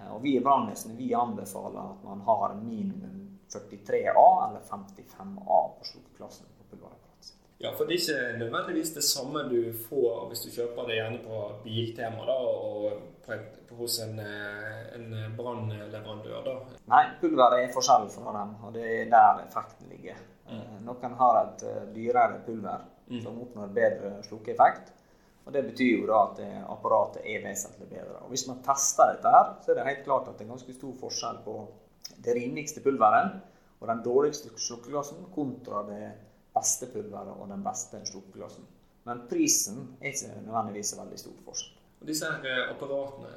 Eh, 0.00 0.14
og 0.14 0.22
vi 0.22 0.36
i 0.36 0.44
brannvesenet 0.44 0.98
vi 0.98 1.14
anbefaler 1.14 1.80
at 1.80 2.04
man 2.04 2.20
har 2.26 2.54
minimum 2.62 3.38
43A 3.52 4.48
eller 4.48 4.60
55A 4.70 5.60
på 5.78 5.84
slukkeklossen. 5.92 6.46
på. 6.70 6.90
Ja, 7.58 7.74
for 7.76 7.84
det 7.84 7.94
er 7.94 8.00
ikke 8.00 8.38
nødvendigvis 8.38 8.94
det 8.94 9.02
samme 9.04 9.42
du 9.50 9.72
får 9.88 10.28
hvis 10.28 10.44
du 10.46 10.50
kjøper 10.54 10.86
det 10.88 10.94
gjerne 10.96 11.18
på 11.24 11.40
Biltema 11.64 12.24
da, 12.24 12.36
og 12.36 13.02
på, 13.26 13.36
på, 13.68 13.74
hos 13.82 13.98
en, 14.00 14.18
eh, 14.18 14.94
en 14.96 15.34
brannleverandør. 15.36 16.44
da. 16.46 16.54
Nei, 16.94 17.02
pulver 17.20 17.58
er 17.58 17.74
forskjell 17.74 18.08
fra 18.14 18.32
dem, 18.38 18.54
og 18.64 18.72
det 18.78 18.86
er 18.86 19.10
der 19.12 19.42
effekten 19.44 19.92
ligger. 19.92 20.22
Mm. 20.48 20.80
Noen 20.86 21.18
har 21.18 21.42
et 21.42 21.66
dyrere 21.94 22.40
pulver 22.46 22.86
mm. 23.10 23.20
som 23.20 23.36
oppnår 23.42 23.76
bedre 23.76 24.16
slukkeeffekt. 24.24 24.94
Og 25.46 25.52
Det 25.52 25.62
betyr 25.66 26.02
jo 26.02 26.06
da 26.06 26.18
at 26.28 26.40
apparatet 26.70 27.24
er 27.24 27.44
vesentlig 27.44 27.88
bedre. 27.90 28.18
Og 28.22 28.28
Hvis 28.28 28.46
man 28.46 28.60
tester 28.62 29.14
dette, 29.14 29.30
her, 29.34 29.54
så 29.64 29.72
er 29.72 29.78
det 29.78 29.86
helt 29.86 30.04
klart 30.04 30.28
at 30.28 30.38
det 30.38 30.44
er 30.44 30.52
ganske 30.52 30.74
stor 30.76 30.92
forskjell 31.00 31.40
på 31.44 31.54
det 32.24 32.34
rimeligste 32.36 32.82
pulveret 32.84 33.40
og 33.80 33.88
den 33.88 34.02
dårligste 34.04 34.52
slukkegassen 34.56 35.24
kontra 35.34 35.82
det 35.88 36.12
beste 36.54 36.90
pulveret 36.92 37.32
og 37.40 37.48
den 37.48 37.64
beste 37.64 38.00
slukkegassen. 38.06 38.66
Men 39.08 39.24
prisen 39.30 39.82
er 40.00 40.12
ikke 40.12 40.42
nødvendigvis 40.44 40.94
veldig 40.98 41.18
stor 41.18 41.36
forskjell. 41.46 41.76
Og 42.00 42.08
disse 42.08 42.28
her 42.28 42.48
eh, 42.48 42.70
apparatene, 42.72 43.28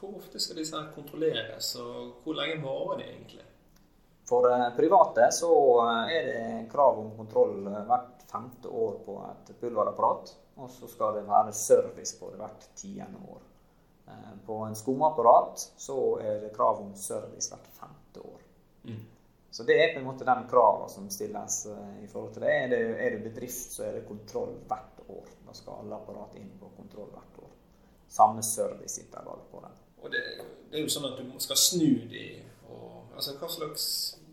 Hvor 0.00 0.16
ofte 0.18 0.40
skal 0.40 0.56
disse 0.58 0.76
her 0.76 0.88
kontrolleres, 0.94 1.74
og 1.78 2.22
hvor 2.24 2.34
lenge 2.34 2.62
varer 2.64 2.98
de 2.98 3.04
egentlig? 3.04 3.44
For 4.28 4.48
eh, 4.50 4.70
private 4.76 5.28
så 5.32 5.52
eh, 5.84 6.14
er 6.16 6.26
det 6.28 6.70
krav 6.72 6.98
om 7.04 7.12
kontroll 7.16 7.68
hvert 7.68 8.24
femte 8.32 8.68
år 8.68 8.98
på 9.06 9.18
et 9.28 9.54
pulverapparat. 9.60 10.34
Og 10.60 10.70
så 10.70 10.88
skal 10.88 11.16
det 11.16 11.24
være 11.28 11.54
service 11.56 12.18
på 12.20 12.30
det 12.30 12.40
hvert 12.42 12.68
tiende 12.76 13.22
år. 13.28 13.40
Eh, 14.06 14.34
på 14.46 14.58
en 14.66 14.76
skumapparat 14.76 15.72
så 15.76 15.98
er 16.20 16.40
det 16.40 16.52
krav 16.56 16.82
om 16.82 16.94
service 16.94 17.52
hvert 17.52 17.68
femte 17.78 18.20
år. 18.20 18.40
Mm. 18.84 19.02
Så 19.52 19.62
det 19.62 19.76
er 19.82 19.92
på 19.92 20.00
en 20.00 20.06
måte 20.06 20.24
de 20.24 20.34
kravene 20.50 20.88
som 20.88 21.08
stilles 21.12 21.66
eh, 21.66 22.04
i 22.04 22.08
forhold 22.08 22.32
til 22.32 22.44
det. 22.44 22.52
Er 22.52 22.68
det, 22.68 22.82
er 23.06 23.10
det 23.16 23.24
bedrift, 23.30 23.72
så 23.72 23.84
er 23.84 23.98
det 23.98 24.06
kontroll 24.08 24.54
hvert 24.68 25.02
år. 25.08 25.26
Da 25.46 25.56
skal 25.56 25.82
alle 25.82 25.98
apparat 25.98 26.36
inn 26.40 26.48
på 26.60 26.70
kontroll 26.76 27.10
hvert 27.12 27.42
år. 27.44 27.50
Samme 28.08 28.42
serviceintervall 28.42 29.44
på 29.50 29.60
den. 29.64 29.76
Og 30.02 30.10
det, 30.12 30.22
det, 30.70 30.78
er 30.78 30.84
jo 30.84 30.92
sånn 30.92 31.10
at 31.10 31.20
du 31.20 31.36
skal 31.40 31.60
snu 31.60 31.90
de. 32.10 32.24
Og, 32.68 33.12
altså, 33.14 33.36
hva 33.40 33.48
slags 33.52 33.84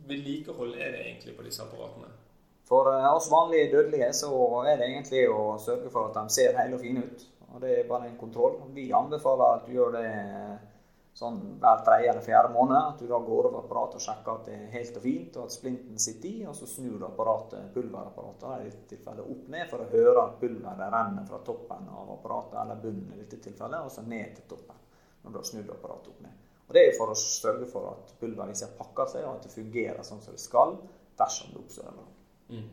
vedlikehold 0.09 0.73
er 0.79 0.95
det 0.95 1.03
egentlig 1.05 1.35
på 1.37 1.45
disse 1.45 1.63
apparatene? 1.63 2.09
For 2.69 2.89
eh, 2.93 3.09
oss 3.15 3.31
vanlige 3.31 3.71
dødelige 3.71 4.13
så 4.13 4.31
er 4.69 4.77
det 4.77 4.87
egentlig 4.91 5.25
å 5.33 5.57
sørge 5.61 5.89
for 5.89 6.09
at 6.09 6.17
de 6.19 6.35
ser 6.35 6.57
hele 6.59 6.77
og 6.77 6.83
fine 6.83 7.05
ut. 7.05 7.27
Og 7.49 7.61
Det 7.63 7.71
er 7.79 7.87
bare 7.89 8.09
en 8.09 8.17
kontroll. 8.19 8.59
Vi 8.75 8.91
anbefaler 8.93 9.55
at 9.55 9.63
du 9.65 9.73
gjør 9.73 9.95
det 9.95 10.05
eh, 10.05 10.57
sånn 11.17 11.39
hver 11.59 11.81
tredje 11.85 12.11
eller 12.11 12.25
fjerde 12.25 12.51
måned. 12.53 12.77
At 12.77 13.01
du 13.01 13.07
da 13.09 13.17
går 13.25 13.49
over 13.49 13.63
apparatet 13.63 13.97
og 13.97 14.03
sjekker 14.05 14.35
at 14.35 14.51
det 14.51 14.57
er 14.57 14.75
helt 14.75 14.99
og 14.99 15.05
fint, 15.05 15.39
og 15.39 15.47
at 15.47 15.55
splinten 15.55 16.03
sitter 16.03 16.29
i. 16.29 16.43
Og 16.51 16.57
så 16.59 16.69
snur 16.69 16.99
du 17.01 17.07
apparatet, 17.07 17.71
pulverapparatet 17.73 18.51
i 18.51 18.67
dette 18.69 18.85
tilfellet 18.93 19.33
opp 19.33 19.49
ned 19.55 19.65
for 19.71 19.83
å 19.85 19.89
høre 19.95 20.27
at 20.27 20.37
pulveret 20.43 20.93
renner 20.93 21.25
fra 21.31 21.41
toppen 21.49 21.89
av 21.89 22.13
apparatet, 22.19 22.59
eller 22.61 22.85
bunnen 22.85 23.17
i 23.17 23.23
dette 23.23 23.41
tilfellet, 23.47 23.81
og 23.81 23.91
så 23.95 24.05
ned 24.05 24.37
til 24.37 24.47
toppen. 24.53 24.85
Når 25.23 25.33
du 25.33 25.41
har 25.41 25.49
snudd 25.49 25.73
apparatet 25.73 26.13
opp 26.13 26.21
ned. 26.27 26.45
Og 26.69 26.77
Det 26.77 26.85
er 26.85 26.95
for 26.99 27.09
å 27.09 27.17
sørge 27.17 27.65
for 27.71 27.89
at 27.95 28.13
pulveret 28.21 28.53
ikke 28.53 28.69
har 28.69 29.09
seg, 29.09 29.25
og 29.25 29.39
at 29.39 29.47
det 29.47 29.55
fungerer 29.57 30.05
sånn 30.05 30.21
som 30.21 30.37
det 30.37 30.45
skal 30.45 30.77
dersom 31.17 31.49
det 31.55 31.63
oppstår 31.63 31.89
en. 31.89 32.08
Mm. 32.49 32.69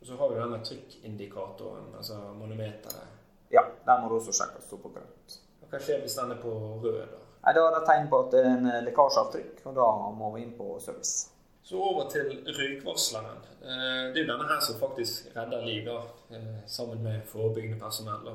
Og 0.00 0.06
så 0.06 0.16
har 0.16 0.28
vi 0.30 0.40
denne 0.40 0.58
trykkindikatoren, 0.64 1.94
altså 1.96 2.18
manometeret. 2.38 3.16
Ja, 3.50 3.64
der 3.86 4.02
må 4.02 4.08
du 4.08 4.18
også 4.18 4.34
sjekke 4.36 4.60
at 4.60 4.66
står 4.68 4.82
på 4.84 4.92
grønt. 4.94 5.40
Hva 5.68 5.80
skjer 5.80 6.04
hvis 6.04 6.16
den 6.16 6.32
er 6.32 6.38
på 6.42 6.52
rød? 6.82 7.00
Da 7.00 7.24
Nei, 7.48 7.54
Da 7.54 7.64
er 7.64 7.74
det 7.78 7.86
tegn 7.86 8.08
på 8.10 8.20
at 8.24 8.32
det 8.34 8.44
er 8.44 8.54
en 8.56 8.70
lekkasje 8.84 9.20
av 9.22 9.32
trykk, 9.32 9.60
og 9.70 9.74
da 9.78 9.88
må 10.16 10.30
vi 10.34 10.42
inn 10.44 10.54
på 10.58 10.76
service. 10.84 11.30
Så 11.62 11.76
over 11.76 12.08
til 12.10 12.30
røykvarsleren. 12.56 13.40
Eh, 13.60 14.04
det 14.12 14.20
er 14.20 14.24
jo 14.24 14.30
denne 14.32 14.48
her 14.48 14.60
som 14.64 14.78
faktisk 14.80 15.28
redder 15.36 15.64
liv, 15.64 15.88
eh, 15.88 16.60
sammen 16.66 17.02
med 17.02 17.26
forebyggende 17.28 17.80
personell. 17.80 18.30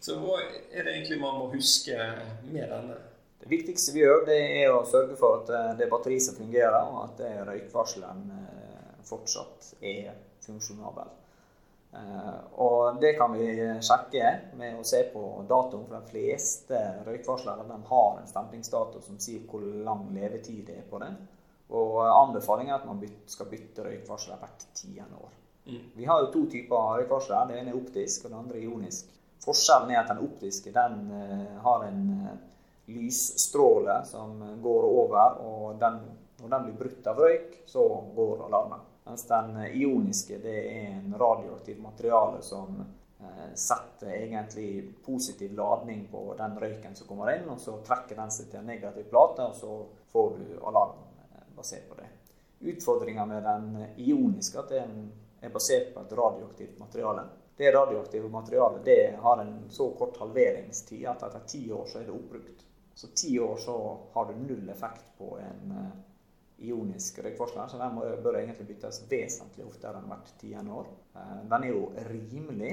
Så 0.00 0.14
hva 0.18 0.38
er 0.72 0.84
det 0.84 0.92
egentlig 0.92 1.20
man 1.20 1.38
må 1.38 1.48
huske 1.54 1.96
med 2.44 2.68
denne? 2.70 2.98
Det 3.40 3.50
viktigste 3.50 3.94
vi 3.94 4.04
gjør, 4.04 4.24
det 4.26 4.38
er 4.62 4.70
å 4.74 4.86
sørge 4.86 5.16
for 5.18 5.40
at 5.40 5.50
eh, 5.50 5.72
det 5.78 5.86
er 5.86 5.90
batteri 5.90 6.20
som 6.20 6.38
fungerer, 6.38 6.78
og 6.78 7.02
at 7.04 7.18
det 7.18 7.32
er 7.34 7.50
røykvarsleren 7.50 8.30
fortsatt 9.08 9.72
er 9.80 10.12
funksjonabel. 10.44 11.10
Eh, 11.92 12.38
og 12.60 13.00
det 13.00 13.14
kan 13.16 13.32
vi 13.32 13.48
sjekke 13.84 14.32
med 14.60 14.76
å 14.78 14.84
se 14.86 15.02
på 15.12 15.24
datoen, 15.48 15.86
for 15.88 15.96
de 15.96 16.12
fleste 16.12 16.82
røykvarslere 17.06 17.80
har 17.90 18.20
en 18.20 18.30
stemplingsdato 18.30 19.02
som 19.04 19.18
sier 19.22 19.46
hvor 19.48 19.64
lang 19.64 20.08
levetid 20.16 20.66
det 20.68 20.82
er 20.82 20.88
på 20.90 21.00
den. 21.02 21.16
Og 21.68 22.00
anbefalingen 22.00 22.72
er 22.72 22.80
at 22.80 22.88
man 22.88 23.02
skal 23.28 23.48
bytte 23.50 23.84
røykvarsler 23.84 24.40
hvert 24.40 24.66
tiende 24.76 25.20
år. 25.20 25.32
Mm. 25.68 25.82
Vi 25.94 26.04
har 26.08 26.22
jo 26.22 26.30
to 26.32 26.46
typer 26.48 26.94
røykvarsler. 26.96 27.48
Det 27.48 27.58
ene 27.60 27.74
er 27.74 27.80
optisk, 27.80 28.24
og 28.24 28.32
det 28.32 28.38
andre 28.38 28.56
er 28.56 28.64
ionisk. 28.64 29.10
Forskjellen 29.44 29.92
er 29.92 30.00
at 30.00 30.12
den 30.12 30.22
optiske 30.24 30.72
den 30.74 31.10
uh, 31.12 31.58
har 31.64 31.84
en 31.86 32.06
uh, 32.24 32.30
lysstråle 32.88 34.00
som 34.08 34.40
går 34.64 34.86
over, 34.88 35.36
og 35.44 35.80
den, 35.80 36.00
når 36.40 36.54
den 36.54 36.64
blir 36.66 36.78
brutt 36.80 37.10
av 37.12 37.20
røyk, 37.20 37.60
så 37.68 37.84
går 38.16 38.46
alarmen. 38.48 38.87
Mens 39.08 39.26
den 39.26 39.56
ioniske 39.72 40.36
det 40.38 40.58
er 40.68 40.86
en 40.86 41.14
radioaktiv 41.18 41.78
materiale 41.80 42.42
som 42.42 42.84
eh, 43.20 43.54
setter 43.54 44.10
egentlig 44.10 44.94
positiv 45.04 45.54
ladning 45.56 46.08
på 46.10 46.34
den 46.38 46.58
røyken 46.60 46.96
som 46.96 47.08
kommer 47.08 47.32
inn, 47.32 47.46
og 47.48 47.60
så 47.60 47.78
trekker 47.86 48.18
den 48.18 48.34
seg 48.34 48.50
til 48.50 48.60
en 48.60 48.68
negativ 48.68 49.06
plate, 49.08 49.46
og 49.48 49.56
så 49.56 49.76
får 50.12 50.28
du 50.36 50.58
alarm 50.60 50.98
eh, 51.22 51.46
basert 51.56 51.86
på 51.88 51.96
det. 51.96 52.08
Utfordringa 52.74 53.24
med 53.30 53.48
den 53.48 53.70
ioniske 53.96 54.60
at 54.60 54.74
den 54.76 54.98
er 55.40 55.54
basert 55.56 55.94
på 55.94 56.02
et 56.04 56.12
radioaktivt 56.18 56.78
materiale. 56.78 57.24
det 57.56 57.72
radioaktive 57.74 58.28
materialet 58.28 58.84
det 58.84 59.16
har 59.22 59.40
en 59.40 59.70
så 59.70 59.88
kort 59.90 60.20
halveringstid 60.20 61.06
at 61.06 61.22
etter 61.22 61.48
ti 61.48 61.62
år 61.72 61.86
så 61.86 61.98
er 61.98 62.04
det 62.04 62.12
oppbrukt. 62.12 62.60
Så 62.94 63.08
ti 63.16 63.38
år 63.38 63.56
så 63.56 63.78
har 64.12 64.28
du 64.28 64.36
null 64.36 64.68
effekt 64.68 65.08
på 65.18 65.38
en 65.38 65.72
ionisk 66.58 67.20
røykvarsler, 67.24 67.68
så 67.70 67.80
den 67.80 67.94
må, 67.94 68.06
bør 68.22 68.40
egentlig 68.40 68.66
byttes 68.72 69.02
vesentlig 69.10 69.66
oftere 69.66 70.00
enn 70.00 70.08
hvert 70.10 70.32
tiende 70.40 70.74
år. 70.80 70.88
Uh, 71.14 71.36
den 71.50 71.66
er 71.66 71.74
jo 71.74 71.84
rimelig, 72.08 72.72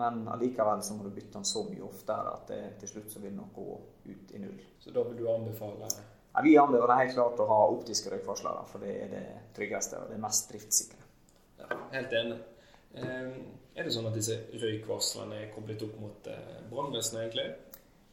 men 0.00 0.24
allikevel 0.28 0.82
så 0.82 0.96
må 0.96 1.06
du 1.06 1.14
bytte 1.14 1.36
den 1.38 1.46
så 1.46 1.62
mye 1.68 1.84
oftere 1.86 2.32
at 2.34 2.48
det, 2.50 2.62
til 2.80 2.90
slutt 2.90 3.12
så 3.14 3.22
vil 3.22 3.36
den 3.36 3.52
gå 3.54 3.66
ut 4.08 4.34
i 4.34 4.42
null. 4.42 4.58
Så 4.82 4.94
da 4.94 5.04
vil 5.06 5.20
du 5.20 5.28
anbefale 5.30 5.86
ja, 5.86 6.42
Vi 6.42 6.56
anbefaler 6.58 7.04
helt 7.04 7.14
klart 7.14 7.42
å 7.44 7.46
ha 7.50 7.60
optiske 7.70 8.10
røykvarslere, 8.10 8.64
for 8.70 8.82
det 8.82 8.96
er 9.04 9.12
det 9.12 9.26
tryggeste 9.54 10.00
og 10.02 10.10
det 10.10 10.18
mest 10.22 10.50
driftssikre. 10.50 11.06
Ja, 11.60 11.68
helt 11.92 12.16
enig. 12.18 12.40
Ehm, 12.98 13.36
er 13.74 13.86
det 13.86 13.94
sånn 13.94 14.08
at 14.10 14.18
disse 14.18 14.40
røykvarslene 14.58 15.38
er 15.44 15.54
koblet 15.54 15.82
opp 15.86 15.94
mot 16.02 16.28
eh, 16.30 16.58
brannvesenet, 16.70 17.22
egentlig? 17.22 17.46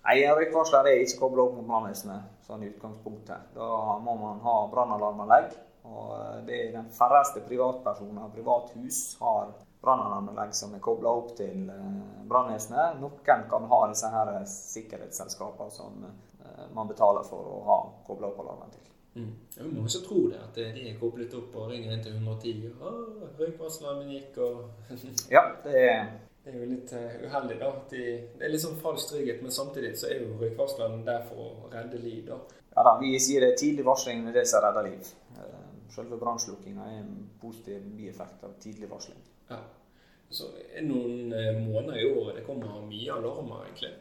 Nei, 0.02 0.22
røykvarsler 0.26 0.89
er 0.89 1.04
ikke 1.04 1.20
koblet 1.22 1.43
opp 1.43 1.58
mot 1.60 1.68
brannvesenet 1.68 2.45
sånn 2.47 2.64
i 2.66 2.72
utgangspunktet. 2.72 3.52
Da 3.56 3.97
må 4.02 4.16
man 4.18 4.41
ha 4.45 4.56
brannalarmanlegg. 4.72 5.54
Og 5.91 6.14
eh, 6.18 6.39
det 6.47 6.58
er 6.62 6.72
den 6.78 6.89
færreste 6.95 7.43
privatpersoner 7.45 8.26
og 8.28 8.34
privathus 8.36 9.02
har 9.22 9.54
brannalarmanlegg 9.82 10.54
som 10.58 10.74
er 10.78 10.84
kobla 10.84 11.14
opp 11.22 11.36
til 11.38 11.70
eh, 11.70 12.02
brannvesenet. 12.30 12.99
Noen 13.02 13.47
kan 13.49 13.70
ha 13.74 13.82
disse 13.93 14.12
her 14.14 14.34
sikkerhetsselskapene 14.49 15.74
som 15.74 16.06
man 16.76 16.89
betaler 16.89 17.26
for 17.26 17.47
å 17.47 17.60
ha 17.66 17.78
kobla 18.06 18.30
opp 18.30 18.41
alarmen 18.43 18.74
til. 18.74 18.91
Mm. 19.16 19.32
Det 19.54 19.62
er 19.62 19.72
mange 19.74 19.91
som 19.91 20.04
tror 20.06 20.30
det, 20.32 20.39
at 20.39 20.56
de 20.56 20.84
er 20.88 20.99
koblet 20.99 21.34
opp 21.36 21.56
og 21.60 21.72
ringer 21.72 21.95
inn 21.95 22.04
til 22.04 22.14
110. 22.16 22.70
og 22.80 23.39
Røykvarsleren 23.39 23.99
min 23.99 24.14
gikk 24.16 24.38
og 24.45 25.32
Ja, 25.32 25.43
det 25.66 25.82
er 25.82 26.06
det 26.43 26.53
er 26.53 26.57
jo 26.57 26.69
litt 26.71 26.93
uh, 26.97 27.17
uheldig, 27.27 27.57
da. 27.61 27.67
De, 27.91 28.05
det 28.37 28.45
er 28.45 28.53
litt 28.53 28.63
sånn 28.63 28.79
falsk 28.81 29.11
trygghet, 29.13 29.43
men 29.45 29.53
samtidig 29.53 29.91
så 29.99 30.09
er 30.09 30.23
jo 30.23 30.39
røykvarsleren 30.39 31.03
der 31.05 31.21
for 31.27 31.43
å 31.43 31.69
redde 31.73 32.01
liv, 32.01 32.23
da. 32.29 32.39
Ja 32.71 32.85
da, 32.87 32.95
vi 33.01 33.11
sier 33.21 33.43
det 33.43 33.51
er 33.51 33.59
tidlig 33.59 33.85
varsling 33.85 34.23
med 34.25 34.33
det 34.37 34.47
som 34.49 34.63
redder 34.65 34.87
liv. 34.87 35.11
Uh, 35.37 35.85
selve 35.93 36.17
brannslukkinga 36.21 36.87
er 36.87 37.03
en 37.03 37.13
positiv 37.41 37.83
bieffekt 37.97 38.47
av 38.47 38.55
tidlig 38.63 38.89
varsling. 38.89 39.21
Ja. 39.51 39.59
Så 40.31 40.47
er 40.55 40.79
det 40.79 40.87
noen 40.87 41.29
uh, 41.35 41.61
måneder 41.61 41.99
i 41.99 42.09
året 42.09 42.39
det 42.39 42.47
kommer 42.47 42.81
mye 42.87 43.19
alarmer, 43.19 43.67
egentlig? 43.67 43.93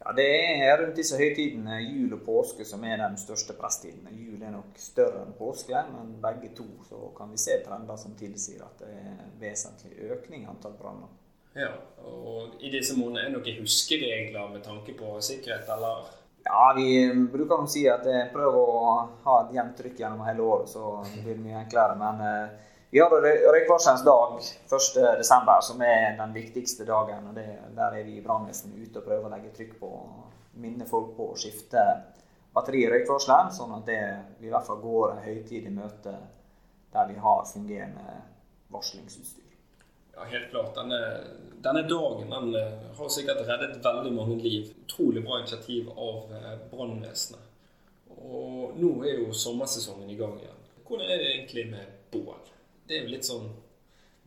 Ja, 0.00 0.12
Det 0.16 0.28
er 0.66 0.78
rundt 0.80 0.96
disse 0.96 1.16
høytidene, 1.20 1.78
jul 1.84 2.12
og 2.16 2.22
påske, 2.24 2.64
som 2.64 2.84
er 2.88 3.00
de 3.00 3.08
største 3.20 3.56
presstidene. 3.56 4.12
Jul 4.16 4.40
er 4.42 4.52
nok 4.52 4.76
større 4.80 5.24
enn 5.24 5.32
påske, 5.36 5.80
men 5.92 6.14
begge 6.20 6.52
to 6.56 6.68
så 6.88 7.08
kan 7.16 7.32
vi 7.32 7.40
se 7.40 7.58
trender 7.64 8.00
som 8.00 8.16
tilsier 8.20 8.64
at 8.64 8.80
det 8.80 8.92
er 8.96 9.26
vesentlig 9.40 10.12
økning 10.12 10.44
i 10.44 10.52
antall 10.52 10.76
branner. 10.80 11.12
Ja, 11.58 11.72
og 12.06 12.62
i 12.62 12.70
disse 12.70 12.94
månedene 12.98 13.26
er 13.26 13.30
det 13.30 13.36
noen 13.38 13.60
huskeregler 13.64 14.50
med 14.52 14.62
tanke 14.64 14.94
på 14.98 15.16
sikkerhet, 15.24 15.68
eller? 15.74 16.08
Ja, 16.44 16.70
vi 16.76 17.10
bruker 17.32 17.64
å 17.64 17.68
si 17.68 17.82
at 17.90 18.06
prøv 18.32 18.56
å 18.56 18.66
ha 19.24 19.36
et 19.42 19.54
jevnt 19.58 19.76
trykk 19.78 19.98
gjennom 20.00 20.22
hele 20.24 20.46
året, 20.46 20.70
så 20.72 21.00
blir 21.20 21.34
det 21.34 21.42
mye 21.42 21.58
enklere. 21.64 21.98
Men 22.00 22.22
eh, 22.24 22.70
vi 22.90 23.02
har 23.02 23.12
røykvarselens 23.12 24.06
dag 24.06 24.38
1.12., 24.40 25.60
som 25.66 25.82
er 25.84 26.16
den 26.18 26.32
viktigste 26.34 26.86
dagen. 26.88 27.28
og 27.28 27.34
det, 27.34 27.46
Der 27.76 27.98
er 27.98 28.06
vi 28.06 28.16
i 28.18 28.24
brannvesenet 28.24 28.78
ute 28.78 29.02
og 29.02 29.06
prøver 29.06 29.28
å 29.28 29.34
legge 29.34 29.52
trykk 29.54 29.76
på 29.82 29.90
minne 30.62 30.86
folk 30.88 31.12
på 31.16 31.28
å 31.30 31.38
skifte 31.38 31.84
batteri 32.54 32.82
i 32.84 32.90
røykvarsleren, 32.90 33.52
sånn 33.54 33.76
at 33.76 33.86
det, 33.86 34.00
vi 34.40 34.48
i 34.48 34.54
hvert 34.54 34.66
fall 34.66 34.80
går 34.82 35.12
en 35.12 35.22
høytidig 35.22 35.70
møte 35.74 36.16
der 36.90 37.06
vi 37.12 37.20
har 37.22 37.46
fungerende 37.46 38.16
varslingsutstyr. 38.74 39.49
Ja, 40.20 40.26
helt 40.28 40.50
klart. 40.50 40.74
Denne, 40.76 41.00
denne 41.64 41.82
dagen 41.88 42.30
den 42.30 42.54
eh, 42.60 42.72
har 42.96 43.08
sikkert 43.08 43.40
reddet 43.48 43.78
veldig 43.84 44.12
mange 44.12 44.36
liv. 44.36 44.74
Utrolig 44.84 45.24
bra 45.24 45.38
initiativ 45.40 45.88
av 45.96 46.34
eh, 46.36 46.58
brannvesenet. 46.68 47.46
Og 48.20 48.76
nå 48.76 48.90
er 49.08 49.22
jo 49.22 49.32
sommersesongen 49.32 50.10
i 50.12 50.18
gang 50.18 50.36
igjen. 50.42 50.60
Hvordan 50.84 51.08
er 51.08 51.22
det 51.22 51.30
egentlig 51.32 51.70
med 51.72 51.96
bål? 52.12 52.36
det 52.90 52.98
er 52.98 53.04
jo 53.06 53.12
litt 53.14 53.26
sånn 53.26 53.48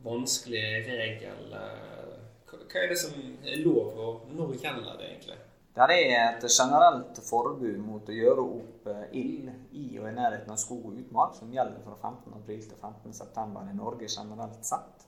vanskelig 0.04 0.64
regel. 0.88 1.54
Eh, 1.54 2.12
hva 2.50 2.82
er 2.82 2.90
det 2.90 2.98
som 2.98 3.14
er 3.44 3.60
lov, 3.62 3.98
og 4.00 4.30
når 4.34 4.54
gjelder 4.56 4.98
det 4.98 5.10
egentlig? 5.12 5.40
Det 5.74 5.86
er 5.90 6.14
et 6.16 6.44
generelt 6.48 7.18
forbud 7.26 7.78
mot 7.82 8.08
å 8.08 8.14
gjøre 8.14 8.42
opp 8.42 8.90
ild 9.12 9.50
i 9.74 9.86
og 9.98 10.06
i 10.08 10.14
nærheten 10.16 10.50
av 10.54 10.58
skog 10.62 10.86
og 10.90 11.00
utmark, 11.02 11.34
som 11.38 11.54
gjelder 11.54 11.82
fra 11.86 11.96
15.4 12.14 12.70
til 12.70 12.78
15.9 12.78 13.64
i 13.70 13.76
Norge 13.78 14.08
generelt 14.08 14.66
sett. 14.66 15.06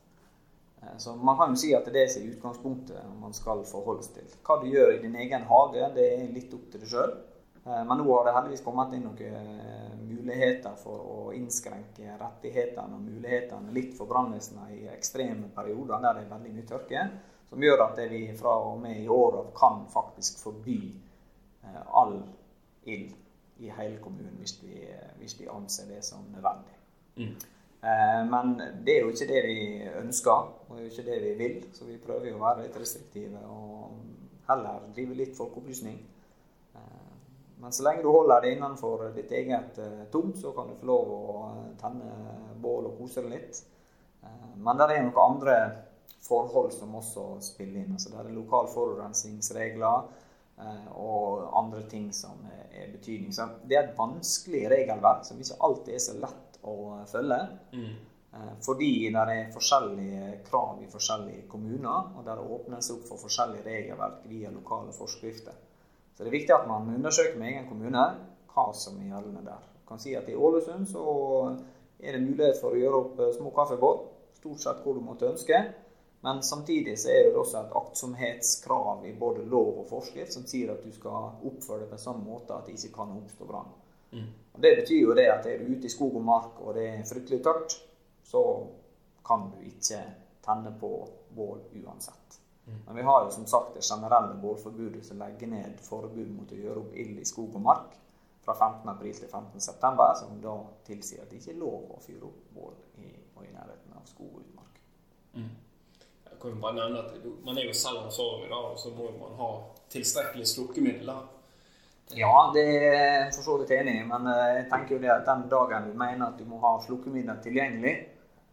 Eh, 0.82 0.96
så 0.98 1.16
man 1.16 1.38
kan 1.38 1.54
jo 1.54 1.60
si 1.60 1.74
at 1.76 1.88
det 1.92 2.02
er 2.02 2.12
er 2.20 2.34
utgangspunktet 2.34 3.08
man 3.20 3.34
skal 3.34 3.64
forholde 3.64 4.02
seg 4.02 4.20
til. 4.20 4.36
Hva 4.42 4.60
du 4.62 4.68
gjør 4.70 4.94
i 4.96 5.02
din 5.02 5.16
egen 5.16 5.48
hage, 5.48 5.88
det 5.94 6.06
er 6.12 6.34
litt 6.34 6.54
opp 6.54 6.70
til 6.70 6.80
deg 6.84 6.92
sjøl. 6.92 7.16
Men 7.66 7.98
nå 7.98 8.04
har 8.06 8.28
det 8.28 8.32
heldigvis 8.36 8.62
kommet 8.62 8.92
inn 8.94 9.08
noen 9.08 10.04
muligheter 10.06 10.76
for 10.78 11.00
å 11.02 11.32
innskrenke 11.34 12.14
rettighetene 12.20 12.94
og 12.94 13.02
mulighetene 13.02 13.74
litt 13.74 13.96
for 13.98 14.06
brannvesenet 14.06 14.76
i 14.76 14.84
ekstreme 14.92 15.48
perioder 15.54 15.98
der 16.04 16.14
det 16.14 16.22
er 16.22 16.30
veldig 16.30 16.52
mye 16.54 16.68
tørke, 16.68 17.02
som 17.50 17.66
gjør 17.66 17.82
at 17.88 17.98
vi 18.10 18.22
fra 18.38 18.54
og 18.68 18.78
med 18.82 19.02
i 19.02 19.08
år 19.10 19.40
av 19.40 19.50
kan 19.58 19.84
faktisk 19.90 20.38
forby 20.42 20.78
eh, 21.66 21.82
all 21.90 22.20
ild 22.86 23.14
i 23.58 23.70
hele 23.72 23.98
kommunen 24.04 24.36
hvis 24.40 24.58
vi, 24.62 24.82
hvis 25.18 25.38
vi 25.40 25.48
anser 25.48 25.88
det 25.90 26.02
som 26.04 26.26
nødvendig. 26.32 26.74
Mm. 27.16 27.34
Eh, 27.82 28.22
men 28.30 28.56
det 28.84 28.96
er 28.96 29.04
jo 29.04 29.12
ikke 29.14 29.30
det 29.30 29.44
vi 29.46 29.60
ønsker, 30.00 30.50
og 30.68 30.74
det 30.74 30.82
er 30.82 30.88
jo 30.88 30.92
ikke 30.94 31.08
det 31.10 31.22
vi 31.22 31.32
vil. 31.44 31.56
Så 31.76 31.88
vi 31.88 32.00
prøver 32.02 32.30
jo 32.30 32.40
å 32.40 32.44
være 32.44 32.66
litt 32.66 32.78
restriktive 32.80 33.42
og 33.46 33.96
heller 34.48 34.86
drive 34.94 35.18
litt 35.18 35.36
folkeopplysning. 35.36 35.98
Men 37.56 37.72
så 37.72 37.82
lenge 37.86 38.02
du 38.04 38.10
holder 38.12 38.40
det 38.44 38.52
innenfor 38.52 39.08
ditt 39.16 39.32
eget 39.32 39.78
uh, 39.80 40.04
tomt, 40.12 40.36
så 40.38 40.52
kan 40.52 40.68
du 40.68 40.76
få 40.76 40.86
lov 40.90 41.12
å 41.12 41.22
eh, 41.48 41.70
tenne 41.80 42.10
bål 42.60 42.90
og 42.90 42.98
kose 43.00 43.24
deg 43.24 43.32
litt. 43.32 43.62
Men 44.56 44.78
det 44.78 44.86
er 44.90 45.02
noen 45.04 45.18
andre 45.20 45.56
forhold 46.24 46.72
som 46.74 46.94
også 46.98 47.24
spiller 47.44 47.82
inn. 47.82 47.92
Altså, 47.94 48.10
det 48.10 48.20
er 48.22 48.34
lokal 48.34 48.66
forurensningsregler 48.72 50.06
og 50.96 51.42
andre 51.60 51.82
ting 51.90 52.08
som 52.16 52.40
er 52.48 52.88
betydning. 52.90 53.34
Så 53.36 53.44
det 53.68 53.76
er 53.76 53.84
et 53.84 53.98
vanskelig 53.98 54.64
regelverk 54.72 55.26
som 55.28 55.38
ikke 55.38 55.60
alltid 55.68 55.92
er 55.94 56.02
så 56.02 56.14
lett 56.18 56.45
å 56.62 56.76
følge. 57.10 57.40
Mm. 57.72 57.94
Fordi 58.64 58.90
det 59.12 59.22
er 59.32 59.52
forskjellige 59.54 60.32
krav 60.44 60.82
i 60.84 60.88
forskjellige 60.92 61.46
kommuner, 61.48 62.10
og 62.16 62.24
der 62.26 62.36
det 62.36 62.56
åpnes 62.56 62.90
opp 62.92 63.06
for 63.08 63.22
forskjellige 63.22 63.64
regelverk 63.64 64.26
via 64.28 64.50
lokale 64.52 64.92
forskrifter. 64.92 65.56
Så 66.16 66.24
det 66.24 66.30
er 66.30 66.38
viktig 66.38 66.54
at 66.56 66.68
man 66.68 66.90
undersøker 66.94 67.38
med 67.38 67.52
egen 67.52 67.68
kommune 67.68 68.04
hva 68.52 68.66
som 68.76 69.00
er 69.00 69.10
gjeldende 69.12 69.44
der. 69.44 69.64
Man 69.84 69.88
kan 69.88 70.02
si 70.02 70.14
at 70.16 70.28
I 70.28 70.36
Ålesund 70.36 70.88
så 70.88 71.02
er 72.00 72.16
det 72.16 72.22
mulighet 72.24 72.60
for 72.60 72.72
å 72.72 72.80
gjøre 72.80 73.00
opp 73.02 73.20
eh, 73.20 73.34
små 73.36 73.52
kaffebånd, 73.56 74.06
stort 74.40 74.62
sett 74.62 74.80
hvor 74.84 74.96
du 74.96 75.04
måtte 75.04 75.28
ønske. 75.28 75.60
Men 76.24 76.40
samtidig 76.42 76.96
så 76.98 77.12
er 77.12 77.28
det 77.28 77.36
også 77.38 77.60
et 77.60 77.74
aktsomhetskrav 77.78 79.04
i 79.06 79.12
både 79.16 79.44
lov 79.46 79.82
og 79.82 79.90
forskrift 79.90 80.32
som 80.34 80.46
sier 80.48 80.72
at 80.72 80.82
du 80.84 80.90
skal 80.94 81.36
oppføre 81.46 81.84
deg 81.84 81.92
på 81.92 81.98
en 81.98 82.04
sånn 82.06 82.24
måte 82.24 82.56
at 82.56 82.66
det 82.66 82.78
ikke 82.78 82.96
kan 82.96 83.12
oppstå 83.18 83.48
brann. 83.48 83.68
Mm. 84.12 84.30
Det 84.56 84.72
betyr 84.80 85.02
jo 85.02 85.14
det 85.16 85.26
at 85.30 85.46
er 85.46 85.60
du 85.60 85.72
ute 85.74 85.88
i 85.88 85.92
skog 85.92 86.16
og 86.16 86.24
mark 86.24 86.60
og 86.62 86.74
det 86.78 86.86
er 86.94 87.08
fryktelig 87.08 87.42
tørt, 87.44 87.76
så 88.24 88.42
kan 89.26 89.50
du 89.52 89.60
ikke 89.66 90.00
tenne 90.44 90.72
på 90.80 90.90
bål 91.36 91.60
uansett. 91.82 92.40
Men 92.86 92.96
vi 92.96 93.02
har 93.02 93.24
jo 93.24 93.30
som 93.30 93.46
sagt 93.46 93.74
det 93.74 93.84
generelle 93.84 94.34
bålforbudet 94.34 95.06
som 95.06 95.18
legger 95.18 95.46
ned 95.46 95.78
forbud 95.86 96.32
mot 96.34 96.50
å 96.50 96.58
gjøre 96.58 96.82
opp 96.82 96.96
ild 96.98 97.20
i 97.22 97.26
skog 97.28 97.54
og 97.54 97.62
mark 97.62 97.92
fra 98.42 98.54
15.4 98.54 99.12
til 99.20 99.28
15.9, 99.28 100.08
som 100.18 100.40
da 100.42 100.56
tilsier 100.86 101.22
at 101.22 101.30
det 101.30 101.38
ikke 101.40 101.52
er 101.54 101.60
lov 101.60 101.92
å 101.94 102.00
fyre 102.02 102.26
opp 102.26 102.42
bål 102.54 102.74
i, 103.02 103.12
i 103.12 103.52
nærheten 103.52 103.94
av 103.94 104.02
skog 104.10 104.32
og 104.32 104.42
utmark. 104.42 104.80
Mm. 105.36 105.52
Jeg 106.26 106.40
kan 106.42 106.56
jo 106.56 106.60
bare 106.62 106.78
nevne 106.80 107.04
at 107.04 107.30
Man 107.46 107.58
er 107.58 107.68
jo 107.68 107.74
selv 107.74 108.02
ansvarlig, 108.02 108.50
da, 108.50 108.60
og 108.72 108.78
så 108.78 108.90
må 108.98 109.12
man 109.20 109.38
ha 109.38 109.50
tilstrekkelig 109.94 110.46
slukkemidler. 110.50 111.22
Ja, 112.14 112.50
det 112.54 112.62
er 112.62 112.92
jeg 112.94 113.30
for 113.34 113.42
så 113.42 113.56
vidt 113.60 113.72
enig 113.74 113.96
i, 114.00 114.04
men 114.06 114.28
eh, 114.30 114.50
jeg 114.60 114.66
tenker 114.70 114.94
jo 114.94 115.00
det 115.02 115.10
at 115.10 115.24
den 115.26 115.48
dagen 115.50 115.88
du 115.88 115.96
mener 115.98 116.28
at 116.28 116.36
du 116.38 116.44
må 116.46 116.60
ha 116.62 116.76
slukkemidler 116.84 117.40
tilgjengelig, 117.42 117.96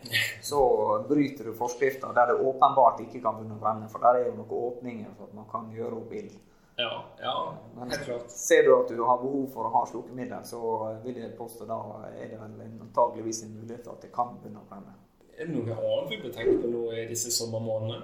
så 0.50 0.62
bryter 1.08 1.48
du 1.48 1.54
forskrifta 1.58 2.10
der 2.18 2.32
det 2.32 2.40
åpenbart 2.42 3.04
ikke 3.06 3.22
kan 3.22 3.38
begynne 3.38 3.60
å 3.60 3.62
brenne. 3.62 3.92
For 3.92 4.04
der 4.04 4.20
er 4.20 4.26
jo 4.32 4.40
noen 4.40 4.58
åpninger 4.72 5.14
for 5.14 5.30
at 5.30 5.38
man 5.38 5.48
kan 5.52 5.70
gjøre 5.76 6.02
opp 6.02 6.18
ild. 6.18 6.34
Ja, 6.82 7.04
ja, 7.22 7.54
Men 7.78 7.92
ser 8.28 8.64
du 8.66 8.72
at 8.80 8.90
du 8.90 9.04
har 9.06 9.22
behov 9.22 9.46
for 9.54 9.70
å 9.70 9.74
ha 9.76 9.84
slukkemiddel, 9.86 10.42
så 10.50 10.60
vil 11.04 11.20
jeg 11.22 11.36
påstå 11.38 11.70
da 11.70 11.78
er 12.10 12.32
det 12.32 12.40
vel 12.40 12.56
antageligvis 12.66 13.44
en 13.46 13.54
mulighet 13.60 13.86
for 13.86 13.94
at 13.94 14.08
det 14.08 14.10
kan 14.16 14.34
begynne 14.40 14.64
å 14.64 14.70
brenne. 14.72 14.96
Er 15.38 15.46
det 15.46 15.54
noe 15.54 15.78
annet 15.78 16.26
vi 16.26 16.34
tenke 16.34 16.58
på 16.64 16.72
nå 16.74 16.88
i 16.98 17.06
disse 17.10 17.30
sommermånedene? 17.34 18.02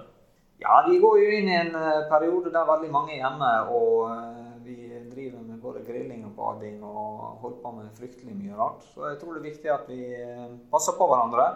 Ja, 0.62 0.84
vi 0.86 1.00
går 1.02 1.18
jo 1.18 1.34
inn 1.34 1.50
i 1.50 1.56
en 1.56 1.74
eh, 1.74 2.06
periode 2.10 2.52
der 2.52 2.68
veldig 2.68 2.90
mange 2.92 3.14
er 3.16 3.22
hjemme. 3.24 3.50
Og 3.74 4.39
bading 6.40 6.80
og 6.86 7.42
holdt 7.42 7.60
på 7.62 7.72
med 7.76 7.92
fryktelig 7.98 8.36
mye 8.36 8.56
rart. 8.56 8.86
Så 8.94 9.10
jeg 9.10 9.20
tror 9.20 9.36
det 9.36 9.42
er 9.42 9.50
viktig 9.50 9.72
at 9.74 9.90
vi 9.90 10.00
eh, 10.16 10.46
passer 10.72 10.96
på 10.98 11.08
hverandre. 11.10 11.50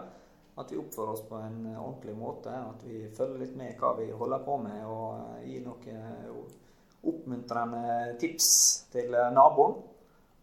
At 0.61 0.71
vi 0.71 0.79
oppfører 0.79 1.17
oss 1.17 1.25
på 1.27 1.39
en 1.41 1.65
ordentlig 1.73 2.15
måte. 2.15 2.53
At 2.55 2.85
vi 2.87 3.09
følger 3.17 3.41
litt 3.41 3.57
med 3.59 3.75
hva 3.81 3.95
vi 3.99 4.11
holder 4.15 4.45
på 4.47 4.59
med, 4.63 4.85
og 4.87 5.41
gir 5.43 5.65
noen 5.65 6.45
oppmuntrende 7.05 8.15
tips 8.23 8.51
til 8.93 9.17
naboen. 9.35 9.81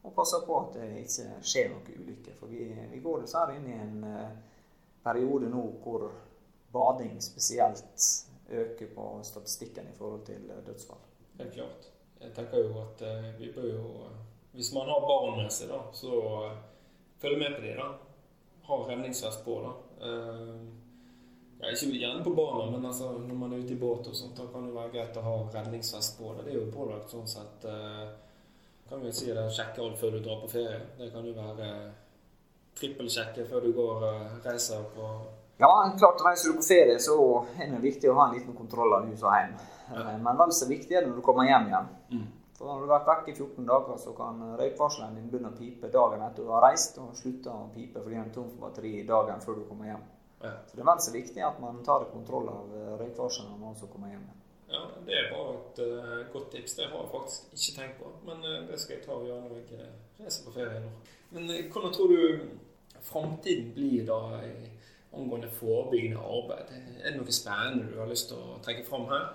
Og 0.02 0.16
passer 0.18 0.44
på 0.44 0.58
at 0.66 0.76
det 0.76 0.90
ikke 1.06 1.30
skjer 1.46 1.72
noen 1.72 2.02
ulykke. 2.02 2.36
For 2.42 2.52
vi, 2.52 2.68
vi 2.92 3.00
går 3.00 3.24
dessverre 3.24 3.56
inn 3.56 3.70
i 3.70 3.78
en 3.78 4.04
periode 5.06 5.48
nå 5.50 5.64
hvor 5.86 6.10
bading 6.74 7.22
spesielt 7.24 8.10
øker 8.52 8.92
på 8.96 9.08
statistikken 9.24 9.88
i 9.88 9.96
forhold 9.96 10.26
til 10.28 10.52
dødsfall. 10.66 11.00
Helt 11.40 11.54
klart. 11.54 11.88
Jeg 12.22 12.34
tenker 12.36 12.68
jo 12.68 12.82
at 12.84 13.04
vi 13.40 13.52
bør 13.56 13.68
jo 13.72 13.86
Hvis 14.52 14.74
man 14.76 14.90
har 14.90 15.04
barn 15.08 15.38
med 15.38 15.52
seg, 15.54 15.72
da, 15.72 15.80
så 15.96 16.12
følg 17.22 17.40
med 17.40 17.56
på 17.56 17.62
dem. 17.64 18.00
Ha 18.68 18.80
redningsvest 18.88 19.46
på. 19.46 19.58
da. 19.64 19.74
Uh, 20.02 20.58
ja, 21.62 21.70
ikke 21.72 21.94
gjerne 21.94 22.24
på 22.26 22.34
barna, 22.36 22.72
men 22.72 22.86
altså, 22.90 23.12
når 23.22 23.38
man 23.38 23.54
er 23.54 23.64
ute 23.64 23.76
i 23.76 23.80
båt, 23.80 24.08
og 24.08 24.16
sånt, 24.18 24.36
da 24.38 24.48
kan 24.52 24.66
det 24.66 24.76
være 24.76 24.94
greit 24.96 25.18
å 25.22 25.26
ha 25.26 25.36
redningsvest 25.54 26.18
på. 26.20 26.34
Det, 26.38 26.48
det 26.48 26.56
er 26.56 26.60
jo 26.60 26.72
pålagt 26.74 27.14
sånn 27.14 27.30
sett. 27.30 27.68
Uh, 27.68 28.10
kan 28.90 29.04
vi 29.06 29.12
si 29.16 29.30
det, 29.32 29.44
Sjekke 29.56 29.84
alt 29.86 30.00
før 30.02 30.18
du 30.18 30.24
drar 30.26 30.42
på 30.42 30.50
ferie. 30.52 30.82
Det 30.98 31.12
kan 31.14 31.28
jo 31.28 31.36
være 31.38 31.70
trippelsjekke 32.80 33.46
før 33.48 33.64
du 33.64 33.72
går 33.78 34.04
og 34.08 34.48
reiser 34.48 34.84
på 34.96 35.08
Ja, 35.62 35.70
klart 36.00 36.24
reiser 36.26 36.52
du 36.52 36.60
på 36.60 36.66
ferie, 36.66 36.98
så 37.00 37.16
er 37.56 37.70
det 37.72 37.80
viktig 37.84 38.10
å 38.12 38.18
ha 38.18 38.28
en 38.28 38.36
liten 38.40 38.56
kontroll 38.58 38.98
av 38.98 39.08
hus 39.08 39.22
og 39.22 39.36
hjem. 39.36 39.56
Ja. 39.92 40.06
Men 40.26 40.40
vel 40.40 40.54
så 40.56 40.68
viktig 40.68 40.96
er 40.96 41.06
det 41.06 41.12
når 41.12 41.20
du 41.22 41.26
kommer 41.26 41.48
hjem 41.48 41.68
igjen. 41.70 41.90
Mm. 42.12 42.28
For 42.62 42.70
Når 42.70 42.84
du 42.84 42.92
har 42.92 43.00
vært 43.00 43.08
vekk 43.10 43.30
i 43.32 43.34
14 43.34 43.66
dager, 43.66 43.96
så 43.98 44.12
kan 44.14 44.42
røykvarsleren 44.60 45.16
din 45.18 45.30
begynne 45.32 45.50
å 45.50 45.58
pipe 45.58 45.90
dagen 45.90 46.22
etter 46.22 46.46
du 46.46 46.52
har 46.54 46.62
reist, 46.62 47.00
og 47.02 47.16
slutte 47.18 47.50
å 47.50 47.72
pipe 47.74 48.04
fordi 48.04 48.20
den 48.20 48.28
er 48.28 48.36
tom 48.36 48.52
for 48.52 48.68
batteri 48.68 48.92
dagen 49.08 49.42
før 49.42 49.58
du 49.58 49.64
kommer 49.66 49.90
hjem. 49.90 50.04
Ja. 50.44 50.52
Så 50.70 50.78
det 50.78 50.84
er 50.84 50.90
vel 50.92 51.02
så 51.02 51.14
viktig 51.16 51.42
at 51.48 51.58
man 51.64 51.82
tar 51.88 52.06
kontroll 52.12 52.52
av 52.54 52.70
røykvarsleren 53.02 53.50
når 53.50 53.64
man 53.64 53.74
også 53.74 53.90
kommer 53.90 54.14
hjem. 54.14 54.30
Ja, 54.70 54.84
Det 55.08 55.18
er 55.18 55.34
bare 55.34 55.58
et 55.58 55.82
uh, 55.90 56.32
godt 56.34 56.52
tips. 56.52 56.78
Det 56.78 56.86
har 56.86 57.02
jeg 57.02 57.14
faktisk 57.16 57.58
ikke 57.58 57.82
tenkt 57.82 58.00
på. 58.04 58.14
Men 58.30 58.46
uh, 58.46 58.70
det 58.70 58.80
skal 58.80 58.96
jeg 58.96 59.06
ta 59.08 59.18
og 59.18 59.26
gjøre 59.26 59.42
når 59.42 59.58
jeg 59.58 59.92
reiser 60.22 60.46
på 60.46 60.56
ferie 60.60 60.86
nå. 60.86 60.96
Men 61.34 61.50
uh, 61.50 61.60
hvordan 61.74 61.98
tror 61.98 62.14
du 62.14 62.40
framtiden 63.02 63.74
blir 63.74 64.06
da 64.06 64.22
angående 65.18 65.50
forebyggende 65.50 66.22
arbeid? 66.22 66.78
Er 67.02 67.10
det 67.10 67.18
noe 67.18 67.34
spennende 67.42 67.90
du 67.90 67.98
har 68.00 68.14
lyst 68.14 68.30
til 68.30 68.38
å 68.38 68.62
trekke 68.62 68.86
fram 68.86 69.10
her? 69.10 69.32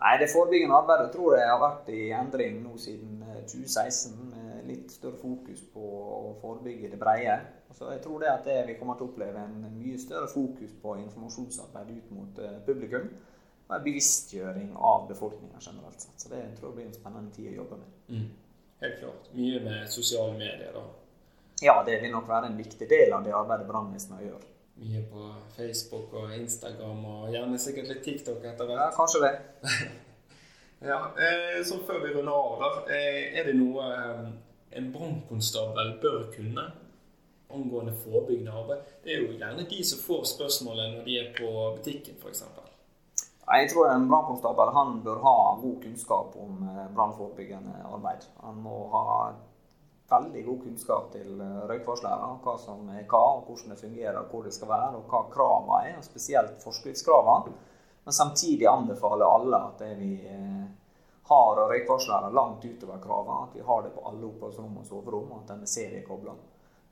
Nei, 0.00 0.18
Det 0.20 0.30
forebyggende 0.32 0.76
arbeidet 0.78 1.12
tror 1.12 1.36
jeg 1.36 1.48
har 1.50 1.60
vært 1.62 1.88
i 1.90 2.10
endring 2.14 2.60
nå 2.62 2.76
siden 2.78 3.22
2016. 3.46 4.12
Eh, 4.12 4.38
med 4.38 4.66
litt 4.68 4.92
større 4.92 5.18
fokus 5.20 5.62
på 5.72 5.80
å 5.82 6.34
forebygge 6.42 6.92
det 6.92 7.00
brede. 7.00 7.38
Så 7.74 7.90
jeg 7.92 8.02
tror 8.04 8.22
det 8.22 8.30
at 8.32 8.44
det 8.46 8.58
vi 8.68 8.76
kommer 8.78 8.98
til 8.98 9.06
å 9.06 9.10
oppleve 9.12 9.42
en 9.44 9.64
mye 9.78 9.98
større 10.00 10.28
fokus 10.30 10.72
på 10.82 10.96
informasjonsarbeid 11.02 11.90
ut 11.96 12.12
mot 12.16 12.38
eh, 12.44 12.60
publikum. 12.66 13.08
Og 13.68 13.74
en 13.76 13.84
bevisstgjøring 13.84 14.70
av 14.76 15.08
befolkninga 15.10 15.60
generelt 15.60 16.00
sett. 16.00 16.16
Så 16.22 16.30
det 16.32 16.44
tror 16.56 16.70
jeg 16.70 16.76
blir 16.78 16.86
en 16.88 16.96
spennende 16.96 17.34
tid 17.34 17.50
å 17.52 17.58
jobbe 17.58 17.80
med. 17.82 17.96
Mm. 18.08 18.28
Helt 18.84 19.00
klart. 19.02 19.28
Mye 19.36 19.64
med 19.64 19.90
sosiale 19.92 20.38
medier, 20.38 20.72
da? 20.72 20.86
Ja, 21.60 21.80
det 21.84 21.98
vil 22.00 22.14
nok 22.14 22.28
være 22.30 22.48
en 22.48 22.56
viktig 22.56 22.86
del 22.88 23.12
av 23.12 23.26
det 23.26 23.34
arbeidet 23.34 23.66
brannvesenet 23.68 24.24
gjør 24.24 24.46
mye 24.78 25.02
på 25.10 25.30
Facebook 25.56 26.12
og 26.12 26.34
Instagram 26.36 27.04
og 27.04 27.30
gjerne 27.32 27.58
sikkert 27.60 27.90
litt 27.92 28.04
TikTok 28.04 28.44
etter 28.46 28.68
hvert. 28.68 28.82
Ja, 28.82 28.90
kanskje 28.94 29.22
det. 29.24 29.32
ja, 30.90 31.00
eh, 31.24 31.64
Så 31.66 31.80
før 31.86 32.04
vi 32.04 32.12
runder 32.14 32.34
av, 32.34 32.60
da. 32.62 32.70
Eh, 32.94 33.38
er 33.38 33.48
det 33.48 33.56
noe 33.58 33.88
eh, 33.94 34.28
en 34.78 34.92
brannkonstabel 34.94 35.96
bør 36.02 36.28
kunne 36.34 36.68
angående 37.54 37.96
forebyggende 38.04 38.54
arbeid? 38.54 38.94
Det 39.04 39.14
er 39.14 39.24
jo 39.24 39.34
gjerne 39.34 39.66
de 39.70 39.82
som 39.90 40.04
får 40.04 40.24
spørsmålet 40.34 40.94
når 40.94 41.04
de 41.08 41.18
er 41.18 41.34
på 41.38 41.52
butikken, 41.78 42.18
f.eks. 42.22 42.44
Jeg 43.48 43.70
tror 43.72 43.88
en 43.88 44.08
brannkonstabel 44.10 44.74
bør 45.04 45.22
ha 45.24 45.36
god 45.62 45.78
kunnskap 45.82 46.34
om 46.36 46.58
brannforebyggende 46.94 47.78
arbeid. 47.88 48.26
Han 48.44 48.60
må 48.60 48.82
ha 48.92 49.04
veldig 50.10 50.44
god 50.46 50.60
kunnskap 50.62 51.12
til 51.12 51.40
eh, 51.40 51.60
røykvarslere. 51.70 52.32
Hva 52.44 52.56
som 52.62 52.88
er 52.94 53.04
hva, 53.04 53.24
og 53.38 53.48
hvordan 53.48 53.74
det 53.74 53.80
fungerer, 53.80 54.20
hvor 54.30 54.44
det 54.44 54.54
skal 54.56 54.72
være, 54.72 55.00
og 55.00 55.12
hva 55.12 55.24
kravene 55.32 55.80
er. 55.90 55.96
og 56.00 56.06
Spesielt 56.06 56.62
forskriftskravene. 56.64 57.56
Men 58.04 58.16
samtidig 58.16 58.66
anbefaler 58.70 59.28
alle 59.28 59.64
at 59.68 59.82
vi 59.98 60.12
har 60.24 60.68
har 61.28 61.68
røykvarslere 61.68 62.30
langt 62.32 62.64
utover 62.64 62.98
kravene. 62.98 63.42
At 63.48 63.56
vi 63.56 63.60
har 63.60 63.82
det 63.82 63.90
på 63.90 64.04
alle 64.08 64.26
oppholdsrom 64.26 64.78
og 64.80 64.86
soverom, 64.86 65.32
og 65.32 65.42
at 65.42 65.52
den 65.52 65.62
er 65.62 65.72
seriekobla. 65.72 66.34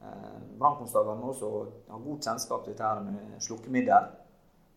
Eh, 0.03 0.41
Brannkonstabelen 0.59 1.23
må 1.23 1.33
også 1.33 1.51
ha 1.89 2.01
god 2.05 2.23
kjennskap 2.29 2.65
til 2.65 2.77
dette 2.77 3.07
med 3.07 3.41
slukkemiddel. 3.49 4.11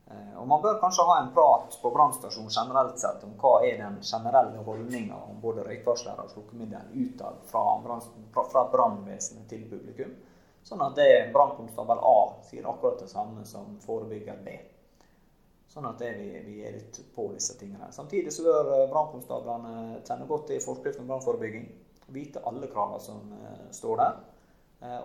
Eh, 0.10 0.41
og 0.41 0.47
Man 0.47 0.62
bør 0.62 0.80
kanskje 0.82 1.05
ha 1.05 1.20
en 1.22 1.34
prat 1.34 1.78
på 1.82 1.91
brannstasjonen 1.91 2.49
generelt 2.49 2.99
sett 2.99 3.24
om 3.24 3.36
hva 3.38 3.60
er 3.66 3.78
den 3.78 3.99
generelle 4.01 4.64
holdninga 4.66 5.18
om 5.30 5.41
både 5.41 5.66
røykvarslere 5.68 6.26
og 6.26 6.32
slukkemiddel 6.34 6.95
utad 6.95 7.43
fra, 7.51 7.66
fra 8.34 8.66
brannvesenet 8.72 9.45
til 9.51 9.68
publikum. 9.70 10.16
Sånn 10.66 10.82
at 10.84 10.97
det 10.97 11.30
brannkonstabel 11.34 12.01
A 12.03 12.18
sier 12.47 12.66
akkurat 12.68 13.03
det 13.03 13.10
samme 13.12 13.45
som 13.47 13.78
forebygger 13.86 14.41
B. 14.45 14.55
Sånn 15.70 15.86
at 15.86 16.01
vi, 16.01 16.32
vi, 16.45 16.55
er 16.66 16.74
litt 16.80 16.97
på 17.14 17.28
disse 17.36 17.53
tingene. 17.60 17.91
Samtidig 17.93 18.34
så 18.34 18.47
bør 18.47 18.74
eh, 18.80 18.88
brannkonstablene 18.89 20.01
kjenne 20.01 20.26
godt 20.30 20.49
til 20.49 20.64
forskrift 20.66 21.03
om 21.03 21.12
brannforebygging. 21.12 21.70
Vite 22.10 22.41
alle 22.49 22.66
kravene 22.72 22.97
som 23.03 23.22
uh, 23.30 23.68
står 23.70 23.99
der. 24.01 24.16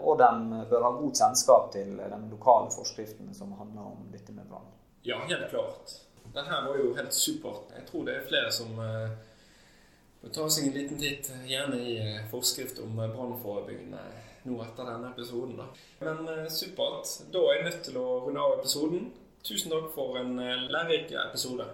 Og 0.06 0.14
de 0.16 0.60
bør 0.70 0.86
ha 0.86 0.90
god 0.96 1.18
kjennskap 1.18 1.66
til 1.74 1.98
de 1.98 2.18
lokale 2.30 2.70
forskriftene 2.72 3.34
som 3.36 3.52
handler 3.58 3.90
om 3.90 4.06
dette 4.14 4.32
med 4.32 4.46
brann. 4.48 4.70
Ja, 5.04 5.20
helt 5.28 5.50
klart. 5.50 5.94
Den 6.34 6.48
her 6.50 6.66
var 6.66 6.78
jo 6.80 6.94
helt 6.96 7.14
supert. 7.14 7.72
Jeg 7.76 7.86
tror 7.90 8.06
det 8.08 8.16
er 8.16 8.28
flere 8.28 8.52
som 8.52 8.72
må 8.74 10.30
ta 10.32 10.46
seg 10.48 10.70
en 10.70 10.76
liten 10.78 10.98
titt, 10.98 11.28
gjerne 11.46 11.78
i 11.84 11.98
uh, 12.00 12.22
forskrift 12.30 12.80
om 12.80 12.96
brannforebyggende 12.96 14.00
nå 14.48 14.56
etter 14.64 14.88
denne 14.88 15.10
episoden. 15.12 15.58
da. 15.60 15.68
Men 16.00 16.50
supert. 16.50 17.12
Da 17.32 17.44
er 17.44 17.58
jeg 17.58 17.66
nødt 17.68 17.82
til 17.86 18.00
å 18.00 18.06
runde 18.24 18.40
av 18.40 18.58
episoden. 18.58 19.10
Tusen 19.44 19.72
takk 19.72 19.90
for 19.94 20.16
en 20.20 20.36
lærerik 20.40 21.12
episode. 21.26 21.68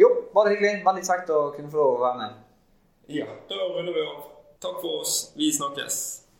Jo, 0.00 0.08
bare 0.34 0.54
hyggelig. 0.54 0.82
Veldig 0.86 1.04
kjekt 1.06 1.32
å 1.32 1.40
kunne 1.56 1.72
få 1.72 1.80
lov 1.80 1.96
å 1.98 2.04
være 2.04 2.20
med. 2.20 2.42
Ja, 3.20 3.28
da 3.48 3.60
runder 3.68 3.92
vi 3.96 4.04
av. 4.04 4.28
Takk 4.64 4.80
for 4.80 5.04
oss. 5.04 5.32
Vi 5.36 5.52
snakkes. 5.52 6.23